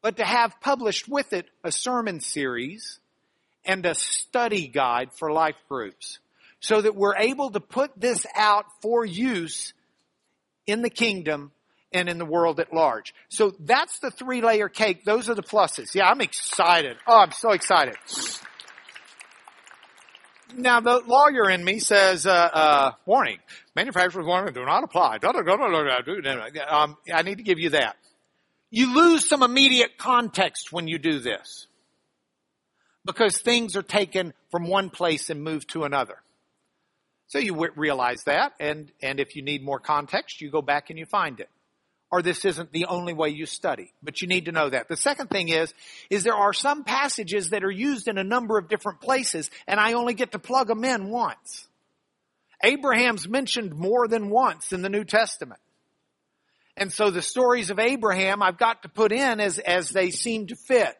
but 0.05 0.19
to 0.19 0.25
have 0.25 0.61
published 0.61 1.09
with 1.09 1.33
it 1.33 1.47
a 1.65 1.73
sermon 1.73 2.21
series 2.21 2.99
and 3.65 3.87
a 3.87 3.95
study 3.95 4.69
guide 4.69 5.09
for 5.15 5.33
life 5.33 5.57
groups 5.67 6.19
so 6.61 6.83
that 6.83 6.95
we're 6.95 7.17
able 7.17 7.51
to 7.51 7.59
put 7.59 7.91
this 7.99 8.27
out 8.37 8.67
for 8.83 9.07
use 9.07 9.73
in 10.67 10.83
the 10.83 10.91
kingdom 10.91 11.53
and 11.91 12.11
in 12.11 12.19
the 12.19 12.27
world 12.27 12.61
at 12.61 12.71
large. 12.71 13.15
So 13.31 13.55
that's 13.59 13.99
the 14.01 14.11
three 14.11 14.43
layer 14.43 14.69
cake. 14.69 15.07
Those 15.07 15.31
are 15.31 15.35
the 15.35 15.43
pluses. 15.43 15.95
Yeah, 15.95 16.11
I'm 16.11 16.21
excited. 16.21 16.99
Oh, 17.07 17.21
I'm 17.21 17.33
so 17.33 17.53
excited. 17.53 17.95
Now 20.55 20.81
the 20.81 21.01
lawyer 21.07 21.49
in 21.49 21.65
me 21.65 21.79
says, 21.79 22.27
uh, 22.27 22.31
uh, 22.31 22.93
warning, 23.07 23.39
manufacturer's 23.75 24.27
warning 24.27 24.53
do 24.53 24.67
not 24.67 24.85
apply. 24.85 25.17
Um, 26.69 26.99
I 27.11 27.23
need 27.23 27.39
to 27.39 27.43
give 27.43 27.59
you 27.59 27.71
that. 27.71 27.97
You 28.75 28.93
lose 28.93 29.29
some 29.29 29.45
immediate 29.45 29.99
context 29.99 30.73
when 30.73 30.89
you 30.89 30.99
do 30.99 31.21
this. 31.21 31.69
Because 33.05 33.39
things 33.39 33.77
are 33.77 33.83
taken 33.83 34.35
from 34.51 34.67
one 34.67 34.91
place 34.91 35.31
and 35.31 35.45
moved 35.45 35.71
to 35.71 35.85
another. 35.85 36.17
So 37.29 37.39
you 37.39 37.69
realize 37.77 38.25
that, 38.25 38.53
and, 38.59 38.91
and 39.01 39.21
if 39.21 39.37
you 39.37 39.43
need 39.43 39.63
more 39.63 39.79
context, 39.79 40.41
you 40.41 40.51
go 40.51 40.61
back 40.61 40.91
and 40.91 40.99
you 40.99 41.07
find 41.07 41.39
it 41.39 41.49
or 42.11 42.21
this 42.21 42.45
isn't 42.45 42.73
the 42.73 42.87
only 42.87 43.13
way 43.13 43.29
you 43.29 43.47
study. 43.47 43.93
But 44.03 44.23
you 44.23 44.29
need 44.29 44.45
to 44.45 44.53
know 44.53 44.71
that. 44.71 44.89
The 44.89 44.97
second 44.97 45.31
thing 45.31 45.51
is, 45.51 45.73
is 46.11 46.25
there 46.25 46.35
are 46.35 46.53
some 46.53 46.83
passages 46.83 47.51
that 47.51 47.65
are 47.65 47.71
used 47.71 48.09
in 48.09 48.19
a 48.19 48.25
number 48.25 48.59
of 48.59 48.69
different 48.69 49.01
places 49.01 49.51
and 49.69 49.79
I 49.79 49.93
only 49.93 50.15
get 50.15 50.33
to 50.33 50.39
plug 50.41 50.67
them 50.67 50.85
in 50.85 51.11
once. 51.11 51.69
Abraham's 52.63 53.29
mentioned 53.29 53.75
more 53.75 54.09
than 54.09 54.31
once 54.31 54.73
in 54.73 54.83
the 54.83 54.89
New 54.89 55.05
Testament. 55.05 55.61
And 56.77 56.93
so 56.93 57.11
the 57.11 57.23
stories 57.23 57.71
of 57.71 57.79
Abraham 57.79 58.43
I've 58.43 58.59
got 58.59 58.83
to 58.83 58.89
put 58.89 59.13
in 59.13 59.41
as, 59.41 59.59
as 59.59 59.91
they 59.91 60.11
seem 60.11 60.49
to 60.49 60.57
fit. 60.57 60.97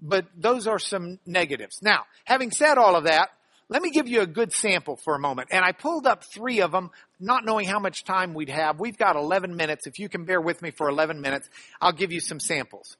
But 0.00 0.26
those 0.36 0.66
are 0.66 0.78
some 0.78 1.18
negatives. 1.26 1.80
Now, 1.82 2.04
having 2.24 2.50
said 2.50 2.78
all 2.78 2.96
of 2.96 3.04
that, 3.04 3.30
let 3.68 3.82
me 3.82 3.90
give 3.90 4.08
you 4.08 4.20
a 4.20 4.26
good 4.26 4.52
sample 4.52 4.96
for 4.96 5.14
a 5.14 5.18
moment. 5.18 5.48
And 5.50 5.64
I 5.64 5.72
pulled 5.72 6.06
up 6.06 6.22
three 6.22 6.60
of 6.60 6.70
them, 6.70 6.90
not 7.18 7.44
knowing 7.44 7.66
how 7.66 7.80
much 7.80 8.04
time 8.04 8.32
we'd 8.32 8.48
have. 8.48 8.78
We've 8.78 8.96
got 8.96 9.16
11 9.16 9.56
minutes. 9.56 9.86
If 9.86 9.98
you 9.98 10.08
can 10.08 10.24
bear 10.24 10.40
with 10.40 10.62
me 10.62 10.70
for 10.70 10.88
11 10.88 11.20
minutes, 11.20 11.48
I'll 11.80 11.92
give 11.92 12.12
you 12.12 12.20
some 12.20 12.38
samples. 12.38 12.96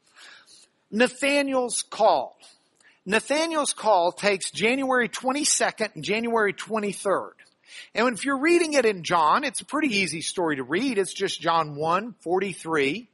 Nathaniel's 0.90 1.82
call. 1.82 2.36
Nathaniel's 3.04 3.72
call 3.72 4.10
takes 4.10 4.50
January 4.50 5.08
22nd 5.08 5.94
and 5.94 6.02
January 6.02 6.52
23rd. 6.52 7.32
And 7.94 8.16
if 8.16 8.24
you're 8.24 8.38
reading 8.38 8.74
it 8.74 8.84
in 8.84 9.02
John, 9.02 9.44
it's 9.44 9.60
a 9.60 9.64
pretty 9.64 9.96
easy 9.96 10.20
story 10.20 10.56
to 10.56 10.62
read. 10.62 10.98
It's 10.98 11.14
just 11.14 11.40
John 11.40 11.76
1, 11.76 12.14
43 12.20 13.08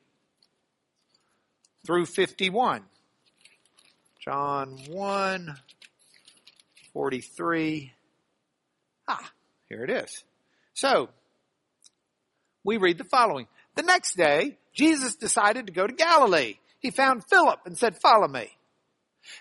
through 1.87 2.07
51. 2.07 2.83
John 4.21 4.79
1, 4.89 5.57
43. 6.93 7.93
Ah, 9.09 9.33
here 9.69 9.85
it 9.85 9.91
is. 9.91 10.25
So, 10.75 11.09
we 12.65 12.77
read 12.77 12.99
the 12.99 13.05
following. 13.05 13.47
The 13.75 13.83
next 13.83 14.17
day, 14.17 14.59
Jesus 14.73 15.17
decided 15.17 15.67
to 15.67 15.73
go 15.73 15.87
to 15.87 15.93
Galilee. 15.93 16.55
He 16.79 16.91
found 16.91 17.25
Philip 17.29 17.61
and 17.65 17.77
said, 17.77 17.99
follow 17.99 18.29
me. 18.29 18.49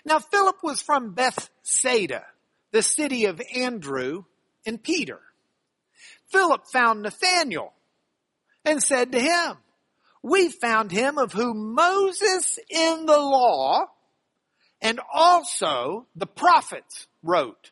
Now 0.04 0.18
Philip 0.18 0.56
was 0.62 0.80
from 0.80 1.12
Bethsaida, 1.12 2.24
the 2.70 2.82
city 2.82 3.26
of 3.26 3.40
Andrew 3.54 4.24
and 4.66 4.82
Peter. 4.82 5.20
Philip 6.30 6.62
found 6.72 7.02
Nathanael 7.02 7.72
and 8.64 8.82
said 8.82 9.12
to 9.12 9.20
him, 9.20 9.56
we 10.22 10.48
found 10.48 10.92
him 10.92 11.18
of 11.18 11.32
whom 11.32 11.74
Moses 11.74 12.58
in 12.70 13.06
the 13.06 13.18
law 13.18 13.86
and 14.80 15.00
also 15.12 16.06
the 16.14 16.26
prophets 16.26 17.06
wrote. 17.22 17.70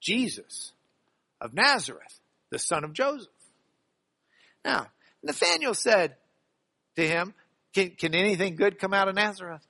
Jesus 0.00 0.72
of 1.40 1.54
Nazareth, 1.54 2.20
the 2.50 2.58
son 2.58 2.84
of 2.84 2.92
Joseph. 2.92 3.28
Now, 4.64 4.88
Nathanael 5.22 5.74
said 5.74 6.16
to 6.96 7.06
him, 7.06 7.34
can, 7.74 7.90
can 7.90 8.14
anything 8.14 8.56
good 8.56 8.78
come 8.78 8.92
out 8.92 9.08
of 9.08 9.14
Nazareth? 9.14 9.66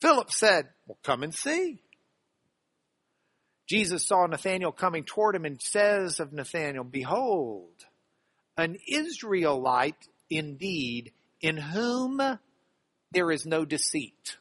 Philip 0.00 0.30
said, 0.30 0.68
well, 0.86 0.98
come 1.02 1.22
and 1.22 1.34
see. 1.34 1.80
Jesus 3.68 4.06
saw 4.06 4.26
Nathanael 4.26 4.72
coming 4.72 5.04
toward 5.04 5.36
him 5.36 5.44
and 5.44 5.60
says 5.60 6.20
of 6.20 6.32
Nathanael, 6.32 6.84
behold, 6.84 7.84
an 8.56 8.78
Israelite 8.88 10.08
indeed 10.30 11.12
in 11.40 11.58
whom 11.58 12.20
there 13.12 13.30
is 13.30 13.44
no 13.44 13.64
deceit. 13.64 14.38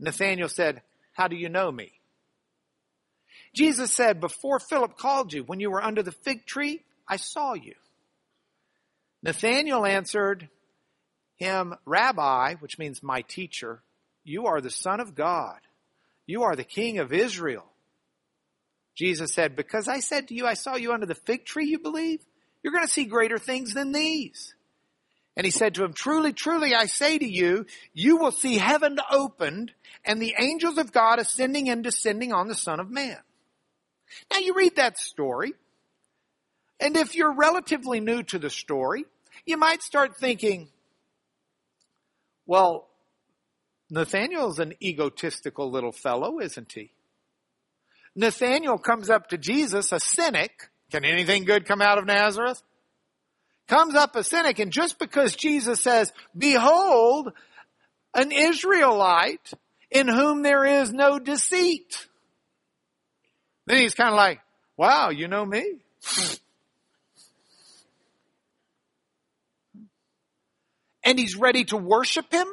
Nathanael 0.00 0.48
said, 0.48 0.82
how 1.12 1.28
do 1.28 1.36
you 1.36 1.48
know 1.48 1.70
me? 1.70 1.92
Jesus 3.54 3.92
said, 3.92 4.20
before 4.20 4.58
Philip 4.58 4.96
called 4.96 5.32
you, 5.32 5.44
when 5.44 5.60
you 5.60 5.70
were 5.70 5.82
under 5.82 6.02
the 6.02 6.10
fig 6.10 6.46
tree, 6.46 6.82
I 7.06 7.16
saw 7.16 7.54
you. 7.54 7.74
Nathanael 9.22 9.86
answered 9.86 10.48
him, 11.36 11.74
Rabbi, 11.84 12.54
which 12.56 12.78
means 12.78 13.02
my 13.02 13.22
teacher, 13.22 13.82
you 14.24 14.46
are 14.46 14.60
the 14.60 14.70
son 14.70 15.00
of 15.00 15.14
God. 15.14 15.58
You 16.26 16.44
are 16.44 16.56
the 16.56 16.64
king 16.64 16.98
of 16.98 17.12
Israel. 17.12 17.66
Jesus 18.94 19.32
said, 19.34 19.56
because 19.56 19.88
I 19.88 20.00
said 20.00 20.28
to 20.28 20.34
you, 20.34 20.46
I 20.46 20.54
saw 20.54 20.76
you 20.76 20.92
under 20.92 21.06
the 21.06 21.14
fig 21.14 21.44
tree, 21.44 21.66
you 21.66 21.78
believe? 21.78 22.20
You're 22.62 22.72
going 22.72 22.86
to 22.86 22.92
see 22.92 23.04
greater 23.04 23.38
things 23.38 23.74
than 23.74 23.92
these. 23.92 24.54
And 25.36 25.44
he 25.44 25.50
said 25.50 25.74
to 25.74 25.84
him, 25.84 25.92
truly, 25.92 26.32
truly, 26.32 26.74
I 26.74 26.86
say 26.86 27.18
to 27.18 27.26
you, 27.26 27.66
you 27.92 28.16
will 28.18 28.30
see 28.30 28.56
heaven 28.56 28.98
opened 29.10 29.72
and 30.04 30.22
the 30.22 30.34
angels 30.38 30.78
of 30.78 30.92
God 30.92 31.18
ascending 31.18 31.68
and 31.68 31.82
descending 31.82 32.32
on 32.32 32.46
the 32.46 32.54
son 32.54 32.78
of 32.78 32.90
man. 32.90 33.18
Now 34.30 34.38
you 34.38 34.54
read 34.54 34.76
that 34.76 34.96
story, 34.96 35.54
and 36.78 36.96
if 36.96 37.16
you're 37.16 37.34
relatively 37.34 37.98
new 37.98 38.22
to 38.24 38.38
the 38.38 38.50
story, 38.50 39.06
you 39.44 39.56
might 39.56 39.82
start 39.82 40.16
thinking, 40.16 40.68
well, 42.46 42.88
Nathaniel's 43.94 44.58
an 44.58 44.74
egotistical 44.82 45.70
little 45.70 45.92
fellow, 45.92 46.40
isn't 46.40 46.72
he? 46.72 46.90
Nathaniel 48.16 48.76
comes 48.76 49.08
up 49.08 49.28
to 49.28 49.38
Jesus, 49.38 49.92
a 49.92 50.00
cynic. 50.00 50.68
Can 50.90 51.04
anything 51.04 51.44
good 51.44 51.64
come 51.64 51.80
out 51.80 51.98
of 51.98 52.04
Nazareth? 52.04 52.60
Comes 53.68 53.94
up 53.94 54.16
a 54.16 54.24
cynic, 54.24 54.58
and 54.58 54.72
just 54.72 54.98
because 54.98 55.36
Jesus 55.36 55.80
says, 55.80 56.12
behold, 56.36 57.32
an 58.14 58.32
Israelite 58.32 59.52
in 59.92 60.08
whom 60.08 60.42
there 60.42 60.64
is 60.64 60.92
no 60.92 61.20
deceit. 61.20 62.08
Then 63.66 63.78
he's 63.78 63.94
kind 63.94 64.10
of 64.10 64.16
like, 64.16 64.40
wow, 64.76 65.10
you 65.10 65.28
know 65.28 65.46
me? 65.46 65.78
and 71.04 71.16
he's 71.16 71.36
ready 71.36 71.64
to 71.66 71.76
worship 71.76 72.32
him, 72.32 72.48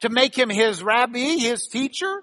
to 0.00 0.08
make 0.08 0.36
him 0.36 0.50
his 0.50 0.82
rabbi, 0.82 1.36
his 1.38 1.66
teacher. 1.66 2.22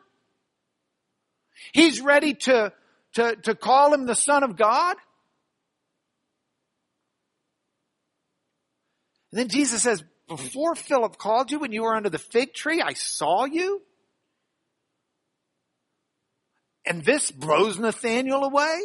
He's 1.74 2.01
ready 2.01 2.34
to, 2.34 2.71
to, 3.15 3.36
to 3.43 3.55
call 3.55 3.93
him 3.93 4.05
the 4.05 4.15
son 4.15 4.43
of 4.43 4.55
God. 4.57 4.95
And 9.32 9.39
then 9.39 9.47
Jesus 9.47 9.82
says, 9.82 10.03
before 10.28 10.76
Philip 10.76 11.17
called 11.17 11.51
you 11.51 11.59
when 11.59 11.71
you 11.71 11.84
were 11.84 11.95
under 11.95 12.09
the 12.09 12.19
fig 12.19 12.53
tree, 12.53 12.82
I 12.82 12.93
saw 12.93 13.45
you. 13.45 13.82
And 16.86 17.03
this 17.03 17.32
blows 17.32 17.80
Nathaniel 17.80 18.43
away. 18.43 18.80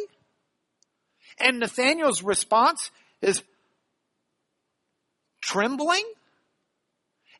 And 1.39 1.59
Nathaniel's 1.59 2.23
response 2.23 2.91
is 3.21 3.43
trembling. 5.41 6.03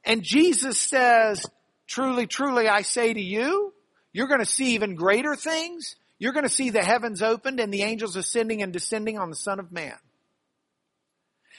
And 0.04 0.24
Jesus 0.24 0.80
says, 0.80 1.46
truly, 1.88 2.26
truly, 2.28 2.68
I 2.68 2.82
say 2.82 3.14
to 3.14 3.22
you, 3.22 3.74
you're 4.14 4.28
going 4.28 4.40
to 4.40 4.46
see 4.46 4.74
even 4.74 4.96
greater 4.96 5.36
things. 5.36 5.96
You're 6.18 6.34
going 6.34 6.46
to 6.46 6.50
see 6.50 6.70
the 6.70 6.84
heavens 6.84 7.22
opened 7.22 7.60
and 7.60 7.74
the 7.74 7.84
angels 7.84 8.16
ascending 8.16 8.62
and 8.62 8.74
descending 8.74 9.18
on 9.18 9.30
the 9.30 9.36
Son 9.36 9.60
of 9.60 9.72
Man. 9.72 9.98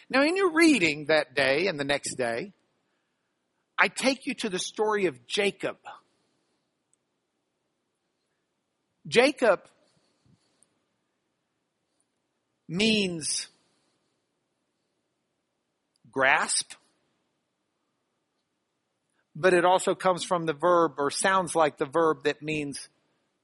Now 0.08 0.22
in 0.22 0.36
your 0.36 0.52
reading 0.52 1.06
that 1.06 1.34
day 1.34 1.68
and 1.68 1.78
the 1.78 1.84
next 1.84 2.16
day, 2.16 2.52
I 3.78 3.88
take 3.88 4.26
you 4.26 4.34
to 4.34 4.48
the 4.48 4.58
story 4.58 5.06
of 5.06 5.26
Jacob. 5.26 5.76
Jacob 9.06 9.60
means 12.68 13.48
grasp, 16.12 16.74
but 19.40 19.54
it 19.54 19.64
also 19.64 19.94
comes 19.94 20.22
from 20.22 20.44
the 20.44 20.52
verb 20.52 20.94
or 20.98 21.10
sounds 21.10 21.54
like 21.54 21.78
the 21.78 21.86
verb 21.86 22.24
that 22.24 22.42
means 22.42 22.88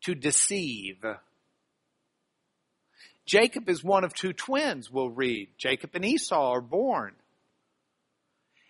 to 0.03 0.14
deceive. 0.14 1.03
Jacob 3.24 3.68
is 3.70 3.82
one 3.82 4.05
of 4.05 4.12
two 4.12 4.34
twins, 4.34 4.90
we'll 4.90 5.09
read. 5.09 5.49
Jacob 5.57 5.90
and 5.94 6.05
Esau 6.05 6.51
are 6.51 6.61
born. 6.61 7.14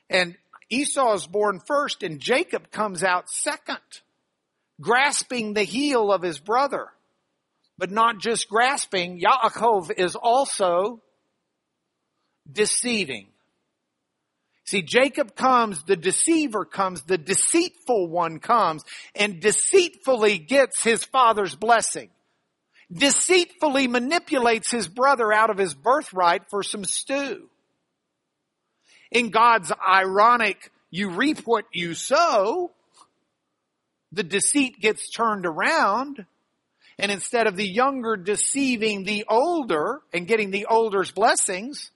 And 0.09 0.37
Esau 0.71 1.15
is 1.15 1.27
born 1.27 1.61
first 1.67 2.05
and 2.05 2.21
Jacob 2.21 2.71
comes 2.71 3.03
out 3.03 3.29
second 3.29 3.81
grasping 4.81 5.55
the 5.55 5.65
heel 5.65 6.13
of 6.13 6.23
his 6.23 6.39
brother. 6.39 6.87
But 7.77 7.91
not 7.91 8.21
just 8.21 8.49
grasping, 8.49 9.21
Yaakov 9.21 9.91
is 9.99 10.15
also 10.15 11.03
deceiving. 12.51 13.27
See, 14.67 14.83
Jacob 14.83 15.37
comes, 15.37 15.83
the 15.85 15.97
deceiver 15.97 16.65
comes, 16.65 17.03
the 17.03 17.19
deceitful 17.19 18.09
one 18.09 18.41
comes, 18.41 18.83
and 19.15 19.41
deceitfully 19.41 20.39
gets 20.39 20.83
his 20.83 21.05
father's 21.05 21.55
blessing. 21.55 22.11
Deceitfully 22.93 23.87
manipulates 23.87 24.71
his 24.71 24.89
brother 24.89 25.33
out 25.33 25.51
of 25.51 25.59
his 25.59 25.75
birthright 25.75 26.51
for 26.51 26.63
some 26.63 26.85
stew. 26.85 27.49
In 29.13 29.31
God's 29.31 29.73
ironic, 29.89 30.71
you 30.91 31.11
reap 31.11 31.41
what 31.47 31.65
you 31.73 31.95
sow, 31.95 32.73
the 34.13 34.25
deceit 34.25 34.81
gets 34.81 35.11
turned 35.11 35.47
around 35.47 36.27
and 36.99 37.13
instead 37.13 37.47
of 37.47 37.57
the 37.57 37.69
younger 37.69 38.17
deceiving 38.17 39.05
the 39.05 39.25
older 39.29 40.01
and 40.13 40.27
getting 40.27 40.51
the 40.51 40.67
older's 40.67 41.11
blessings, 41.11 41.91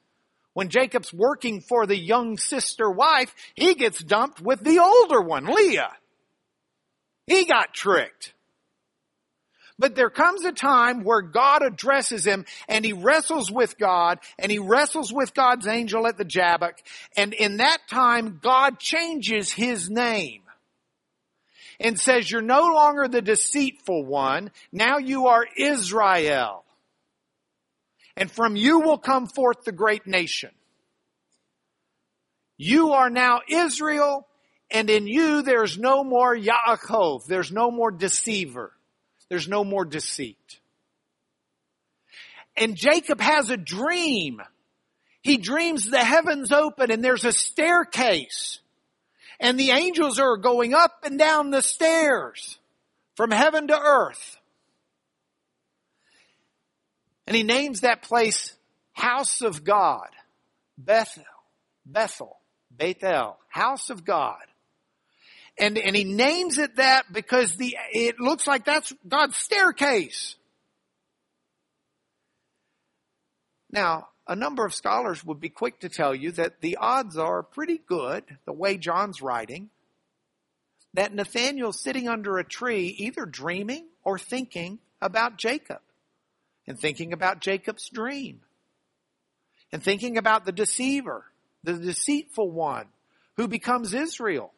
when 0.61 0.69
Jacob's 0.69 1.11
working 1.11 1.63
for 1.63 1.87
the 1.87 1.97
young 1.97 2.37
sister 2.37 2.91
wife, 2.91 3.35
he 3.55 3.75
gets 3.75 4.05
dumped 4.05 4.43
with 4.43 4.63
the 4.63 4.79
older 4.79 5.23
one, 5.23 5.47
Leah. 5.47 5.91
He 7.27 7.47
got 7.47 7.73
tricked. 7.73 8.35
But 9.79 9.95
there 9.95 10.11
comes 10.11 10.45
a 10.45 10.53
time 10.53 11.03
where 11.03 11.23
God 11.23 11.63
addresses 11.63 12.27
him 12.27 12.45
and 12.69 12.85
he 12.85 12.93
wrestles 12.93 13.51
with 13.51 13.79
God 13.79 14.19
and 14.39 14.53
he 14.53 14.59
wrestles 14.59 15.11
with 15.11 15.33
God's 15.33 15.67
angel 15.67 16.07
at 16.07 16.19
the 16.19 16.27
Jabbok. 16.27 16.75
And 17.17 17.33
in 17.33 17.57
that 17.57 17.79
time, 17.91 18.39
God 18.43 18.79
changes 18.79 19.51
his 19.51 19.89
name 19.89 20.43
and 21.81 21.99
says, 21.99 22.31
you're 22.31 22.43
no 22.43 22.65
longer 22.75 23.09
the 23.09 23.23
deceitful 23.23 24.05
one. 24.05 24.51
Now 24.71 24.99
you 24.99 25.29
are 25.29 25.47
Israel. 25.57 26.67
And 28.17 28.31
from 28.31 28.57
you 28.57 28.81
will 28.81 28.99
come 28.99 29.27
forth 29.27 29.65
the 29.65 29.73
great 29.73 30.07
nation. 30.07 30.51
You 32.57 32.93
are 32.93 33.11
now 33.11 33.41
Israel 33.49 34.27
and 34.71 34.91
in 34.91 35.07
you 35.07 35.43
there's 35.43 35.79
no 35.79 36.05
more 36.05 36.37
Yaakov. 36.37 37.25
There's 37.27 37.51
no 37.51 37.71
more 37.71 37.91
deceiver. 37.91 38.73
There's 39.29 39.49
no 39.49 39.65
more 39.65 39.85
deceit. 39.85 40.61
And 42.57 42.77
Jacob 42.77 43.21
has 43.21 43.49
a 43.49 43.57
dream. 43.57 44.43
He 45.23 45.39
dreams 45.39 45.89
the 45.89 46.05
heavens 46.05 46.53
open 46.53 46.91
and 46.91 47.03
there's 47.03 47.25
a 47.25 47.33
staircase 47.33 48.61
and 49.41 49.59
the 49.59 49.71
angels 49.71 50.19
are 50.19 50.37
going 50.37 50.75
up 50.75 51.05
and 51.05 51.19
down 51.19 51.51
the 51.51 51.63
stairs 51.63 52.59
from 53.17 53.31
heaven 53.31 53.69
to 53.69 53.79
earth. 53.79 54.37
And 57.31 57.37
he 57.37 57.45
names 57.45 57.83
that 57.83 58.03
place 58.03 58.57
house 58.91 59.41
of 59.41 59.63
God, 59.63 60.09
Bethel, 60.77 61.23
Bethel, 61.87 62.37
Bethel, 62.73 63.39
house 63.47 63.89
of 63.89 64.05
God. 64.05 64.43
And, 65.57 65.79
and 65.79 65.95
he 65.95 66.03
names 66.03 66.59
it 66.59 66.75
that 66.75 67.05
because 67.13 67.55
the, 67.55 67.77
it 67.93 68.19
looks 68.19 68.49
like 68.49 68.65
that's 68.65 68.93
God's 69.07 69.37
staircase. 69.37 70.35
Now, 73.71 74.09
a 74.27 74.35
number 74.35 74.67
of 74.67 74.75
scholars 74.75 75.25
would 75.25 75.39
be 75.39 75.51
quick 75.51 75.79
to 75.81 75.89
tell 75.89 76.13
you 76.13 76.33
that 76.33 76.61
the 76.61 76.79
odds 76.79 77.17
are 77.17 77.45
pretty 77.45 77.81
good, 77.87 78.25
the 78.45 78.53
way 78.53 78.77
John's 78.77 79.23
writing, 79.23 79.71
that 80.95 81.15
Nathaniel's 81.15 81.81
sitting 81.81 82.09
under 82.09 82.39
a 82.39 82.45
tree, 82.45 82.89
either 82.99 83.25
dreaming 83.25 83.87
or 84.03 84.19
thinking 84.19 84.81
about 85.01 85.39
Jacob 85.39 85.79
and 86.71 86.79
thinking 86.79 87.13
about 87.13 87.41
Jacob's 87.41 87.89
dream 87.89 88.43
and 89.73 89.83
thinking 89.83 90.17
about 90.17 90.45
the 90.45 90.53
deceiver, 90.53 91.25
the 91.65 91.73
deceitful 91.73 92.49
one 92.49 92.87
who 93.37 93.49
becomes 93.49 93.93
Israel. 93.93 94.53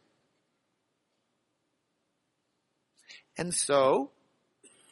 And 3.38 3.54
so, 3.54 4.10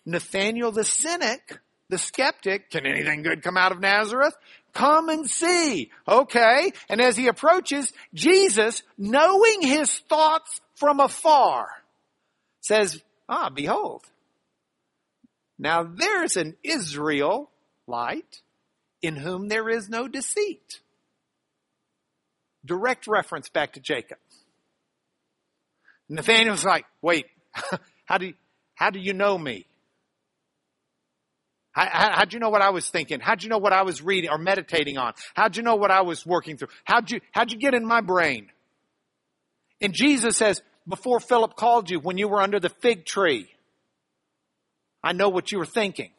Nathaniel 0.07 0.73
the 0.73 0.83
cynic, 0.83 1.59
the 1.91 1.99
skeptic, 1.99 2.71
can 2.71 2.87
anything 2.87 3.23
good 3.23 3.43
come 3.43 3.59
out 3.59 3.73
of 3.73 3.81
Nazareth? 3.81 4.35
Come 4.73 5.11
and 5.11 5.29
see. 5.29 5.91
Okay. 6.09 6.73
And 6.89 7.03
as 7.03 7.19
he 7.19 7.27
approaches, 7.27 7.93
Jesus, 8.15 8.83
knowing 8.97 9.61
his 9.61 9.99
thoughts 10.09 10.63
from 10.75 11.01
afar, 11.01 11.69
says, 12.63 13.03
ah, 13.29 13.51
behold. 13.51 14.07
Now 15.61 15.83
there's 15.83 16.39
an 16.39 16.57
Israel 16.65 17.51
light 17.87 18.41
in 19.03 19.15
whom 19.15 19.49
there 19.49 19.69
is 19.69 19.91
no 19.91 20.09
deceit. 20.09 20.81
Direct 22.65 23.07
reference 23.07 23.51
back 23.51 23.75
to 23.75 23.81
Jacob. 23.81 24.17
Nathaniel's 26.09 26.65
like, 26.65 26.87
wait, 27.03 27.27
how 28.07 28.17
do 28.17 28.29
you, 28.29 28.35
how 28.75 28.89
do 28.89 28.99
you 28.99 29.13
know 29.13 29.37
me? 29.37 29.67
How, 31.73 32.15
how'd 32.15 32.33
you 32.33 32.41
know 32.41 32.49
what 32.49 32.63
I 32.63 32.71
was 32.71 32.89
thinking? 32.89 33.21
How'd 33.21 33.43
you 33.43 33.51
know 33.51 33.59
what 33.59 33.75
I 33.75 33.83
was 33.83 34.03
reading 34.03 34.31
or 34.31 34.39
meditating 34.39 34.97
on? 34.97 35.13
How'd 35.35 35.59
you 35.59 35.63
know 35.63 35.77
what 35.77 35.91
I 35.91 36.01
was 36.01 36.25
working 36.25 36.57
through? 36.57 36.69
How'd 36.85 37.11
you, 37.11 37.21
how'd 37.33 37.53
you 37.53 37.59
get 37.59 37.75
in 37.75 37.85
my 37.85 38.01
brain? 38.01 38.49
And 39.81 39.93
Jesus 39.93 40.39
says, 40.39 40.63
before 40.89 41.21
Philip 41.21 41.55
called 41.55 41.91
you, 41.91 42.01
when 42.01 42.17
you 42.17 42.29
were 42.29 42.41
under 42.41 42.59
the 42.59 42.71
fig 42.71 43.05
tree, 43.05 43.49
I 45.03 45.13
know 45.13 45.29
what 45.29 45.51
you 45.51 45.59
were 45.59 45.67
thinking. 45.67 46.11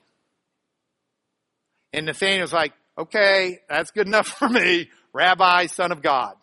And 1.94 2.06
Nathaniel's 2.06 2.54
like, 2.54 2.74
okay, 2.98 3.60
that's 3.70 3.92
good 3.92 4.08
enough 4.08 4.28
for 4.40 4.50
me. 4.50 4.90
Rabbi, 5.14 5.68
son 5.68 5.92
of 5.92 6.02
God. 6.02 6.36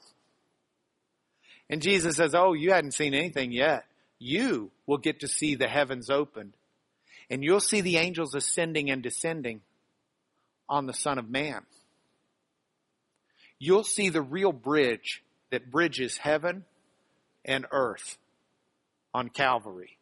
And 1.70 1.82
Jesus 1.82 2.16
says, 2.16 2.34
oh, 2.34 2.54
you 2.54 2.72
hadn't 2.72 2.92
seen 2.92 3.14
anything 3.14 3.52
yet. 3.52 3.84
You 4.18 4.70
will 4.86 4.98
get 4.98 5.20
to 5.20 5.28
see 5.28 5.54
the 5.54 5.68
heavens 5.68 6.10
opened 6.10 6.54
and 7.30 7.44
you'll 7.44 7.60
see 7.60 7.80
the 7.80 7.98
angels 7.98 8.34
ascending 8.34 8.90
and 8.90 9.02
descending 9.02 9.60
on 10.68 10.86
the 10.86 10.94
Son 10.94 11.18
of 11.18 11.28
Man. 11.28 11.62
You'll 13.58 13.84
see 13.84 14.08
the 14.08 14.22
real 14.22 14.52
bridge 14.52 15.22
that 15.50 15.70
bridges 15.70 16.18
heaven 16.18 16.64
and 17.44 17.66
earth 17.70 18.16
on 19.12 19.28
Calvary. 19.28 19.97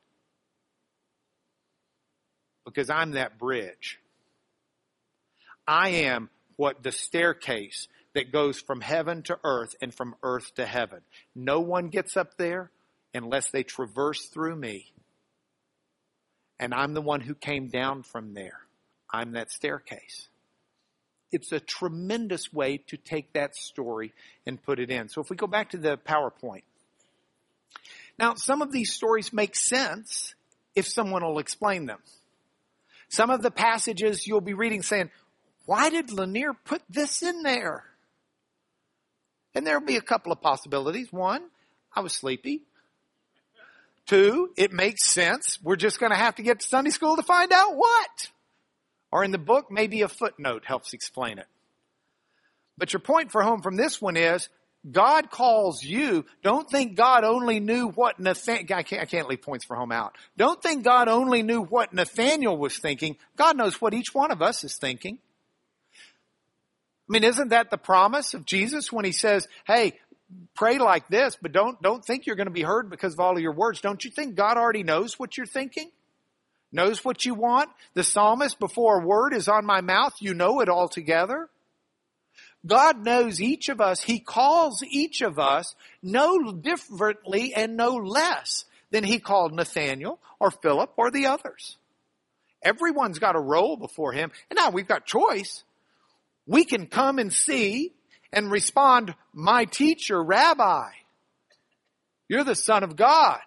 Because 2.66 2.90
I'm 2.90 3.12
that 3.12 3.38
bridge. 3.38 3.98
I 5.66 5.88
am 5.88 6.28
what 6.56 6.82
the 6.82 6.92
staircase 6.92 7.88
that 8.14 8.32
goes 8.32 8.60
from 8.60 8.80
heaven 8.80 9.22
to 9.22 9.38
earth 9.44 9.74
and 9.80 9.94
from 9.94 10.14
earth 10.22 10.54
to 10.56 10.66
heaven. 10.66 11.00
No 11.34 11.60
one 11.60 11.88
gets 11.88 12.16
up 12.16 12.36
there 12.36 12.70
unless 13.14 13.50
they 13.50 13.62
traverse 13.62 14.26
through 14.26 14.56
me. 14.56 14.92
And 16.58 16.72
I'm 16.72 16.94
the 16.94 17.02
one 17.02 17.20
who 17.20 17.34
came 17.34 17.68
down 17.68 18.02
from 18.02 18.34
there. 18.34 18.60
I'm 19.12 19.32
that 19.32 19.50
staircase. 19.50 20.28
It's 21.32 21.52
a 21.52 21.60
tremendous 21.60 22.52
way 22.52 22.78
to 22.88 22.96
take 22.96 23.32
that 23.34 23.54
story 23.54 24.14
and 24.46 24.62
put 24.62 24.78
it 24.78 24.90
in. 24.90 25.08
So 25.08 25.20
if 25.20 25.28
we 25.28 25.36
go 25.36 25.46
back 25.46 25.70
to 25.70 25.76
the 25.76 25.98
PowerPoint. 25.98 26.62
Now, 28.18 28.34
some 28.36 28.62
of 28.62 28.72
these 28.72 28.92
stories 28.92 29.32
make 29.32 29.54
sense 29.54 30.34
if 30.74 30.86
someone 30.86 31.22
will 31.22 31.38
explain 31.38 31.86
them. 31.86 31.98
Some 33.08 33.30
of 33.30 33.42
the 33.42 33.50
passages 33.50 34.26
you'll 34.26 34.40
be 34.40 34.54
reading 34.54 34.82
saying, 34.82 35.10
why 35.64 35.90
did 35.90 36.12
Lanier 36.12 36.54
put 36.54 36.82
this 36.88 37.22
in 37.22 37.42
there? 37.42 37.84
And 39.54 39.66
there'll 39.66 39.84
be 39.84 39.96
a 39.96 40.02
couple 40.02 40.32
of 40.32 40.40
possibilities. 40.40 41.12
One, 41.12 41.42
I 41.94 42.00
was 42.00 42.12
sleepy. 42.12 42.62
Two, 44.06 44.50
it 44.56 44.72
makes 44.72 45.04
sense. 45.04 45.58
We're 45.62 45.76
just 45.76 45.98
going 45.98 46.12
to 46.12 46.16
have 46.16 46.36
to 46.36 46.42
get 46.42 46.60
to 46.60 46.66
Sunday 46.66 46.90
school 46.90 47.16
to 47.16 47.22
find 47.22 47.52
out 47.52 47.76
what. 47.76 48.30
Or 49.10 49.24
in 49.24 49.32
the 49.32 49.38
book, 49.38 49.70
maybe 49.70 50.02
a 50.02 50.08
footnote 50.08 50.64
helps 50.64 50.92
explain 50.92 51.38
it. 51.38 51.46
But 52.78 52.92
your 52.92 53.00
point 53.00 53.32
for 53.32 53.42
home 53.42 53.62
from 53.62 53.76
this 53.76 54.00
one 54.00 54.16
is 54.16 54.48
God 54.90 55.30
calls 55.30 55.82
you. 55.82 56.24
Don't 56.42 56.68
think 56.68 56.96
God 56.96 57.24
only 57.24 57.60
knew 57.60 57.88
what 57.88 58.20
Nathaniel, 58.20 58.76
I 58.76 58.82
can't, 58.82 59.02
I 59.02 59.06
can't 59.06 59.28
leave 59.28 59.42
points 59.42 59.64
for 59.64 59.76
home 59.76 59.92
out. 59.92 60.16
Don't 60.36 60.62
think 60.62 60.84
God 60.84 61.08
only 61.08 61.42
knew 61.42 61.62
what 61.62 61.92
Nathaniel 61.92 62.56
was 62.56 62.78
thinking. 62.78 63.16
God 63.36 63.56
knows 63.56 63.80
what 63.80 63.94
each 63.94 64.14
one 64.14 64.30
of 64.30 64.42
us 64.42 64.64
is 64.64 64.76
thinking. 64.76 65.18
I 67.08 67.12
mean, 67.12 67.24
isn't 67.24 67.48
that 67.48 67.70
the 67.70 67.78
promise 67.78 68.34
of 68.34 68.44
Jesus 68.44 68.92
when 68.92 69.04
he 69.04 69.12
says, 69.12 69.46
hey, 69.66 69.94
pray 70.54 70.78
like 70.78 71.08
this, 71.08 71.36
but 71.40 71.52
don't, 71.52 71.80
don't 71.80 72.04
think 72.04 72.26
you're 72.26 72.36
going 72.36 72.48
to 72.48 72.52
be 72.52 72.62
heard 72.62 72.90
because 72.90 73.12
of 73.12 73.20
all 73.20 73.36
of 73.36 73.42
your 73.42 73.52
words. 73.52 73.80
Don't 73.80 74.04
you 74.04 74.10
think 74.10 74.34
God 74.34 74.56
already 74.56 74.82
knows 74.82 75.18
what 75.18 75.36
you're 75.36 75.46
thinking? 75.46 75.90
Knows 76.72 77.04
what 77.04 77.24
you 77.24 77.34
want? 77.34 77.70
The 77.94 78.02
psalmist, 78.02 78.58
before 78.58 79.00
a 79.00 79.06
word 79.06 79.32
is 79.32 79.48
on 79.48 79.64
my 79.64 79.80
mouth, 79.80 80.14
you 80.20 80.34
know 80.34 80.60
it 80.60 80.68
altogether. 80.68 81.48
God 82.66 83.04
knows 83.04 83.40
each 83.40 83.68
of 83.68 83.80
us. 83.80 84.00
He 84.00 84.18
calls 84.18 84.82
each 84.82 85.22
of 85.22 85.38
us 85.38 85.74
no 86.02 86.52
differently 86.52 87.54
and 87.54 87.76
no 87.76 87.94
less 87.94 88.64
than 88.90 89.04
he 89.04 89.18
called 89.18 89.52
Nathaniel 89.52 90.18
or 90.40 90.50
Philip 90.50 90.92
or 90.96 91.10
the 91.10 91.26
others. 91.26 91.76
Everyone's 92.62 93.18
got 93.18 93.36
a 93.36 93.40
role 93.40 93.76
before 93.76 94.12
him. 94.12 94.32
And 94.50 94.56
now 94.56 94.70
we've 94.70 94.88
got 94.88 95.06
choice. 95.06 95.64
We 96.46 96.64
can 96.64 96.86
come 96.86 97.18
and 97.18 97.32
see 97.32 97.92
and 98.32 98.50
respond, 98.50 99.14
my 99.32 99.64
teacher, 99.64 100.22
rabbi, 100.22 100.88
you're 102.28 102.44
the 102.44 102.54
son 102.54 102.82
of 102.82 102.96
God. 102.96 103.40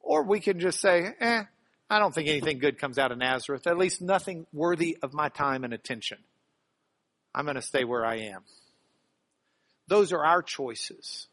Or 0.00 0.24
we 0.24 0.40
can 0.40 0.60
just 0.60 0.80
say, 0.80 1.14
eh, 1.20 1.44
I 1.88 1.98
don't 1.98 2.14
think 2.14 2.28
anything 2.28 2.58
good 2.58 2.78
comes 2.78 2.98
out 2.98 3.12
of 3.12 3.18
Nazareth, 3.18 3.66
at 3.66 3.78
least 3.78 4.02
nothing 4.02 4.46
worthy 4.52 4.98
of 5.02 5.14
my 5.14 5.28
time 5.28 5.64
and 5.64 5.72
attention. 5.72 6.18
I'm 7.34 7.44
going 7.44 7.56
to 7.56 7.62
stay 7.62 7.84
where 7.84 8.04
I 8.04 8.16
am. 8.16 8.42
Those 9.88 10.12
are 10.12 10.24
our 10.24 10.42
choices, 10.42 11.28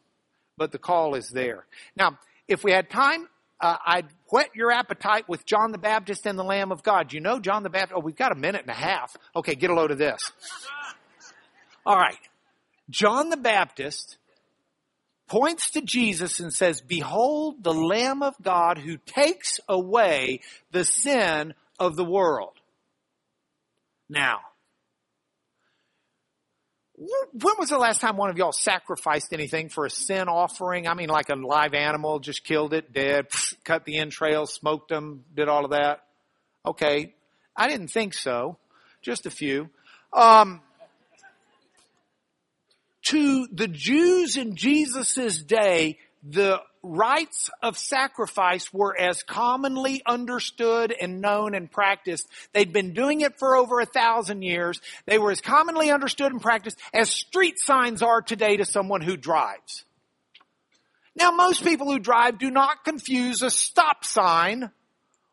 but 0.56 0.70
the 0.70 0.78
call 0.78 1.16
is 1.16 1.30
there. 1.30 1.66
Now, 1.96 2.18
if 2.46 2.62
we 2.62 2.70
had 2.70 2.88
time, 2.88 3.26
uh, 3.60 3.76
I'd 3.84 4.06
whet 4.30 4.54
your 4.54 4.70
appetite 4.70 5.28
with 5.28 5.44
John 5.44 5.72
the 5.72 5.78
Baptist 5.78 6.26
and 6.26 6.38
the 6.38 6.44
Lamb 6.44 6.70
of 6.70 6.82
God. 6.82 7.12
You 7.12 7.20
know 7.20 7.40
John 7.40 7.62
the 7.62 7.70
Baptist? 7.70 7.94
Oh, 7.96 8.00
we've 8.00 8.14
got 8.14 8.30
a 8.30 8.36
minute 8.36 8.62
and 8.62 8.70
a 8.70 8.74
half. 8.74 9.16
Okay, 9.34 9.54
get 9.54 9.70
a 9.70 9.74
load 9.74 9.90
of 9.90 9.98
this. 9.98 10.32
All 11.86 11.96
right. 11.96 12.18
John 12.90 13.30
the 13.30 13.36
Baptist 13.36 14.18
points 15.34 15.70
to 15.72 15.80
Jesus 15.80 16.38
and 16.38 16.54
says, 16.54 16.80
behold 16.80 17.64
the 17.64 17.74
Lamb 17.74 18.22
of 18.22 18.36
God 18.40 18.78
who 18.78 18.98
takes 18.98 19.58
away 19.68 20.42
the 20.70 20.84
sin 20.84 21.54
of 21.76 21.96
the 21.96 22.04
world. 22.04 22.52
Now, 24.08 24.38
when 26.96 27.54
was 27.58 27.70
the 27.70 27.78
last 27.78 28.00
time 28.00 28.16
one 28.16 28.30
of 28.30 28.38
y'all 28.38 28.52
sacrificed 28.52 29.32
anything 29.32 29.70
for 29.70 29.86
a 29.86 29.90
sin 29.90 30.28
offering? 30.28 30.86
I 30.86 30.94
mean, 30.94 31.08
like 31.08 31.30
a 31.30 31.34
live 31.34 31.74
animal, 31.74 32.20
just 32.20 32.44
killed 32.44 32.72
it, 32.72 32.92
dead, 32.92 33.26
cut 33.64 33.84
the 33.84 33.98
entrails, 33.98 34.54
smoked 34.54 34.88
them, 34.88 35.24
did 35.34 35.48
all 35.48 35.64
of 35.64 35.72
that? 35.72 36.04
Okay. 36.64 37.12
I 37.56 37.66
didn't 37.66 37.88
think 37.88 38.14
so. 38.14 38.56
Just 39.02 39.26
a 39.26 39.30
few. 39.30 39.68
Um, 40.12 40.60
to 43.04 43.46
the 43.52 43.68
Jews 43.68 44.36
in 44.36 44.56
Jesus' 44.56 45.42
day, 45.42 45.98
the 46.22 46.60
rites 46.82 47.50
of 47.62 47.78
sacrifice 47.78 48.72
were 48.72 48.98
as 48.98 49.22
commonly 49.22 50.02
understood 50.06 50.94
and 50.98 51.20
known 51.20 51.54
and 51.54 51.70
practiced. 51.70 52.28
They'd 52.52 52.72
been 52.72 52.92
doing 52.92 53.20
it 53.20 53.38
for 53.38 53.56
over 53.56 53.80
a 53.80 53.86
thousand 53.86 54.42
years. 54.42 54.80
They 55.06 55.18
were 55.18 55.30
as 55.30 55.40
commonly 55.40 55.90
understood 55.90 56.32
and 56.32 56.40
practiced 56.40 56.78
as 56.92 57.10
street 57.10 57.58
signs 57.58 58.02
are 58.02 58.22
today 58.22 58.58
to 58.58 58.64
someone 58.64 59.00
who 59.00 59.16
drives. 59.16 59.84
Now 61.16 61.30
most 61.30 61.62
people 61.62 61.90
who 61.90 61.98
drive 61.98 62.38
do 62.38 62.50
not 62.50 62.84
confuse 62.84 63.42
a 63.42 63.50
stop 63.50 64.04
sign 64.04 64.70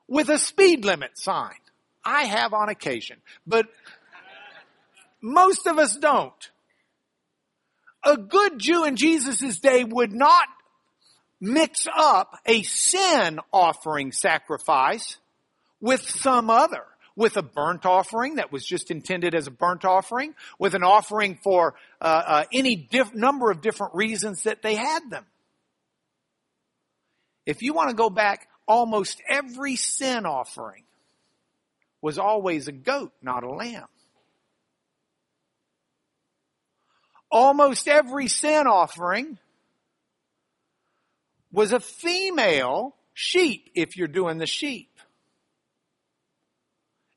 with 0.07 0.29
a 0.29 0.37
speed 0.37 0.85
limit 0.85 1.17
sign. 1.17 1.55
I 2.03 2.23
have 2.23 2.53
on 2.53 2.69
occasion, 2.69 3.17
but 3.45 3.67
most 5.21 5.67
of 5.67 5.77
us 5.77 5.95
don't. 5.95 6.49
A 8.03 8.17
good 8.17 8.59
Jew 8.59 8.83
in 8.85 8.95
Jesus' 8.95 9.59
day 9.59 9.83
would 9.83 10.11
not 10.11 10.47
mix 11.39 11.87
up 11.95 12.37
a 12.45 12.63
sin 12.63 13.39
offering 13.51 14.11
sacrifice 14.11 15.17
with 15.79 16.01
some 16.01 16.49
other. 16.49 16.85
with 17.15 17.37
a 17.37 17.41
burnt 17.41 17.85
offering 17.85 18.35
that 18.35 18.51
was 18.51 18.65
just 18.65 18.89
intended 18.89 19.35
as 19.35 19.47
a 19.47 19.51
burnt 19.51 19.85
offering, 19.85 20.33
with 20.57 20.73
an 20.73 20.83
offering 20.83 21.37
for 21.43 21.75
uh, 21.99 22.23
uh, 22.25 22.43
any 22.53 22.75
diff- 22.75 23.13
number 23.13 23.51
of 23.51 23.61
different 23.61 23.93
reasons 23.95 24.43
that 24.43 24.61
they 24.61 24.75
had 24.75 25.09
them. 25.09 25.25
If 27.45 27.61
you 27.61 27.73
want 27.73 27.89
to 27.89 27.95
go 27.95 28.09
back, 28.09 28.47
almost 28.67 29.21
every 29.27 29.75
sin 29.75 30.25
offering 30.25 30.83
was 32.01 32.17
always 32.17 32.67
a 32.67 32.71
goat, 32.71 33.11
not 33.21 33.43
a 33.43 33.49
lamb. 33.49 33.87
Almost 37.31 37.87
every 37.87 38.27
sin 38.27 38.67
offering 38.67 39.37
was 41.51 41.71
a 41.71 41.79
female 41.79 42.95
sheep 43.13 43.69
if 43.75 43.97
you're 43.97 44.07
doing 44.07 44.37
the 44.37 44.45
sheep. 44.45 44.89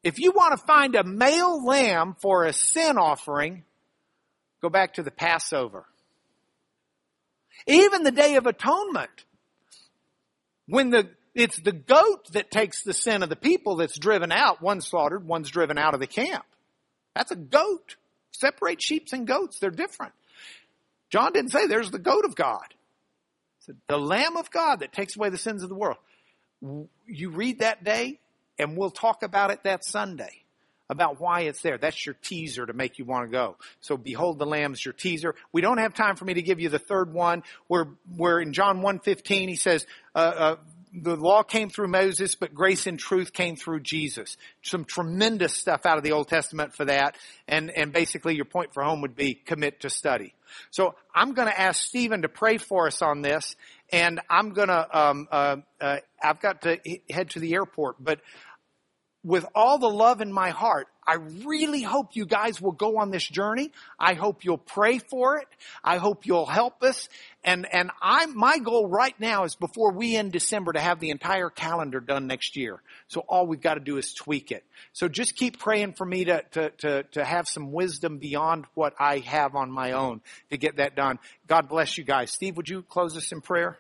If 0.03 0.19
you 0.19 0.33
want 0.33 0.59
to 0.59 0.67
find 0.67 0.95
a 0.95 1.03
male 1.03 1.65
lamb 1.65 2.15
for 2.21 2.45
a 2.45 2.53
sin 2.53 2.99
offering, 2.99 3.65
go 4.61 4.69
back 4.69 4.95
to 4.95 5.03
the 5.03 5.11
Passover. 5.11 5.87
Even 7.67 8.03
the 8.03 8.13
Day 8.13 8.37
of 8.37 8.47
Atonement, 8.47 9.25
when 10.67 10.91
the, 10.91 11.09
it's 11.35 11.59
the 11.59 11.73
goat 11.73 12.33
that 12.33 12.51
takes 12.51 12.83
the 12.83 12.93
sin 12.93 13.23
of 13.23 13.31
the 13.31 13.37
people 13.37 13.77
that's 13.77 13.99
driven 13.99 14.31
out, 14.31 14.61
one 14.61 14.83
slaughtered, 14.83 15.27
one's 15.27 15.51
driven 15.51 15.79
out 15.79 15.95
of 15.95 16.01
the 16.01 16.07
camp. 16.07 16.45
That's 17.15 17.31
a 17.31 17.37
goat. 17.37 17.97
Separate 18.35 18.83
sheep 18.83 19.09
and 19.13 19.27
goats, 19.27 19.59
they're 19.59 19.71
different. 19.71 20.13
John 21.11 21.33
didn't 21.33 21.53
say 21.53 21.67
there's 21.67 21.91
the 21.91 21.99
goat 21.99 22.25
of 22.25 22.35
God. 22.35 22.67
He 22.69 23.67
said 23.67 23.77
the 23.89 23.99
Lamb 23.99 24.37
of 24.37 24.51
God 24.51 24.81
that 24.81 24.93
takes 24.93 25.17
away 25.17 25.29
the 25.29 25.39
sins 25.39 25.63
of 25.63 25.69
the 25.69 25.75
world. 25.75 25.99
You 27.07 27.31
read 27.31 27.61
that 27.61 27.85
day, 27.85 28.19
and 28.59 28.77
we'll 28.77 28.91
talk 28.91 29.23
about 29.23 29.51
it 29.51 29.63
that 29.65 29.85
Sunday 29.85 30.45
about 30.91 31.21
why 31.21 31.43
it's 31.43 31.63
there. 31.63 31.79
That's 31.79 32.05
your 32.05 32.15
teaser 32.23 32.67
to 32.67 32.73
make 32.73 32.99
you 32.99 33.05
want 33.05 33.27
to 33.27 33.33
go. 33.33 33.57
So 33.81 33.97
behold 33.97 34.39
the 34.39 34.47
lamb's 34.47 34.85
your 34.85 34.93
teaser. 34.93 35.35
We 35.53 35.61
don't 35.61 35.79
have 35.79 35.95
time 35.95 36.17
for 36.17 36.25
me 36.25 36.35
to 36.35 36.43
give 36.43 36.61
you 36.61 36.69
the 36.69 36.79
third 36.79 37.13
one 37.13 37.43
where, 37.69 37.89
where 38.17 38.39
in 38.39 38.53
John 38.53 38.83
1.15 38.83 39.49
he 39.49 39.57
says, 39.57 39.87
uh, 40.15 40.19
uh, 40.19 40.57
the 40.95 41.17
law 41.17 41.43
came 41.43 41.71
through 41.71 41.89
Moses, 41.89 42.37
but 42.37 42.55
grace 42.55 42.87
and 42.87 42.99
truth 42.99 43.33
came 43.33 43.57
through 43.57 43.81
Jesus. 43.81 44.37
Some 44.63 44.85
tremendous 44.85 45.53
stuff 45.53 45.87
out 45.87 45.99
of 45.99 46.05
the 46.05 46.13
Old 46.13 46.29
Testament 46.29 46.75
for 46.75 46.85
that. 46.85 47.17
And, 47.49 47.71
and 47.71 47.93
basically 47.93 48.37
your 48.37 48.45
point 48.45 48.73
for 48.73 48.83
home 48.83 49.01
would 49.01 49.17
be 49.17 49.35
commit 49.35 49.81
to 49.81 49.91
study. 49.91 50.35
So 50.71 50.95
I'm 51.15 51.33
going 51.33 51.49
to 51.49 51.61
ask 51.61 51.83
Stephen 51.83 52.23
to 52.23 52.29
pray 52.29 52.59
for 52.59 52.87
us 52.87 53.03
on 53.03 53.23
this 53.23 53.57
and 53.93 54.21
I'm 54.31 54.51
going 54.51 54.69
to, 54.69 54.99
um, 54.99 55.29
uh, 55.31 55.57
uh, 55.81 55.97
I've 56.23 56.41
got 56.41 56.63
to 56.63 56.79
head 57.11 57.31
to 57.31 57.41
the 57.41 57.55
airport, 57.55 57.97
but 58.03 58.21
with 59.25 59.47
all 59.55 59.79
the 59.79 59.89
love 59.89 60.21
in 60.21 60.33
my 60.33 60.51
heart, 60.51 60.87
I 61.07 61.15
really 61.45 61.83
hope 61.83 62.11
you 62.15 62.25
guys 62.27 62.61
will 62.61 62.73
go 62.73 62.99
on 62.99 63.11
this 63.11 63.27
journey. 63.27 63.73
I 63.99 64.15
hope 64.15 64.45
you'll 64.45 64.59
pray 64.59 64.99
for 64.99 65.39
it. 65.39 65.49
I 65.83 65.97
hope 65.97 66.27
you'll 66.27 66.47
help 66.47 66.83
us. 66.83 67.09
And, 67.43 67.67
and 67.71 67.91
I, 68.01 68.27
my 68.27 68.59
goal 68.59 68.89
right 68.89 69.19
now 69.19 69.45
is 69.45 69.55
before 69.55 69.93
we 69.93 70.17
end 70.17 70.33
December 70.33 70.73
to 70.73 70.81
have 70.81 71.01
the 71.01 71.11
entire 71.11 71.51
calendar 71.51 72.01
done 72.01 72.27
next 72.27 72.57
year. 72.57 72.81
So 73.09 73.21
all 73.21 73.47
we've 73.47 73.61
got 73.61 73.75
to 73.75 73.81
do 73.81 73.99
is 73.99 74.15
tweak 74.15 74.51
it. 74.51 74.65
So 74.93 75.09
just 75.09 75.37
keep 75.37 75.59
praying 75.59 75.95
for 75.95 76.07
me 76.07 76.25
to, 76.27 76.43
to, 76.53 76.71
to, 76.71 77.03
to 77.03 77.25
have 77.25 77.49
some 77.49 77.73
wisdom 77.73 78.19
beyond 78.19 78.67
what 78.75 78.95
I 78.99 79.19
have 79.19 79.55
on 79.57 79.71
my 79.71 79.93
own 79.93 80.23
to 80.51 80.57
get 80.57 80.77
that 80.77 80.97
done. 80.97 81.19
God 81.47 81.69
bless 81.69 81.99
you 81.99 82.05
guys. 82.05 82.31
Steve, 82.31 82.57
would 82.57 82.69
you 82.69 82.83
close 82.83 83.17
us 83.17 83.31
in 83.31 83.41
prayer? 83.43 83.79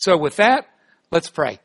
So 0.00 0.16
with 0.16 0.36
that, 0.36 0.66
let's 1.10 1.28
pray. 1.28 1.58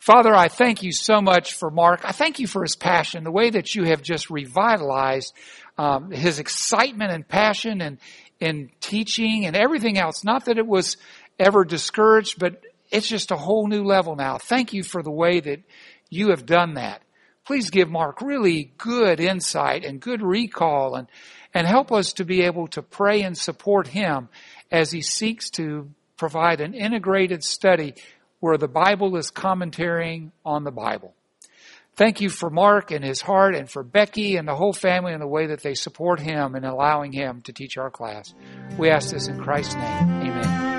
Father, 0.00 0.34
I 0.34 0.48
thank 0.48 0.82
you 0.82 0.92
so 0.92 1.20
much 1.20 1.52
for 1.52 1.70
Mark. 1.70 2.00
I 2.04 2.12
thank 2.12 2.38
you 2.38 2.46
for 2.46 2.62
his 2.62 2.74
passion, 2.74 3.22
the 3.22 3.30
way 3.30 3.50
that 3.50 3.74
you 3.74 3.84
have 3.84 4.00
just 4.00 4.30
revitalized 4.30 5.34
um, 5.76 6.10
his 6.10 6.38
excitement 6.38 7.12
and 7.12 7.28
passion 7.28 7.82
and 7.82 7.98
in 8.40 8.70
teaching 8.80 9.44
and 9.44 9.54
everything 9.54 9.98
else. 9.98 10.24
Not 10.24 10.46
that 10.46 10.56
it 10.56 10.66
was 10.66 10.96
ever 11.38 11.66
discouraged, 11.66 12.38
but 12.38 12.64
it's 12.90 13.08
just 13.08 13.30
a 13.30 13.36
whole 13.36 13.68
new 13.68 13.84
level 13.84 14.16
now. 14.16 14.38
Thank 14.38 14.72
you 14.72 14.82
for 14.82 15.02
the 15.02 15.10
way 15.10 15.38
that 15.38 15.60
you 16.08 16.30
have 16.30 16.46
done 16.46 16.74
that. 16.74 17.02
Please 17.44 17.68
give 17.68 17.90
Mark 17.90 18.22
really 18.22 18.72
good 18.78 19.20
insight 19.20 19.84
and 19.84 20.00
good 20.00 20.22
recall 20.22 20.94
and, 20.94 21.08
and 21.52 21.66
help 21.66 21.92
us 21.92 22.14
to 22.14 22.24
be 22.24 22.42
able 22.44 22.68
to 22.68 22.80
pray 22.80 23.20
and 23.20 23.36
support 23.36 23.88
him 23.88 24.30
as 24.72 24.90
he 24.90 25.02
seeks 25.02 25.50
to 25.50 25.90
provide 26.16 26.62
an 26.62 26.72
integrated 26.72 27.44
study 27.44 27.94
where 28.40 28.58
the 28.58 28.68
Bible 28.68 29.16
is 29.16 29.30
commentarying 29.30 30.30
on 30.44 30.64
the 30.64 30.70
Bible. 30.70 31.14
Thank 31.94 32.20
you 32.20 32.30
for 32.30 32.48
Mark 32.48 32.90
and 32.90 33.04
his 33.04 33.20
heart 33.20 33.54
and 33.54 33.70
for 33.70 33.82
Becky 33.82 34.36
and 34.36 34.48
the 34.48 34.54
whole 34.54 34.72
family 34.72 35.12
and 35.12 35.20
the 35.20 35.26
way 35.26 35.48
that 35.48 35.62
they 35.62 35.74
support 35.74 36.20
him 36.20 36.54
and 36.54 36.64
allowing 36.64 37.12
him 37.12 37.42
to 37.42 37.52
teach 37.52 37.76
our 37.76 37.90
class. 37.90 38.32
We 38.78 38.88
ask 38.88 39.10
this 39.10 39.28
in 39.28 39.38
Christ's 39.38 39.74
name. 39.74 40.10
Amen. 40.22 40.69